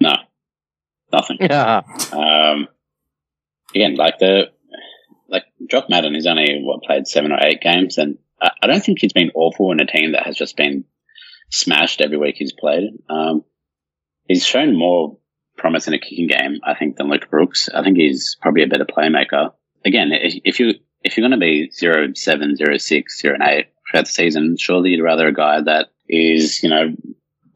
No, 0.00 0.14
nothing. 1.12 1.38
Yeah. 1.40 1.82
Um, 2.12 2.66
again, 3.72 3.94
like 3.94 4.18
the 4.18 4.50
like 5.28 5.44
Jock 5.70 5.88
Madden 5.88 6.14
has 6.14 6.26
only 6.26 6.60
what 6.60 6.82
played 6.82 7.06
seven 7.06 7.30
or 7.30 7.38
eight 7.40 7.60
games, 7.60 7.98
and 7.98 8.18
I, 8.40 8.50
I 8.64 8.66
don't 8.66 8.84
think 8.84 8.98
he's 8.98 9.12
been 9.12 9.30
awful 9.36 9.70
in 9.70 9.80
a 9.80 9.86
team 9.86 10.12
that 10.12 10.26
has 10.26 10.36
just 10.36 10.56
been 10.56 10.86
smashed 11.52 12.00
every 12.00 12.18
week 12.18 12.34
he's 12.36 12.52
played. 12.52 12.90
Um, 13.08 13.44
he's 14.32 14.46
shown 14.46 14.78
more 14.78 15.18
promise 15.58 15.86
in 15.86 15.94
a 15.94 15.98
kicking 15.98 16.26
game, 16.26 16.60
I 16.64 16.74
think, 16.74 16.96
than 16.96 17.08
Luke 17.08 17.28
Brooks. 17.30 17.68
I 17.68 17.82
think 17.82 17.98
he's 17.98 18.36
probably 18.40 18.62
a 18.62 18.66
better 18.66 18.86
playmaker. 18.86 19.52
Again, 19.84 20.10
if, 20.12 20.58
you 20.58 20.74
if 21.04 21.16
you're 21.16 21.28
going 21.28 21.38
to 21.38 21.44
be 21.44 21.70
zero 21.70 22.08
seven, 22.14 22.56
zero 22.56 22.78
six, 22.78 23.20
zero 23.20 23.36
eight 23.42 23.66
throughout 23.90 24.06
the 24.06 24.12
season, 24.12 24.56
surely 24.58 24.90
you'd 24.90 25.02
rather 25.02 25.26
a 25.26 25.34
guy 25.34 25.60
that 25.60 25.88
is 26.08 26.62
you 26.62 26.70
know 26.70 26.94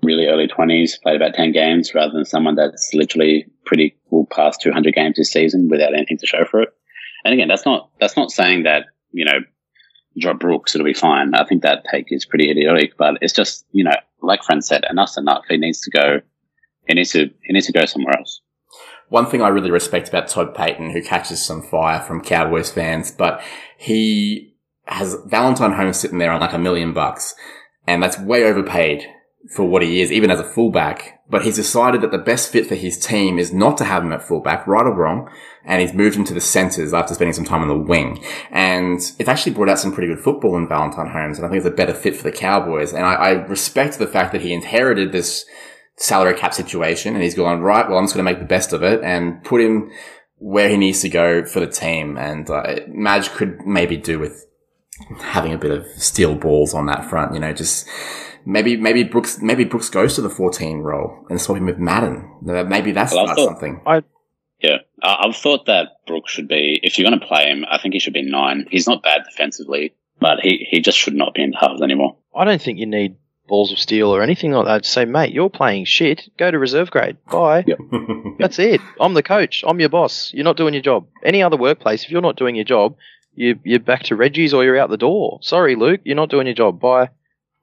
really 0.03 0.27
early 0.27 0.49
twenties, 0.49 0.99
played 1.03 1.17
about 1.17 1.35
ten 1.35 1.53
games, 1.53 1.95
rather 1.95 2.13
than 2.13 2.25
someone 2.25 2.57
that's 2.57 2.91
literally 2.93 3.47
pretty 3.65 3.97
well 4.11 4.27
past 4.31 4.61
two 4.61 4.73
hundred 4.73 4.95
games 4.95 5.17
this 5.17 5.33
season 5.33 5.69
without 5.71 5.95
anything 5.95 6.19
to 6.19 6.27
show 6.27 6.45
for 6.45 6.63
it. 6.63 6.69
And 7.25 7.33
again, 7.33 7.49
that's 7.49 7.65
not 7.65 7.89
that's 8.01 8.17
not 8.17 8.31
saying 8.31 8.65
that 8.65 8.87
you 9.13 9.25
know 9.25 9.39
drop 10.19 10.41
Brooks, 10.41 10.75
it'll 10.75 10.85
be 10.85 10.95
fine. 10.95 11.35
I 11.35 11.45
think 11.45 11.63
that 11.63 11.85
take 11.91 12.07
is 12.11 12.25
pretty 12.25 12.51
idiotic, 12.51 12.97
but 12.97 13.19
it's 13.21 13.33
just 13.33 13.65
you 13.73 13.85
know 13.85 13.97
like 14.21 14.43
friend 14.43 14.65
said, 14.65 14.85
enough's 14.91 15.17
enough. 15.17 15.45
He 15.49 15.57
needs 15.57 15.81
to 15.83 15.91
go 15.91 16.21
he 16.87 16.95
needs 16.95 17.13
to 17.13 17.31
he 17.43 17.53
needs 17.53 17.67
to 17.67 17.73
go 17.73 17.85
somewhere 17.85 18.17
else. 18.19 18.41
One 19.09 19.27
thing 19.27 19.41
I 19.41 19.49
really 19.49 19.71
respect 19.71 20.09
about 20.09 20.29
Todd 20.29 20.55
Payten, 20.55 20.93
who 20.93 21.03
catches 21.03 21.45
some 21.45 21.63
fire 21.63 22.01
from 22.01 22.23
Cowboys 22.23 22.73
fans, 22.73 23.13
but 23.13 23.41
he 23.79 24.57
has 24.87 25.17
Valentine 25.27 25.73
Holmes 25.73 25.99
sitting 25.99 26.19
there 26.19 26.33
on 26.33 26.41
like 26.41 26.53
a 26.53 26.59
million 26.59 26.93
bucks, 26.93 27.35
and 27.87 28.03
that's 28.03 28.19
way 28.19 28.45
overpaid 28.45 29.07
for 29.55 29.65
what 29.65 29.83
he 29.83 30.01
is, 30.01 30.11
even 30.11 30.31
as 30.31 30.41
a 30.41 30.45
fullback. 30.45 31.21
But 31.29 31.45
he's 31.45 31.57
decided 31.57 32.01
that 32.01 32.11
the 32.11 32.19
best 32.19 32.51
fit 32.51 32.67
for 32.67 32.75
his 32.75 32.99
team 32.99 33.39
is 33.39 33.53
not 33.53 33.79
to 33.79 33.85
have 33.85 34.03
him 34.03 34.13
at 34.13 34.23
fullback, 34.23 34.67
right 34.67 34.87
or 34.87 34.95
wrong, 34.95 35.29
and 35.65 35.81
he's 35.81 35.93
moved 35.93 36.17
him 36.17 36.25
to 36.25 36.35
the 36.35 36.41
centres 36.41 36.95
after 36.95 37.15
spending 37.15 37.33
some 37.33 37.45
time 37.45 37.63
on 37.63 37.69
the 37.69 37.77
wing. 37.77 38.25
And 38.51 38.99
it's 39.19 39.29
actually 39.29 39.53
brought 39.53 39.69
out 39.69 39.79
some 39.79 39.93
pretty 39.93 40.13
good 40.13 40.23
football 40.23 40.57
in 40.57 40.69
Valentine 40.69 41.11
Holmes, 41.11 41.39
and 41.39 41.47
I 41.47 41.49
think 41.49 41.59
it's 41.59 41.73
a 41.73 41.77
better 41.77 41.95
fit 41.95 42.17
for 42.17 42.25
the 42.25 42.37
Cowboys. 42.37 42.93
And 42.93 43.05
I, 43.05 43.15
I 43.15 43.31
respect 43.31 43.99
the 43.99 44.07
fact 44.07 44.33
that 44.33 44.41
he 44.41 44.53
inherited 44.53 45.13
this 45.13 45.47
salary 45.97 46.35
cap 46.35 46.53
situation 46.55 47.15
and 47.15 47.23
he's 47.23 47.35
gone, 47.35 47.61
right, 47.61 47.89
well, 47.89 47.99
I'm 47.99 48.05
just 48.05 48.15
going 48.15 48.25
to 48.27 48.31
make 48.33 48.39
the 48.41 48.47
best 48.47 48.73
of 48.73 48.83
it 48.83 49.03
and 49.03 49.43
put 49.45 49.61
him 49.61 49.91
where 50.39 50.69
he 50.69 50.77
needs 50.77 51.01
to 51.03 51.09
go 51.09 51.45
for 51.45 51.61
the 51.61 51.67
team. 51.67 52.17
And 52.19 52.49
uh, 52.51 52.81
Madge 52.89 53.31
could 53.31 53.67
maybe 53.67 53.97
do 53.97 54.19
with 54.19 54.47
having 55.21 55.53
a 55.53 55.59
bit 55.59 55.71
of 55.71 55.87
steel 55.97 56.35
balls 56.35 56.75
on 56.75 56.87
that 56.87 57.09
front, 57.09 57.35
you 57.35 57.41
know, 57.41 57.53
just 57.53 57.89
maybe, 58.45 58.77
maybe 58.77 59.05
Brooks, 59.05 59.41
maybe 59.41 59.65
Brooks 59.65 59.89
goes 59.91 60.15
to 60.17 60.23
the 60.23 60.31
14 60.31 60.79
role 60.81 61.27
and 61.31 61.41
swap 61.41 61.59
him 61.59 61.67
with 61.67 61.79
Madden. 61.79 62.31
Maybe 62.43 62.93
that's 62.93 63.13
Well, 63.15 63.29
I 63.31 63.35
thought- 63.35 63.45
something. 63.47 63.81
Yeah, 64.63 64.79
I- 65.03 65.27
I've 65.27 65.37
thought 65.37 65.67
that 65.67 65.89
Brooks 66.07 66.33
should 66.33 66.49
be. 66.49 66.81
If 66.83 66.99
you're 66.99 67.09
going 67.09 67.21
to 67.21 67.27
play 67.27 67.51
him, 67.51 67.65
I 67.71 67.77
think 67.79 67.93
he 67.93 68.01
should 68.01 68.15
be 68.15 68.23
nine. 68.23 68.67
He's 68.71 68.87
not 68.87 69.03
bad 69.03 69.23
defensively, 69.29 69.93
but 70.19 70.41
he 70.41 70.67
he 70.71 70.81
just 70.81 70.97
should 70.97 71.15
not 71.15 71.35
be 71.35 71.43
in 71.43 71.51
the 71.51 71.59
halves 71.59 71.83
anymore. 71.83 72.17
I 72.35 72.45
don't 72.47 72.61
think 72.61 72.79
you 72.79 72.87
need 72.87 73.17
balls 73.47 73.73
of 73.73 73.79
steel 73.79 74.15
or 74.15 74.23
anything 74.23 74.53
like 74.53 74.67
that 74.67 74.85
say, 74.85 75.05
mate, 75.05 75.33
you're 75.33 75.51
playing 75.51 75.85
shit. 75.85 76.29
Go 76.37 76.51
to 76.51 76.59
reserve 76.59 76.91
grade. 76.91 77.17
Bye. 77.31 77.65
Yep. 77.67 77.79
That's 78.39 78.59
it. 78.59 78.81
I'm 79.01 79.15
the 79.15 79.23
coach. 79.23 79.65
I'm 79.67 79.81
your 79.81 79.89
boss. 79.89 80.33
You're 80.35 80.45
not 80.45 80.57
doing 80.57 80.75
your 80.75 80.83
job. 80.83 81.07
Any 81.25 81.43
other 81.43 81.57
workplace, 81.57 82.05
if 82.05 82.11
you're 82.11 82.23
not 82.23 82.37
doing 82.37 82.57
your 82.57 82.65
job, 82.65 82.97
you, 83.35 83.59
you're 83.65 83.81
back 83.81 84.05
to 84.05 84.17
Reggie's 84.17 84.55
or 84.55 84.65
you're 84.65 84.79
out 84.79 84.91
the 84.91 84.97
door. 84.97 85.39
Sorry, 85.43 85.75
Luke, 85.77 86.01
you're 86.05 86.17
not 86.17 86.31
doing 86.31 86.47
your 86.47 86.55
job. 86.55 86.81
Bye. 86.81 87.11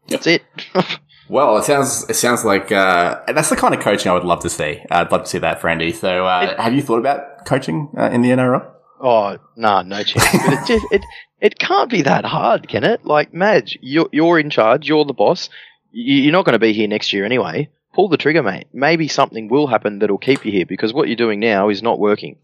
That's 0.08 0.28
it. 0.28 0.44
Well, 1.30 1.58
it 1.58 1.64
sounds 1.64 2.08
it 2.10 2.16
sounds 2.16 2.44
like 2.44 2.70
uh, 2.70 3.22
that's 3.28 3.50
the 3.50 3.56
kind 3.56 3.74
of 3.74 3.80
coaching 3.80 4.12
I 4.12 4.14
would 4.14 4.26
love 4.26 4.42
to 4.42 4.50
see. 4.50 4.82
Uh, 4.92 4.96
I'd 4.98 5.12
love 5.12 5.24
to 5.24 5.28
see 5.30 5.38
that, 5.38 5.62
Friendy. 5.62 5.96
So, 5.96 6.28
uh, 6.28 6.62
have 6.62 6.74
you 6.74 6.82
thought 6.82 7.00
about 7.00 7.46
coaching 7.46 7.90
uh, 7.98 8.10
in 8.12 8.22
the 8.22 8.30
NRL? 8.30 8.74
oh, 9.04 9.38
nah, 9.56 9.84
no 9.84 10.02
chance. 10.02 10.44
But 10.46 10.54
it 10.54 10.66
just, 10.66 10.86
it, 10.92 11.02
it 11.42 11.60
can't 11.60 11.92
be 11.92 12.02
that 12.04 12.26
hard, 12.26 12.68
can 12.68 12.84
it? 12.84 13.06
Like, 13.06 13.34
Madge, 13.34 13.78
you're, 13.82 14.10
you're 14.12 14.40
in 14.40 14.50
charge. 14.50 14.88
You're 14.88 15.06
the 15.06 15.14
boss. 15.14 15.50
You, 15.94 16.16
you're 16.16 16.32
not 16.34 16.46
going 16.46 16.54
to 16.54 16.60
be 16.60 16.74
here 16.74 16.88
next 16.88 17.14
year 17.14 17.24
anyway. 17.24 17.70
Pull 17.94 18.10
the 18.10 18.18
trigger, 18.18 18.44
mate. 18.44 18.68
Maybe 18.74 19.08
something 19.08 19.48
will 19.48 19.68
happen 19.68 20.00
that'll 20.00 20.18
keep 20.18 20.46
you 20.46 20.52
here 20.52 20.66
because 20.66 20.94
what 20.94 21.08
you're 21.08 21.16
doing 21.16 21.40
now 21.40 21.70
is 21.70 21.82
not 21.84 22.00
working. 22.00 22.38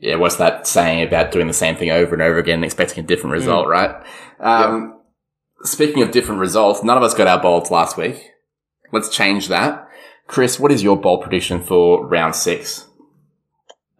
Yeah, 0.00 0.16
what's 0.16 0.36
that 0.36 0.66
saying 0.66 1.06
about 1.06 1.32
doing 1.32 1.46
the 1.46 1.54
same 1.54 1.74
thing 1.74 1.90
over 1.90 2.14
and 2.14 2.22
over 2.22 2.38
again 2.38 2.56
and 2.56 2.64
expecting 2.64 3.02
a 3.02 3.06
different 3.06 3.32
result, 3.32 3.66
right? 3.66 3.96
Um, 4.38 5.00
Speaking 5.62 6.02
of 6.02 6.12
different 6.12 6.40
results, 6.40 6.84
none 6.84 6.96
of 6.96 7.02
us 7.02 7.14
got 7.14 7.26
our 7.26 7.40
bolds 7.40 7.70
last 7.70 7.96
week. 7.96 8.30
Let's 8.92 9.08
change 9.08 9.48
that. 9.48 9.88
Chris, 10.28 10.60
what 10.60 10.70
is 10.70 10.82
your 10.82 10.96
bold 10.96 11.22
prediction 11.22 11.62
for 11.62 12.06
round 12.06 12.36
six? 12.36 12.86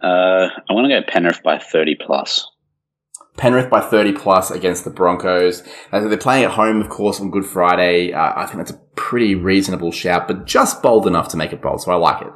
Uh, 0.00 0.48
I 0.68 0.72
want 0.72 0.88
to 0.88 1.00
go 1.00 1.06
Penrith 1.10 1.42
by 1.42 1.58
thirty 1.58 1.96
plus. 1.96 2.46
Penrith 3.38 3.70
by 3.70 3.80
30 3.80 4.12
plus 4.12 4.50
against 4.50 4.84
the 4.84 4.90
Broncos. 4.90 5.62
They're 5.90 6.16
playing 6.18 6.44
at 6.44 6.50
home, 6.50 6.82
of 6.82 6.90
course, 6.90 7.20
on 7.20 7.30
Good 7.30 7.46
Friday. 7.46 8.12
Uh, 8.12 8.32
I 8.36 8.44
think 8.44 8.58
that's 8.58 8.72
a 8.72 8.80
pretty 8.96 9.34
reasonable 9.34 9.92
shout, 9.92 10.28
but 10.28 10.44
just 10.44 10.82
bold 10.82 11.06
enough 11.06 11.28
to 11.28 11.36
make 11.36 11.52
it 11.52 11.62
bold, 11.62 11.80
so 11.80 11.92
I 11.92 11.94
like 11.94 12.20
it. 12.20 12.32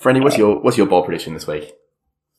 Friendy, 0.00 0.22
what's 0.22 0.36
your 0.36 0.60
what's 0.60 0.76
your 0.76 0.86
bold 0.86 1.06
prediction 1.06 1.34
this 1.34 1.46
week? 1.46 1.72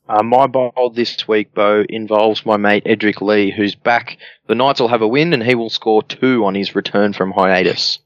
Uh, 0.07 0.21
my 0.21 0.47
bold 0.47 0.95
this 0.95 1.27
week, 1.27 1.53
Bo, 1.53 1.85
involves 1.87 2.45
my 2.45 2.57
mate 2.57 2.83
Edrick 2.83 3.21
Lee, 3.21 3.51
who's 3.51 3.73
back. 3.73 4.17
The 4.47 4.55
Knights 4.55 4.81
will 4.81 4.89
have 4.89 5.01
a 5.01 5.07
win 5.07 5.33
and 5.33 5.41
he 5.41 5.55
will 5.55 5.69
score 5.69 6.03
two 6.03 6.43
on 6.45 6.55
his 6.55 6.75
return 6.75 7.13
from 7.13 7.31
hiatus. 7.31 7.99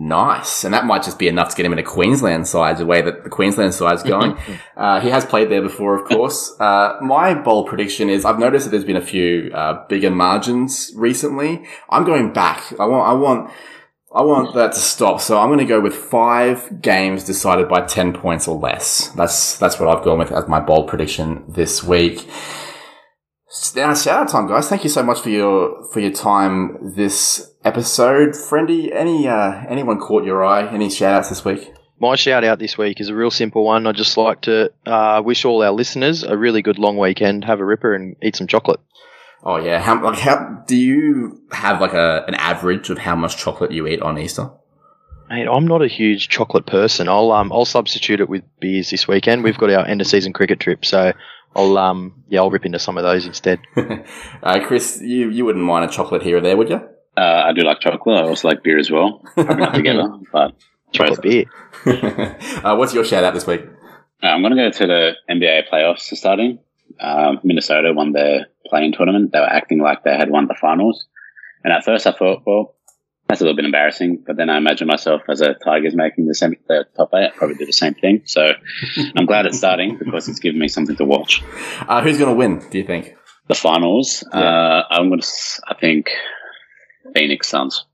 Nice. 0.00 0.62
And 0.62 0.72
that 0.74 0.84
might 0.84 1.02
just 1.02 1.18
be 1.18 1.26
enough 1.26 1.50
to 1.50 1.56
get 1.56 1.66
him 1.66 1.72
in 1.72 1.80
a 1.80 1.82
Queensland 1.82 2.46
side, 2.46 2.78
the 2.78 2.86
way 2.86 3.02
that 3.02 3.24
the 3.24 3.30
Queensland 3.30 3.74
side's 3.74 4.04
going. 4.04 4.38
uh, 4.76 5.00
he 5.00 5.08
has 5.08 5.24
played 5.24 5.50
there 5.50 5.60
before, 5.60 6.00
of 6.00 6.06
course. 6.06 6.54
Uh, 6.60 6.96
my 7.02 7.34
bold 7.34 7.66
prediction 7.66 8.08
is 8.08 8.24
I've 8.24 8.38
noticed 8.38 8.66
that 8.66 8.70
there's 8.70 8.84
been 8.84 8.96
a 8.96 9.04
few, 9.04 9.50
uh, 9.52 9.84
bigger 9.88 10.10
margins 10.10 10.92
recently. 10.94 11.66
I'm 11.90 12.04
going 12.04 12.32
back. 12.32 12.72
I 12.78 12.86
want, 12.86 13.08
I 13.08 13.12
want, 13.14 13.50
I 14.14 14.22
want 14.22 14.54
that 14.54 14.74
to 14.74 14.78
stop. 14.78 15.20
So 15.20 15.36
I'm 15.40 15.48
going 15.48 15.58
to 15.58 15.64
go 15.64 15.80
with 15.80 15.96
five 15.96 16.80
games 16.80 17.24
decided 17.24 17.68
by 17.68 17.84
10 17.84 18.12
points 18.12 18.46
or 18.46 18.56
less. 18.56 19.08
That's, 19.16 19.58
that's 19.58 19.80
what 19.80 19.88
I've 19.88 20.04
gone 20.04 20.20
with 20.20 20.30
as 20.30 20.46
my 20.46 20.60
bold 20.60 20.86
prediction 20.86 21.42
this 21.48 21.82
week. 21.82 22.24
Now, 23.74 23.94
shout 23.94 24.22
out 24.22 24.28
time, 24.28 24.46
guys. 24.46 24.68
Thank 24.68 24.84
you 24.84 24.90
so 24.90 25.02
much 25.02 25.20
for 25.20 25.30
your 25.30 25.82
for 25.86 26.00
your 26.00 26.12
time 26.12 26.94
this 26.94 27.54
episode, 27.64 28.30
Friendy. 28.30 28.94
Any 28.94 29.26
uh, 29.26 29.64
anyone 29.68 29.98
caught 29.98 30.24
your 30.24 30.44
eye? 30.44 30.66
Any 30.68 30.90
shout 30.90 31.14
outs 31.14 31.30
this 31.30 31.46
week? 31.46 31.72
My 31.98 32.14
shout 32.14 32.44
out 32.44 32.58
this 32.58 32.76
week 32.76 33.00
is 33.00 33.08
a 33.08 33.14
real 33.14 33.30
simple 33.30 33.64
one. 33.64 33.86
I'd 33.86 33.96
just 33.96 34.18
like 34.18 34.42
to 34.42 34.70
uh, 34.84 35.22
wish 35.24 35.46
all 35.46 35.62
our 35.62 35.72
listeners 35.72 36.24
a 36.24 36.36
really 36.36 36.60
good 36.60 36.78
long 36.78 36.98
weekend. 36.98 37.44
Have 37.44 37.60
a 37.60 37.64
ripper 37.64 37.94
and 37.94 38.16
eat 38.22 38.36
some 38.36 38.46
chocolate. 38.46 38.80
Oh 39.42 39.56
yeah, 39.56 39.80
how 39.80 40.02
like 40.04 40.18
how 40.18 40.62
do 40.66 40.76
you 40.76 41.40
have 41.50 41.80
like 41.80 41.94
a 41.94 42.26
an 42.28 42.34
average 42.34 42.90
of 42.90 42.98
how 42.98 43.16
much 43.16 43.38
chocolate 43.38 43.72
you 43.72 43.86
eat 43.86 44.02
on 44.02 44.18
Easter? 44.18 44.50
Mate, 45.30 45.46
I'm 45.46 45.66
not 45.66 45.82
a 45.82 45.88
huge 45.88 46.28
chocolate 46.28 46.66
person. 46.66 47.08
I'll 47.08 47.32
um 47.32 47.50
I'll 47.50 47.64
substitute 47.64 48.20
it 48.20 48.28
with 48.28 48.42
beers 48.60 48.90
this 48.90 49.08
weekend. 49.08 49.42
We've 49.42 49.56
got 49.56 49.70
our 49.70 49.86
end 49.86 50.02
of 50.02 50.06
season 50.06 50.34
cricket 50.34 50.60
trip, 50.60 50.84
so 50.84 51.12
I'll 51.58 51.76
um 51.76 52.22
yeah 52.28 52.38
I'll 52.38 52.50
rip 52.50 52.64
into 52.64 52.78
some 52.78 52.96
of 52.96 53.02
those 53.02 53.26
instead. 53.26 53.58
uh, 54.42 54.60
Chris, 54.64 55.00
you 55.02 55.28
you 55.28 55.44
wouldn't 55.44 55.64
mind 55.64 55.90
a 55.90 55.92
chocolate 55.92 56.22
here 56.22 56.38
or 56.38 56.40
there, 56.40 56.56
would 56.56 56.70
you? 56.70 56.80
Uh, 57.16 57.42
I 57.46 57.52
do 57.52 57.62
like 57.62 57.80
chocolate. 57.80 58.24
I 58.24 58.28
also 58.28 58.46
like 58.46 58.62
beer 58.62 58.78
as 58.78 58.92
well. 58.92 59.24
Not 59.36 59.74
together, 59.74 60.08
but 60.32 60.54
chocolate 60.92 61.20
beer. 61.20 61.44
uh, 62.64 62.76
what's 62.76 62.94
your 62.94 63.04
shout 63.04 63.24
out 63.24 63.34
this 63.34 63.46
week? 63.46 63.62
Uh, 64.22 64.26
I'm 64.26 64.40
going 64.40 64.54
to 64.56 64.62
go 64.62 64.70
to 64.70 64.86
the 64.86 65.12
NBA 65.28 65.68
playoffs 65.68 66.08
to 66.10 66.16
starting. 66.16 66.60
Um, 67.00 67.40
Minnesota 67.42 67.92
won 67.92 68.12
their 68.12 68.46
play-in 68.66 68.92
tournament. 68.92 69.32
They 69.32 69.40
were 69.40 69.46
acting 69.46 69.80
like 69.80 70.04
they 70.04 70.16
had 70.16 70.30
won 70.30 70.46
the 70.46 70.54
finals. 70.54 71.06
And 71.64 71.72
at 71.72 71.84
first 71.84 72.06
I 72.06 72.12
thought, 72.12 72.42
well, 72.46 72.76
that's 73.28 73.40
a 73.40 73.44
little 73.44 73.56
bit 73.56 73.66
embarrassing. 73.66 74.24
But 74.26 74.36
then 74.36 74.48
I 74.48 74.56
imagine 74.56 74.86
myself 74.86 75.22
as 75.28 75.40
a 75.40 75.54
Tigers 75.54 75.94
making 75.94 76.26
the, 76.26 76.34
semi- 76.34 76.58
the 76.66 76.86
top 76.96 77.10
eight, 77.14 77.26
I'd 77.26 77.34
probably 77.34 77.56
do 77.56 77.66
the 77.66 77.72
same 77.72 77.94
thing. 77.94 78.22
So 78.24 78.52
I'm 79.16 79.26
glad 79.26 79.46
it's 79.46 79.58
starting 79.58 79.98
because 79.98 80.28
it's 80.28 80.38
given 80.38 80.58
me 80.58 80.68
something 80.68 80.96
to 80.96 81.04
watch. 81.04 81.42
Uh, 81.86 82.02
who's 82.02 82.18
going 82.18 82.30
to 82.30 82.36
win, 82.36 82.66
do 82.70 82.78
you 82.78 82.84
think? 82.84 83.14
The 83.48 83.54
finals, 83.54 84.24
yeah. 84.32 84.40
uh, 84.40 84.82
I'm 84.90 85.08
going 85.08 85.20
to, 85.20 85.28
I 85.66 85.74
think, 85.74 86.10
Phoenix 87.14 87.48
Suns. 87.48 87.84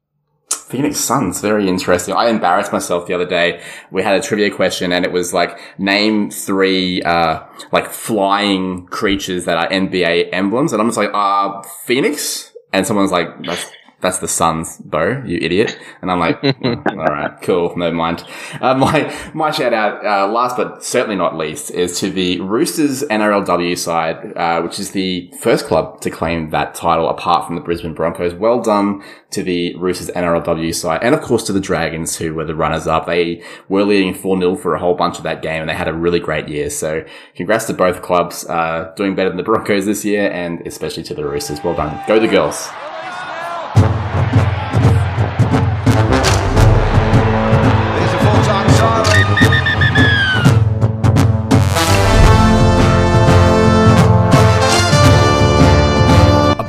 Phoenix 0.50 0.98
Suns, 0.98 1.40
very 1.40 1.68
interesting. 1.68 2.14
I 2.14 2.28
embarrassed 2.28 2.72
myself 2.72 3.06
the 3.06 3.14
other 3.14 3.26
day. 3.26 3.62
We 3.90 4.02
had 4.02 4.16
a 4.16 4.22
trivia 4.22 4.50
question 4.50 4.92
and 4.92 5.04
it 5.04 5.12
was 5.12 5.32
like, 5.32 5.58
name 5.78 6.30
three, 6.30 7.02
uh, 7.02 7.40
like 7.70 7.90
flying 7.90 8.86
creatures 8.86 9.44
that 9.44 9.58
are 9.58 9.68
NBA 9.68 10.30
emblems. 10.32 10.72
And 10.72 10.80
I'm 10.80 10.88
just 10.88 10.98
like, 10.98 11.10
uh, 11.12 11.62
Phoenix? 11.84 12.52
And 12.72 12.86
someone's 12.86 13.12
like, 13.12 13.28
that's 13.44 13.70
that's 14.04 14.18
the 14.18 14.28
Suns, 14.28 14.76
Bo, 14.76 15.22
you 15.24 15.38
idiot. 15.40 15.78
And 16.02 16.10
I'm 16.10 16.20
like, 16.20 16.44
all 16.62 17.06
right, 17.06 17.40
cool, 17.40 17.74
never 17.74 17.96
mind. 17.96 18.22
Uh, 18.60 18.74
my, 18.74 19.10
my 19.32 19.50
shout 19.50 19.72
out, 19.72 20.04
uh, 20.04 20.30
last 20.30 20.58
but 20.58 20.84
certainly 20.84 21.16
not 21.16 21.38
least, 21.38 21.70
is 21.70 21.98
to 22.00 22.10
the 22.10 22.38
Roosters 22.42 23.02
NRLW 23.04 23.78
side, 23.78 24.36
uh, 24.36 24.60
which 24.60 24.78
is 24.78 24.90
the 24.90 25.32
first 25.40 25.64
club 25.64 26.02
to 26.02 26.10
claim 26.10 26.50
that 26.50 26.74
title 26.74 27.08
apart 27.08 27.46
from 27.46 27.54
the 27.54 27.62
Brisbane 27.62 27.94
Broncos. 27.94 28.34
Well 28.34 28.60
done 28.60 29.02
to 29.30 29.42
the 29.42 29.74
Roosters 29.76 30.10
NRLW 30.10 30.74
side. 30.74 31.02
And 31.02 31.14
of 31.14 31.22
course 31.22 31.42
to 31.44 31.54
the 31.54 31.60
Dragons, 31.60 32.16
who 32.16 32.34
were 32.34 32.44
the 32.44 32.54
runners 32.54 32.86
up. 32.86 33.06
They 33.06 33.42
were 33.70 33.84
leading 33.84 34.12
4-0 34.12 34.60
for 34.60 34.74
a 34.74 34.78
whole 34.78 34.94
bunch 34.94 35.16
of 35.16 35.24
that 35.24 35.40
game 35.40 35.62
and 35.62 35.70
they 35.70 35.74
had 35.74 35.88
a 35.88 35.94
really 35.94 36.20
great 36.20 36.46
year. 36.48 36.68
So 36.68 37.06
congrats 37.34 37.64
to 37.68 37.72
both 37.72 38.02
clubs, 38.02 38.46
uh, 38.50 38.92
doing 38.98 39.14
better 39.14 39.30
than 39.30 39.38
the 39.38 39.44
Broncos 39.44 39.86
this 39.86 40.04
year 40.04 40.30
and 40.30 40.66
especially 40.66 41.04
to 41.04 41.14
the 41.14 41.24
Roosters. 41.24 41.64
Well 41.64 41.74
done. 41.74 41.98
Go 42.06 42.20
the 42.20 42.28
girls. 42.28 42.68